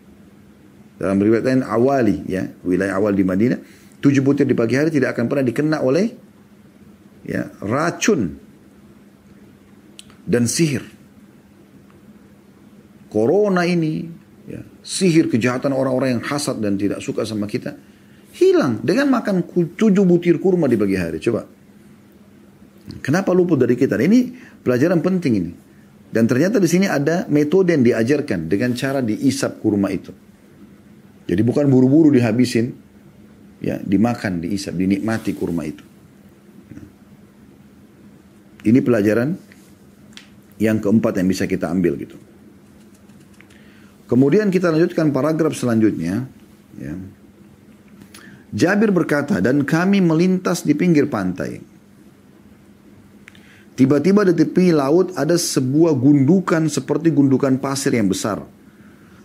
Dalam 1.02 1.18
riwayat 1.18 1.42
lain 1.42 1.62
awali. 1.66 2.22
ya 2.30 2.46
Wilayah 2.62 2.94
awal 2.94 3.18
di 3.18 3.26
Madinah. 3.26 3.58
Tujuh 3.98 4.22
butir 4.22 4.46
di 4.46 4.54
pagi 4.54 4.78
hari 4.78 4.94
tidak 4.94 5.18
akan 5.18 5.26
pernah 5.26 5.42
dikena 5.42 5.78
oleh 5.82 6.14
ya 7.26 7.50
racun 7.62 8.38
dan 10.26 10.46
sihir. 10.46 10.84
Corona 13.12 13.68
ini, 13.68 14.08
ya, 14.48 14.64
sihir 14.80 15.28
kejahatan 15.28 15.76
orang-orang 15.76 16.16
yang 16.16 16.24
hasad 16.24 16.64
dan 16.64 16.80
tidak 16.80 17.04
suka 17.04 17.28
sama 17.28 17.44
kita, 17.44 17.76
hilang 18.32 18.80
dengan 18.80 19.12
makan 19.12 19.44
tujuh 19.76 20.04
butir 20.08 20.40
kurma 20.40 20.64
di 20.64 20.80
pagi 20.80 20.96
hari. 20.96 21.20
Coba. 21.20 21.44
Kenapa 23.04 23.30
luput 23.36 23.60
dari 23.60 23.76
kita? 23.76 24.00
Ini 24.00 24.32
pelajaran 24.64 25.04
penting 25.04 25.32
ini. 25.36 25.52
Dan 26.12 26.28
ternyata 26.28 26.60
di 26.60 26.68
sini 26.68 26.88
ada 26.88 27.24
metode 27.28 27.72
yang 27.72 27.84
diajarkan 27.84 28.48
dengan 28.48 28.76
cara 28.76 29.00
diisap 29.00 29.60
kurma 29.64 29.88
itu. 29.88 30.12
Jadi 31.24 31.40
bukan 31.40 31.68
buru-buru 31.72 32.12
dihabisin, 32.12 32.68
ya 33.64 33.80
dimakan, 33.80 34.44
diisap, 34.44 34.76
dinikmati 34.76 35.32
kurma 35.32 35.64
itu. 35.64 35.91
Ini 38.62 38.78
pelajaran 38.78 39.34
yang 40.62 40.78
keempat 40.78 41.18
yang 41.18 41.26
bisa 41.26 41.50
kita 41.50 41.66
ambil 41.66 41.98
gitu. 41.98 42.14
Kemudian 44.06 44.52
kita 44.52 44.70
lanjutkan 44.70 45.10
paragraf 45.10 45.56
selanjutnya. 45.56 46.28
Ya. 46.76 46.94
Jabir 48.52 48.92
berkata, 48.92 49.40
dan 49.40 49.64
kami 49.64 50.04
melintas 50.04 50.60
di 50.60 50.76
pinggir 50.76 51.08
pantai. 51.08 51.64
Tiba-tiba 53.72 54.28
di 54.28 54.36
tepi 54.36 54.68
laut 54.68 55.16
ada 55.16 55.32
sebuah 55.32 55.96
gundukan 55.96 56.68
seperti 56.68 57.08
gundukan 57.08 57.56
pasir 57.56 57.96
yang 57.96 58.12
besar. 58.12 58.44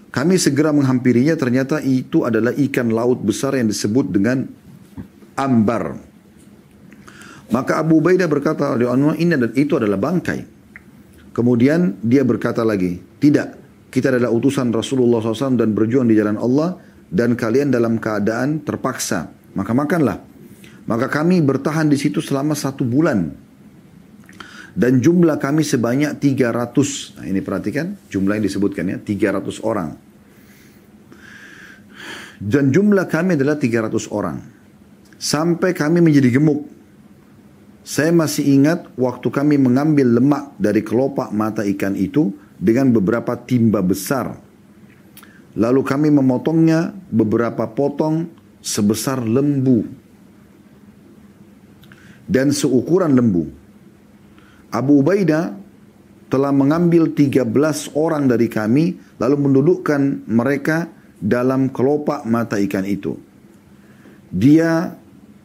Kami 0.07 0.39
segera 0.39 0.71
menghampirinya 0.71 1.35
ternyata 1.35 1.83
itu 1.83 2.23
adalah 2.23 2.55
ikan 2.55 2.87
laut 2.87 3.19
besar 3.19 3.59
yang 3.59 3.67
disebut 3.67 4.07
dengan 4.07 4.47
ambar. 5.35 5.99
Maka 7.47 7.79
Abu 7.79 8.03
Ubaidah 8.03 8.27
berkata, 8.27 8.75
ini 9.15 9.35
itu 9.55 9.73
adalah 9.79 9.95
bangkai. 9.95 10.39
Kemudian 11.31 12.01
dia 12.03 12.25
berkata 12.27 12.65
lagi, 12.65 12.99
tidak, 13.21 13.55
kita 13.93 14.11
adalah 14.11 14.33
utusan 14.33 14.73
Rasulullah 14.73 15.23
SAW 15.23 15.55
dan 15.55 15.71
berjuang 15.71 16.09
di 16.09 16.17
jalan 16.17 16.35
Allah 16.35 16.75
dan 17.07 17.39
kalian 17.39 17.71
dalam 17.71 18.01
keadaan 18.03 18.67
terpaksa. 18.67 19.31
Maka 19.55 19.71
makanlah. 19.71 20.17
Maka 20.87 21.07
kami 21.07 21.39
bertahan 21.43 21.87
di 21.87 21.95
situ 21.99 22.19
selama 22.19 22.55
satu 22.55 22.83
bulan. 22.83 23.31
Dan 24.77 25.01
jumlah 25.01 25.41
kami 25.41 25.65
sebanyak 25.65 26.21
300. 26.21 27.17
Nah 27.17 27.25
ini 27.25 27.41
perhatikan, 27.41 27.97
jumlah 28.11 28.37
yang 28.37 28.45
disebutkan 28.45 28.83
ya, 28.85 28.97
300 29.01 29.65
orang. 29.65 29.89
Dan 32.37 32.69
jumlah 32.69 33.09
kami 33.09 33.33
adalah 33.33 33.57
300 33.57 34.13
orang. 34.13 34.37
Sampai 35.17 35.73
kami 35.73 36.05
menjadi 36.05 36.37
gemuk. 36.37 36.76
Saya 37.87 38.11
masih 38.11 38.43
ingat 38.43 38.91
waktu 38.99 39.31
kami 39.31 39.55
mengambil 39.55 40.19
lemak 40.19 40.51
dari 40.59 40.83
kelopak 40.83 41.31
mata 41.31 41.63
ikan 41.63 41.95
itu 41.95 42.35
dengan 42.59 42.91
beberapa 42.91 43.39
timba 43.39 43.79
besar. 43.79 44.43
Lalu 45.55 45.87
kami 45.87 46.11
memotongnya 46.11 46.91
beberapa 47.07 47.63
potong 47.71 48.27
sebesar 48.59 49.23
lembu 49.23 49.87
dan 52.27 52.51
seukuran 52.51 53.15
lembu. 53.15 53.47
Abu 54.67 54.99
Ubaidah 54.99 55.55
telah 56.27 56.51
mengambil 56.51 57.15
13 57.15 57.47
orang 57.95 58.27
dari 58.27 58.51
kami 58.51 58.99
lalu 59.15 59.47
mendudukkan 59.47 60.27
mereka 60.27 60.91
dalam 61.23 61.71
kelopak 61.71 62.27
mata 62.27 62.59
ikan 62.59 62.83
itu. 62.83 63.15
Dia 64.27 64.91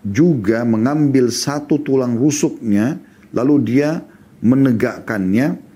juga 0.03 0.67
mengambil 0.67 1.31
satu 1.31 1.79
tulang 1.79 2.19
rusuknya 2.19 2.99
lalu 3.31 3.63
dia 3.63 4.03
menegakkannya. 4.43 5.71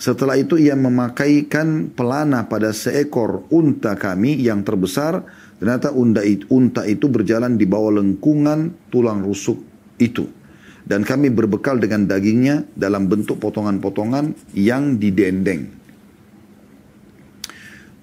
Setelah 0.00 0.40
itu 0.40 0.56
ia 0.56 0.72
memakaikan 0.72 1.92
pelana 1.92 2.48
pada 2.48 2.72
seekor 2.72 3.44
unta 3.52 3.92
kami 3.96 4.40
yang 4.40 4.64
terbesar. 4.64 5.20
Ternyata 5.60 5.92
unta 5.92 6.24
itu, 6.24 6.48
unta 6.48 6.88
itu 6.88 7.04
berjalan 7.04 7.60
di 7.60 7.68
bawah 7.68 8.00
lengkungan 8.00 8.88
tulang 8.88 9.20
rusuk 9.20 9.60
itu 10.00 10.40
dan 10.90 11.06
kami 11.06 11.30
berbekal 11.30 11.78
dengan 11.78 12.02
dagingnya 12.02 12.66
dalam 12.74 13.06
bentuk 13.06 13.38
potongan-potongan 13.38 14.34
yang 14.58 14.98
didendeng. 14.98 15.70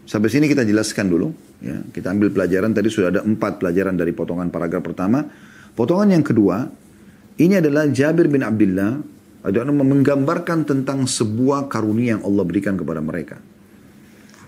Sampai 0.07 0.31
sini 0.31 0.47
kita 0.47 0.63
jelaskan 0.63 1.11
dulu. 1.11 1.35
Ya, 1.59 1.83
kita 1.83 2.15
ambil 2.15 2.31
pelajaran 2.31 2.71
tadi 2.71 2.87
sudah 2.87 3.11
ada 3.11 3.21
empat 3.27 3.59
pelajaran 3.59 3.99
dari 3.99 4.15
potongan 4.15 4.47
paragraf 4.47 4.87
pertama. 4.87 5.19
Potongan 5.77 6.09
yang 6.09 6.25
kedua, 6.25 6.65
ini 7.37 7.61
adalah 7.61 7.85
Jabir 7.85 8.25
bin 8.25 8.41
Abdullah 8.41 8.97
ada 9.45 9.61
menggambarkan 9.69 10.65
tentang 10.65 11.05
sebuah 11.05 11.69
karunia 11.69 12.17
yang 12.17 12.25
Allah 12.25 12.43
berikan 12.43 12.73
kepada 12.73 12.97
mereka. 12.97 13.37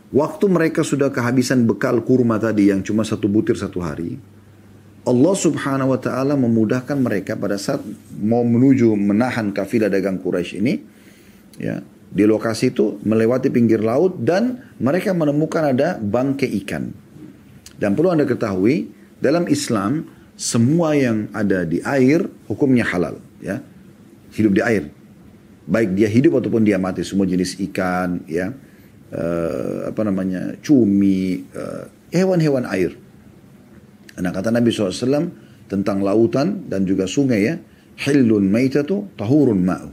Waktu 0.09 0.49
mereka 0.49 0.81
sudah 0.81 1.13
kehabisan 1.13 1.69
bekal 1.69 2.01
kurma 2.01 2.41
tadi 2.41 2.73
yang 2.73 2.81
cuma 2.81 3.05
satu 3.05 3.29
butir 3.29 3.53
satu 3.53 3.77
hari, 3.77 4.17
Allah 5.05 5.35
subhanahu 5.37 5.93
wa 5.93 5.99
ta'ala 6.01 6.33
memudahkan 6.33 6.97
mereka 6.97 7.37
pada 7.37 7.61
saat 7.61 7.85
mau 8.17 8.41
menuju 8.41 8.97
menahan 8.97 9.53
kafilah 9.53 9.87
dagang 9.87 10.17
Quraisy 10.17 10.53
ini. 10.59 10.73
Ya, 11.61 11.85
di 12.09 12.25
lokasi 12.25 12.73
itu 12.73 12.97
melewati 13.05 13.53
pinggir 13.53 13.85
laut 13.85 14.17
dan 14.17 14.73
mereka 14.81 15.13
menemukan 15.13 15.77
ada 15.77 16.01
bangkai 16.01 16.57
ikan. 16.65 16.89
Dan 17.77 17.93
perlu 17.93 18.17
anda 18.17 18.25
ketahui, 18.25 18.89
dalam 19.21 19.45
Islam 19.45 20.09
semua 20.39 20.95
yang 20.95 21.27
ada 21.35 21.67
di 21.67 21.83
air 21.83 22.23
hukumnya 22.47 22.87
halal. 22.87 23.19
Ya, 23.43 23.59
hidup 24.31 24.55
di 24.55 24.63
air. 24.63 24.87
Baik 25.67 25.99
dia 25.99 26.07
hidup 26.07 26.39
ataupun 26.39 26.63
dia 26.63 26.79
mati, 26.79 27.03
semua 27.03 27.27
jenis 27.27 27.59
ikan, 27.69 28.23
ya, 28.25 28.55
uh, 29.11 29.91
apa 29.91 30.01
namanya, 30.07 30.55
cumi, 30.63 31.43
uh, 31.51 31.85
hewan-hewan 32.09 32.65
air 32.71 32.95
Nah 34.19 34.31
kata 34.35 34.51
Nabi 34.51 34.69
SAW 34.69 35.31
tentang 35.71 36.03
lautan 36.03 36.67
dan 36.67 36.83
juga 36.83 37.07
sungai 37.07 37.41
ya. 37.47 37.55
Hillun 37.99 38.47
maitatu 38.47 39.11
tahurun 39.19 39.59
ma'u. 39.59 39.89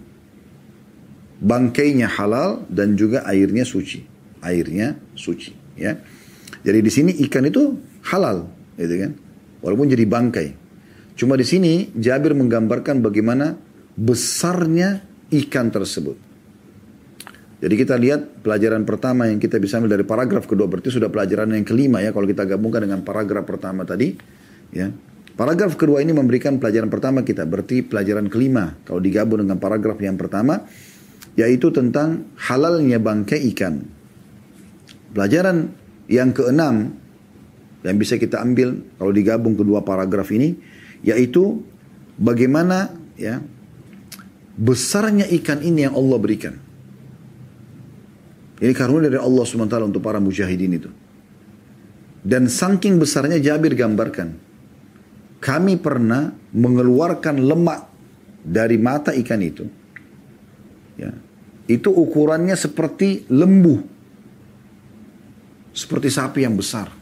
Bangkainya 1.43 2.07
halal 2.07 2.63
dan 2.71 2.95
juga 2.95 3.27
airnya 3.27 3.67
suci. 3.67 4.03
Airnya 4.43 4.95
suci 5.19 5.55
ya. 5.75 5.99
Jadi 6.63 6.79
di 6.83 6.91
sini 6.91 7.13
ikan 7.27 7.47
itu 7.47 7.79
halal 8.07 8.47
gitu 8.79 8.95
kan. 8.95 9.13
Walaupun 9.65 9.87
jadi 9.89 10.05
bangkai. 10.05 10.49
Cuma 11.17 11.35
di 11.35 11.47
sini 11.49 11.89
Jabir 11.97 12.37
menggambarkan 12.37 13.01
bagaimana 13.01 13.57
besarnya 13.97 15.01
ikan 15.33 15.73
tersebut. 15.73 16.17
Jadi 17.57 17.75
kita 17.75 17.97
lihat 17.97 18.45
pelajaran 18.45 18.85
pertama 18.85 19.33
yang 19.33 19.41
kita 19.41 19.57
bisa 19.57 19.81
ambil 19.81 19.97
dari 19.97 20.05
paragraf 20.05 20.45
kedua 20.45 20.69
berarti 20.69 20.93
sudah 20.93 21.09
pelajaran 21.09 21.57
yang 21.57 21.65
kelima 21.65 22.05
ya 22.05 22.13
kalau 22.13 22.29
kita 22.29 22.45
gabungkan 22.45 22.85
dengan 22.85 23.01
paragraf 23.01 23.49
pertama 23.49 23.89
tadi 23.89 24.13
ya. 24.77 24.93
Paragraf 25.37 25.77
kedua 25.77 26.01
ini 26.01 26.17
memberikan 26.17 26.57
pelajaran 26.57 26.89
pertama 26.89 27.21
kita 27.25 27.45
berarti 27.49 27.85
pelajaran 27.85 28.29
kelima 28.29 28.77
kalau 28.85 29.01
digabung 29.01 29.45
dengan 29.45 29.57
paragraf 29.57 29.97
yang 30.01 30.21
pertama 30.21 30.65
yaitu 31.37 31.73
tentang 31.73 32.29
halalnya 32.37 33.01
bangkai 33.01 33.41
ikan. 33.57 33.85
Pelajaran 35.17 35.73
yang 36.13 36.37
keenam 36.37 36.93
yang 37.87 38.03
bisa 38.03 38.19
kita 38.19 38.43
ambil 38.43 38.83
kalau 38.99 39.13
digabung 39.15 39.55
kedua 39.55 39.87
paragraf 39.87 40.35
ini 40.35 40.59
yaitu 41.07 41.63
bagaimana 42.19 42.91
ya 43.15 43.39
besarnya 44.59 45.29
ikan 45.39 45.63
ini 45.63 45.87
yang 45.87 45.95
Allah 45.95 46.19
berikan. 46.19 46.55
Ini 48.57 48.73
karunia 48.73 49.13
dari 49.13 49.21
Allah 49.21 49.45
SWT 49.45 49.77
untuk 49.85 50.01
para 50.01 50.17
mujahidin 50.17 50.73
itu. 50.81 50.89
Dan 52.25 52.49
saking 52.49 52.97
besarnya 52.97 53.37
Jabir 53.37 53.77
gambarkan. 53.77 54.33
Kami 55.37 55.77
pernah 55.77 56.33
mengeluarkan 56.57 57.37
lemak 57.37 57.85
dari 58.41 58.81
mata 58.81 59.13
ikan 59.13 59.41
itu. 59.45 59.69
Ya. 60.97 61.13
Itu 61.69 61.93
ukurannya 61.93 62.57
seperti 62.57 63.29
lembu. 63.29 63.85
Seperti 65.77 66.09
sapi 66.09 66.49
yang 66.49 66.57
besar. 66.57 66.96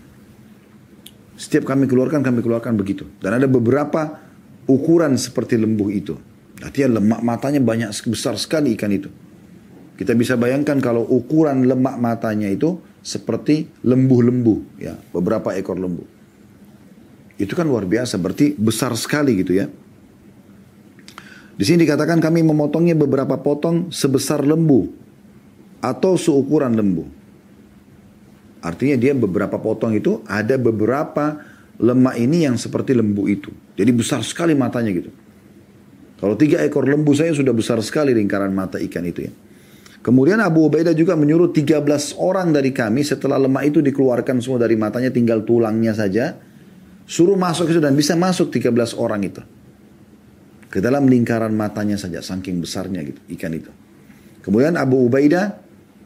Setiap 1.35 1.67
kami 1.67 1.91
keluarkan, 1.91 2.23
kami 2.23 2.41
keluarkan 2.41 2.79
begitu. 2.79 3.07
Dan 3.19 3.39
ada 3.39 3.51
beberapa 3.51 4.23
ukuran 4.71 5.19
seperti 5.19 5.59
lembu 5.59 5.91
itu. 5.91 6.15
Artinya 6.63 7.03
lemak 7.03 7.21
matanya 7.27 7.61
banyak 7.61 7.91
besar 8.07 8.39
sekali 8.39 8.73
ikan 8.79 8.91
itu. 8.95 9.11
Kita 9.95 10.15
bisa 10.15 10.35
bayangkan 10.35 10.79
kalau 10.83 11.07
ukuran 11.07 11.67
lemak 11.67 11.99
matanya 11.99 12.51
itu 12.51 12.79
seperti 13.05 13.69
lembu-lembu, 13.85 14.81
ya, 14.81 14.97
beberapa 15.13 15.55
ekor 15.55 15.77
lembu. 15.79 16.03
Itu 17.37 17.53
kan 17.59 17.67
luar 17.67 17.85
biasa, 17.85 18.19
berarti 18.19 18.55
besar 18.55 18.95
sekali 18.95 19.39
gitu 19.43 19.55
ya. 19.55 19.67
Di 21.55 21.63
sini 21.63 21.87
dikatakan 21.87 22.19
kami 22.19 22.43
memotongnya 22.43 22.99
beberapa 22.99 23.39
potong 23.39 23.95
sebesar 23.95 24.43
lembu 24.43 24.91
atau 25.79 26.19
seukuran 26.19 26.75
lembu. 26.75 27.07
Artinya 28.65 28.97
dia 28.97 29.13
beberapa 29.13 29.61
potong 29.61 29.93
itu 29.93 30.25
ada 30.25 30.57
beberapa 30.57 31.37
lemak 31.77 32.17
ini 32.17 32.49
yang 32.49 32.57
seperti 32.57 32.97
lembu 32.97 33.29
itu. 33.29 33.53
Jadi 33.77 33.91
besar 33.93 34.25
sekali 34.25 34.57
matanya 34.57 34.89
gitu. 34.97 35.13
Kalau 36.17 36.41
tiga 36.41 36.65
ekor 36.65 36.89
lembu 36.89 37.13
saya 37.13 37.37
sudah 37.37 37.53
besar 37.53 37.77
sekali 37.85 38.17
lingkaran 38.17 38.49
mata 38.57 38.81
ikan 38.81 39.05
itu 39.05 39.29
ya. 39.29 39.33
Kemudian 40.05 40.41
Abu 40.41 40.69
Ubaidah 40.69 40.93
juga 40.93 41.17
menyuruh 41.17 41.53
13 41.53 41.81
orang 42.21 42.53
dari 42.53 42.77
kami 42.77 43.05
setelah 43.05 43.41
lemak 43.41 43.73
itu 43.73 43.81
dikeluarkan 43.81 44.41
semua 44.41 44.61
dari 44.61 44.77
matanya 44.77 45.09
tinggal 45.09 45.45
tulangnya 45.45 45.97
saja. 45.97 46.37
Suruh 47.05 47.37
masuk 47.37 47.69
itu 47.73 47.81
dan 47.81 47.93
bisa 47.93 48.17
masuk 48.17 48.49
13 48.53 48.97
orang 48.97 49.21
itu. 49.25 49.41
Ke 50.69 50.81
dalam 50.81 51.09
lingkaran 51.09 51.53
matanya 51.53 51.97
saja 51.97 52.21
saking 52.21 52.61
besarnya 52.61 53.01
gitu 53.05 53.21
ikan 53.37 53.53
itu. 53.57 53.73
Kemudian 54.45 54.77
Abu 54.77 55.09
Ubaidah 55.09 55.64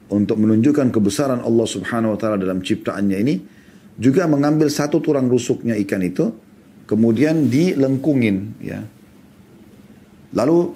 untuk 0.09 0.41
menunjukkan 0.41 0.89
kebesaran 0.89 1.45
Allah 1.45 1.67
Subhanahu 1.69 2.17
wa 2.17 2.19
taala 2.19 2.37
dalam 2.41 2.65
ciptaannya 2.65 3.19
ini 3.21 3.35
juga 3.99 4.25
mengambil 4.31 4.71
satu 4.73 5.03
tulang 5.03 5.27
rusuknya 5.27 5.75
ikan 5.85 6.01
itu 6.01 6.31
kemudian 6.89 7.51
dilengkungin 7.51 8.37
ya. 8.63 8.81
Lalu 10.33 10.73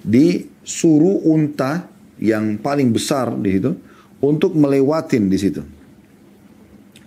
disuruh 0.00 1.24
unta 1.28 1.88
yang 2.20 2.60
paling 2.60 2.92
besar 2.92 3.32
di 3.36 3.56
situ 3.56 3.72
untuk 4.20 4.52
melewatin 4.56 5.28
di 5.28 5.38
situ. 5.40 5.62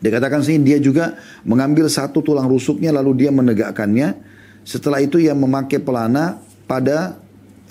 Dikatakan 0.03 0.43
sini 0.43 0.67
dia 0.67 0.77
juga 0.83 1.15
mengambil 1.47 1.87
satu 1.87 2.19
tulang 2.19 2.51
rusuknya 2.51 2.91
lalu 2.91 3.23
dia 3.23 3.31
menegakkannya. 3.31 4.35
Setelah 4.67 4.99
itu 4.99 5.15
ia 5.15 5.31
memakai 5.31 5.79
pelana 5.79 6.43
pada 6.67 7.22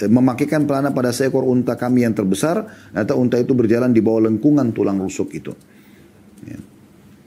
memakaikan 0.09 0.65
pelana 0.67 0.91
pada 0.91 1.13
seekor 1.13 1.45
unta 1.45 1.77
kami 1.77 2.07
yang 2.07 2.15
terbesar. 2.17 2.65
Ternyata 2.95 3.13
unta 3.19 3.37
itu 3.39 3.53
berjalan 3.53 3.91
di 3.93 4.01
bawah 4.01 4.31
lengkungan 4.31 4.73
tulang 4.73 4.99
rusuk 5.03 5.35
itu. 5.35 5.53
Ya. 6.47 6.59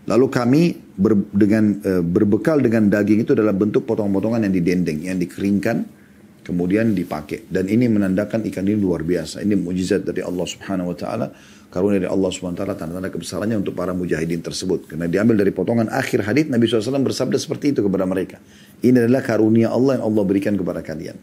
Lalu 0.06 0.28
kami 0.30 0.62
ber, 0.96 1.18
dengan 1.34 1.82
eh, 1.82 2.04
berbekal 2.04 2.62
dengan 2.62 2.90
daging 2.90 3.26
itu 3.26 3.34
dalam 3.34 3.58
bentuk 3.58 3.90
potong-potongan 3.90 4.46
yang 4.46 4.54
didendeng, 4.54 5.02
yang 5.02 5.18
dikeringkan 5.18 6.06
kemudian 6.46 6.94
dipakai. 6.94 7.50
Dan 7.50 7.66
ini 7.66 7.90
menandakan 7.90 8.46
ikan 8.54 8.64
ini 8.70 8.78
luar 8.78 9.02
biasa. 9.02 9.42
Ini 9.42 9.58
mujizat 9.58 10.06
dari 10.06 10.22
Allah 10.22 10.46
Subhanahu 10.46 10.94
wa 10.94 10.98
taala, 10.98 11.34
karunia 11.74 12.06
dari 12.06 12.12
Allah 12.14 12.30
Subhanahu 12.30 12.54
wa 12.54 12.62
taala 12.62 12.76
tanda-tanda 12.78 13.10
kebesarannya 13.10 13.58
untuk 13.58 13.74
para 13.74 13.98
mujahidin 13.98 14.46
tersebut. 14.46 14.86
Karena 14.94 15.10
diambil 15.10 15.42
dari 15.42 15.50
potongan 15.50 15.90
akhir 15.90 16.22
hadis 16.22 16.46
Nabi 16.54 16.70
SAW 16.70 17.02
bersabda 17.02 17.42
seperti 17.42 17.74
itu 17.74 17.82
kepada 17.82 18.06
mereka. 18.06 18.38
Ini 18.86 19.10
adalah 19.10 19.26
karunia 19.26 19.74
Allah 19.74 19.98
yang 19.98 20.06
Allah 20.06 20.24
berikan 20.24 20.54
kepada 20.54 20.86
kalian. 20.86 21.18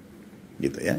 Gitu 0.58 0.82
ya. 0.82 0.98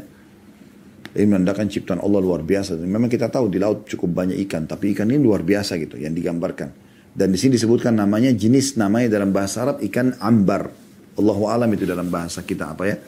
Ini 1.14 1.30
menandakan 1.30 1.70
ciptaan 1.70 2.02
Allah 2.02 2.18
luar 2.18 2.42
biasa. 2.42 2.74
Memang 2.74 3.06
kita 3.06 3.30
tahu 3.30 3.46
di 3.46 3.62
laut 3.62 3.86
cukup 3.86 4.10
banyak 4.10 4.34
ikan, 4.50 4.66
tapi 4.66 4.90
ikan 4.98 5.06
ini 5.06 5.22
luar 5.22 5.46
biasa 5.46 5.78
gitu 5.78 5.94
yang 5.94 6.10
digambarkan. 6.10 6.74
Dan 7.14 7.30
di 7.30 7.38
sini 7.38 7.54
disebutkan 7.54 7.94
namanya 7.94 8.34
jenis 8.34 8.74
namanya 8.74 9.14
dalam 9.14 9.30
bahasa 9.30 9.62
Arab 9.62 9.78
ikan 9.86 10.18
ambar. 10.18 10.74
Allahu 11.14 11.46
alam 11.46 11.70
itu 11.70 11.86
dalam 11.86 12.10
bahasa 12.10 12.42
kita 12.42 12.74
apa 12.74 12.90
ya. 12.90 12.98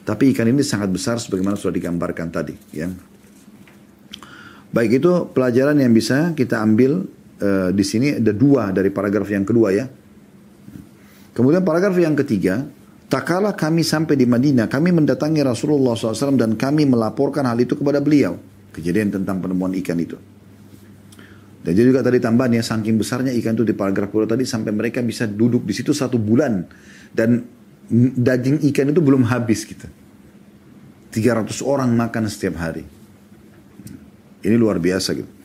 Tapi 0.00 0.32
ikan 0.32 0.48
ini 0.48 0.64
sangat 0.64 0.88
besar 0.88 1.20
sebagaimana 1.20 1.60
sudah 1.60 1.76
digambarkan 1.76 2.32
tadi. 2.32 2.56
Ya. 2.72 2.88
Baik 4.72 5.04
itu 5.04 5.28
pelajaran 5.36 5.76
yang 5.76 5.92
bisa 5.92 6.32
kita 6.32 6.64
ambil 6.64 7.04
uh, 7.44 7.68
di 7.76 7.84
sini 7.84 8.16
ada 8.16 8.32
dua 8.32 8.72
dari 8.72 8.88
paragraf 8.88 9.28
yang 9.28 9.44
kedua 9.44 9.68
ya. 9.76 9.84
Kemudian 11.36 11.60
paragraf 11.60 11.92
yang 12.00 12.16
ketiga, 12.16 12.64
tak 13.10 13.26
kala 13.26 13.58
kami 13.58 13.82
sampai 13.82 14.14
di 14.14 14.22
Madinah, 14.22 14.70
kami 14.70 14.94
mendatangi 14.94 15.42
Rasulullah 15.42 15.98
SAW 15.98 16.38
dan 16.38 16.54
kami 16.54 16.86
melaporkan 16.86 17.42
hal 17.42 17.58
itu 17.58 17.74
kepada 17.74 17.98
beliau. 17.98 18.38
Kejadian 18.70 19.10
tentang 19.10 19.42
penemuan 19.42 19.74
ikan 19.82 19.98
itu. 19.98 20.14
Dan 21.60 21.74
jadi 21.74 21.90
juga 21.90 22.06
tadi 22.06 22.22
tambahan 22.22 22.56
ya, 22.56 22.62
saking 22.62 22.96
besarnya 22.96 23.34
ikan 23.42 23.58
itu 23.58 23.66
di 23.66 23.74
paragraf 23.74 24.08
kedua 24.14 24.30
tadi 24.30 24.46
sampai 24.46 24.70
mereka 24.70 25.02
bisa 25.02 25.26
duduk 25.26 25.66
di 25.66 25.74
situ 25.74 25.90
satu 25.90 26.16
bulan. 26.16 26.64
Dan 27.10 27.42
daging 28.14 28.62
ikan 28.70 28.94
itu 28.94 29.02
belum 29.02 29.26
habis 29.26 29.66
gitu. 29.66 29.90
300 31.10 31.50
orang 31.66 31.90
makan 31.90 32.30
setiap 32.30 32.62
hari. 32.62 32.86
Ini 34.40 34.54
luar 34.54 34.78
biasa 34.78 35.18
gitu. 35.18 35.39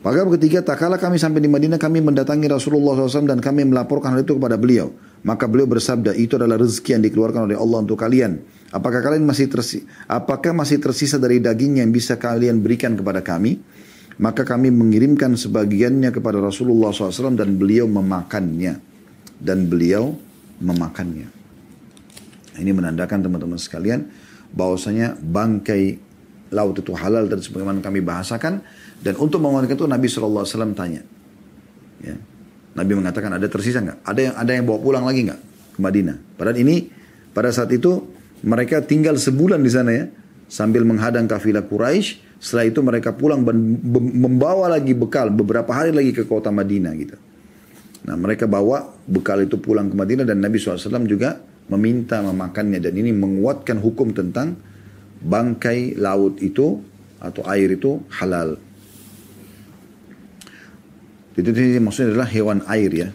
Paragraf 0.00 0.32
ketiga, 0.40 0.64
tak 0.64 0.80
kala 0.80 0.96
kami 0.96 1.20
sampai 1.20 1.44
di 1.44 1.48
Madinah, 1.52 1.76
kami 1.76 2.00
mendatangi 2.00 2.48
Rasulullah 2.48 2.96
SAW 2.96 3.28
dan 3.28 3.36
kami 3.36 3.68
melaporkan 3.68 4.16
hal 4.16 4.24
itu 4.24 4.40
kepada 4.40 4.56
beliau. 4.56 4.88
Maka 5.20 5.44
beliau 5.44 5.68
bersabda, 5.68 6.16
itu 6.16 6.40
adalah 6.40 6.56
rezeki 6.56 6.96
yang 6.96 7.04
dikeluarkan 7.04 7.44
oleh 7.44 7.56
Allah 7.60 7.84
untuk 7.84 8.00
kalian. 8.00 8.40
Apakah 8.72 9.04
kalian 9.04 9.28
masih 9.28 9.52
tersisa, 9.52 9.84
apakah 10.08 10.56
masih 10.56 10.80
tersisa 10.80 11.20
dari 11.20 11.36
daging 11.36 11.84
yang 11.84 11.92
bisa 11.92 12.16
kalian 12.16 12.64
berikan 12.64 12.96
kepada 12.96 13.20
kami? 13.20 13.60
Maka 14.16 14.48
kami 14.48 14.72
mengirimkan 14.72 15.36
sebagiannya 15.36 16.08
kepada 16.16 16.40
Rasulullah 16.40 16.96
SAW 16.96 17.36
dan 17.36 17.60
beliau 17.60 17.84
memakannya. 17.84 18.80
Dan 19.36 19.68
beliau 19.68 20.16
memakannya. 20.64 21.28
Ini 22.56 22.72
menandakan 22.72 23.20
teman-teman 23.20 23.60
sekalian 23.60 24.08
bahwasanya 24.52 25.16
bangkai 25.20 26.00
laut 26.52 26.76
itu 26.76 26.92
halal 26.92 27.30
dan 27.30 27.40
sebagaimana 27.40 27.78
kami 27.80 28.02
bahasakan 28.02 28.60
dan 29.00 29.16
untuk 29.16 29.40
mengatakan 29.40 29.76
itu 29.80 29.86
Nabi 29.88 30.06
SAW 30.12 30.76
tanya. 30.76 31.02
Ya. 32.04 32.16
Nabi 32.76 32.92
mengatakan 32.96 33.32
ada 33.32 33.48
tersisa 33.48 33.80
nggak? 33.80 34.04
Ada 34.04 34.20
yang 34.20 34.34
ada 34.36 34.50
yang 34.52 34.64
bawa 34.68 34.78
pulang 34.78 35.04
lagi 35.08 35.26
nggak 35.26 35.40
ke 35.76 35.78
Madinah? 35.80 36.16
Padahal 36.36 36.58
ini 36.60 36.76
pada 37.32 37.50
saat 37.50 37.72
itu 37.72 38.04
mereka 38.44 38.84
tinggal 38.84 39.16
sebulan 39.16 39.60
di 39.60 39.70
sana 39.72 39.90
ya 39.92 40.04
sambil 40.46 40.84
menghadang 40.84 41.24
kafilah 41.24 41.64
Quraisy. 41.64 42.28
Setelah 42.40 42.72
itu 42.72 42.80
mereka 42.80 43.12
pulang 43.12 43.44
membawa 44.16 44.72
lagi 44.72 44.96
bekal 44.96 45.28
beberapa 45.28 45.76
hari 45.76 45.92
lagi 45.92 46.16
ke 46.16 46.24
kota 46.24 46.48
Madinah 46.48 46.92
gitu. 46.96 47.16
Nah 48.08 48.16
mereka 48.16 48.48
bawa 48.48 48.96
bekal 49.04 49.44
itu 49.44 49.60
pulang 49.60 49.92
ke 49.92 49.96
Madinah 49.96 50.24
dan 50.24 50.40
Nabi 50.40 50.56
SAW 50.56 51.04
juga 51.04 51.36
meminta 51.68 52.24
memakannya. 52.24 52.80
Dan 52.80 52.96
ini 52.96 53.12
menguatkan 53.12 53.76
hukum 53.76 54.16
tentang 54.16 54.56
bangkai 55.20 56.00
laut 56.00 56.40
itu 56.40 56.80
atau 57.20 57.44
air 57.44 57.76
itu 57.76 58.00
halal. 58.16 58.56
Itu 61.38 61.54
maksudnya 61.80 62.14
adalah 62.16 62.30
hewan 62.30 62.60
air 62.66 62.90
ya. 62.90 63.08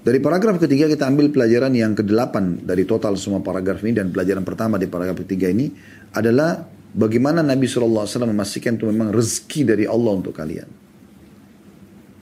Dari 0.00 0.16
paragraf 0.16 0.56
ketiga 0.56 0.88
kita 0.88 1.04
ambil 1.04 1.28
pelajaran 1.28 1.76
yang 1.76 1.92
ke-8 1.92 2.64
dari 2.64 2.88
total 2.88 3.20
semua 3.20 3.44
paragraf 3.44 3.84
ini 3.84 4.00
dan 4.00 4.08
pelajaran 4.08 4.48
pertama 4.48 4.80
di 4.80 4.88
paragraf 4.88 5.20
ketiga 5.28 5.52
ini 5.52 5.68
adalah 6.16 6.64
bagaimana 6.96 7.44
Nabi 7.44 7.68
SAW 7.68 8.08
memastikan 8.24 8.80
itu 8.80 8.88
memang 8.88 9.12
rezeki 9.12 9.60
dari 9.68 9.84
Allah 9.84 10.12
untuk 10.16 10.32
kalian. 10.32 10.68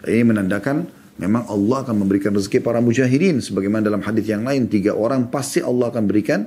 Ini 0.03 0.25
menandakan 0.27 0.99
Memang 1.19 1.51
Allah 1.51 1.83
akan 1.83 2.07
memberikan 2.07 2.31
rezeki 2.31 2.63
para 2.63 2.79
mujahidin. 2.79 3.43
Sebagaimana 3.43 3.83
dalam 3.83 3.99
hadis 4.07 4.23
yang 4.31 4.47
lain, 4.47 4.71
tiga 4.71 4.95
orang 4.95 5.27
pasti 5.35 5.59
Allah 5.59 5.91
akan 5.91 6.07
berikan 6.07 6.47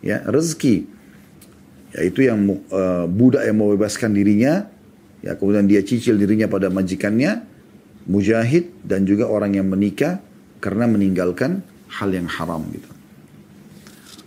ya 0.00 0.24
rezeki. 0.24 0.88
Yaitu 2.00 2.24
yang 2.24 2.40
uh, 2.72 3.04
budak 3.04 3.44
yang 3.44 3.60
membebaskan 3.60 4.16
dirinya, 4.16 4.72
ya 5.20 5.36
kemudian 5.36 5.68
dia 5.68 5.84
cicil 5.84 6.16
dirinya 6.16 6.48
pada 6.48 6.72
majikannya, 6.72 7.44
mujahid 8.06 8.70
dan 8.86 9.02
juga 9.06 9.26
orang 9.26 9.58
yang 9.58 9.66
menikah 9.66 10.22
karena 10.62 10.86
meninggalkan 10.86 11.62
hal 11.90 12.10
yang 12.10 12.26
haram 12.26 12.62
gitu. 12.70 12.90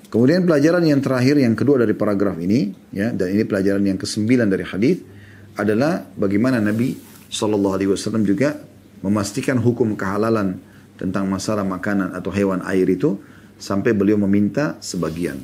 Kemudian 0.09 0.41
pelajaran 0.41 0.81
yang 0.89 1.01
terakhir 1.05 1.37
yang 1.37 1.53
kedua 1.53 1.85
dari 1.85 1.93
paragraf 1.93 2.33
ini 2.41 2.73
ya 2.89 3.13
dan 3.13 3.29
ini 3.29 3.45
pelajaran 3.45 3.83
yang 3.85 3.97
kesembilan 4.01 4.47
dari 4.49 4.65
hadis 4.65 4.97
adalah 5.53 6.01
bagaimana 6.17 6.57
Nabi 6.57 6.97
Shallallahu 7.29 7.75
Alaihi 7.77 7.91
Wasallam 7.93 8.25
juga 8.25 8.57
memastikan 9.05 9.61
hukum 9.61 9.93
kehalalan 9.93 10.57
tentang 10.97 11.29
masalah 11.29 11.63
makanan 11.63 12.11
atau 12.17 12.33
hewan 12.33 12.65
air 12.65 12.89
itu 12.89 13.21
sampai 13.61 13.93
beliau 13.93 14.17
meminta 14.19 14.81
sebagian. 14.81 15.39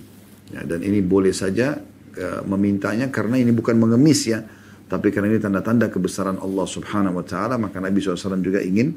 Ya, 0.49 0.65
dan 0.65 0.81
ini 0.81 0.99
boleh 0.99 1.31
saja 1.31 1.77
uh, 2.17 2.41
memintanya 2.43 3.13
karena 3.13 3.37
ini 3.37 3.53
bukan 3.53 3.77
mengemis 3.77 4.27
ya, 4.27 4.43
tapi 4.85 5.09
karena 5.09 5.33
ini 5.33 5.41
tanda-tanda 5.41 5.89
kebesaran 5.89 6.37
Allah 6.37 6.65
subhanahu 6.69 7.17
wa 7.17 7.25
ta'ala, 7.25 7.57
maka 7.57 7.81
Nabi 7.81 7.97
SAW 7.97 8.37
juga 8.45 8.61
ingin 8.61 8.93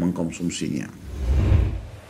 mengkonsumsinya. 0.00 0.88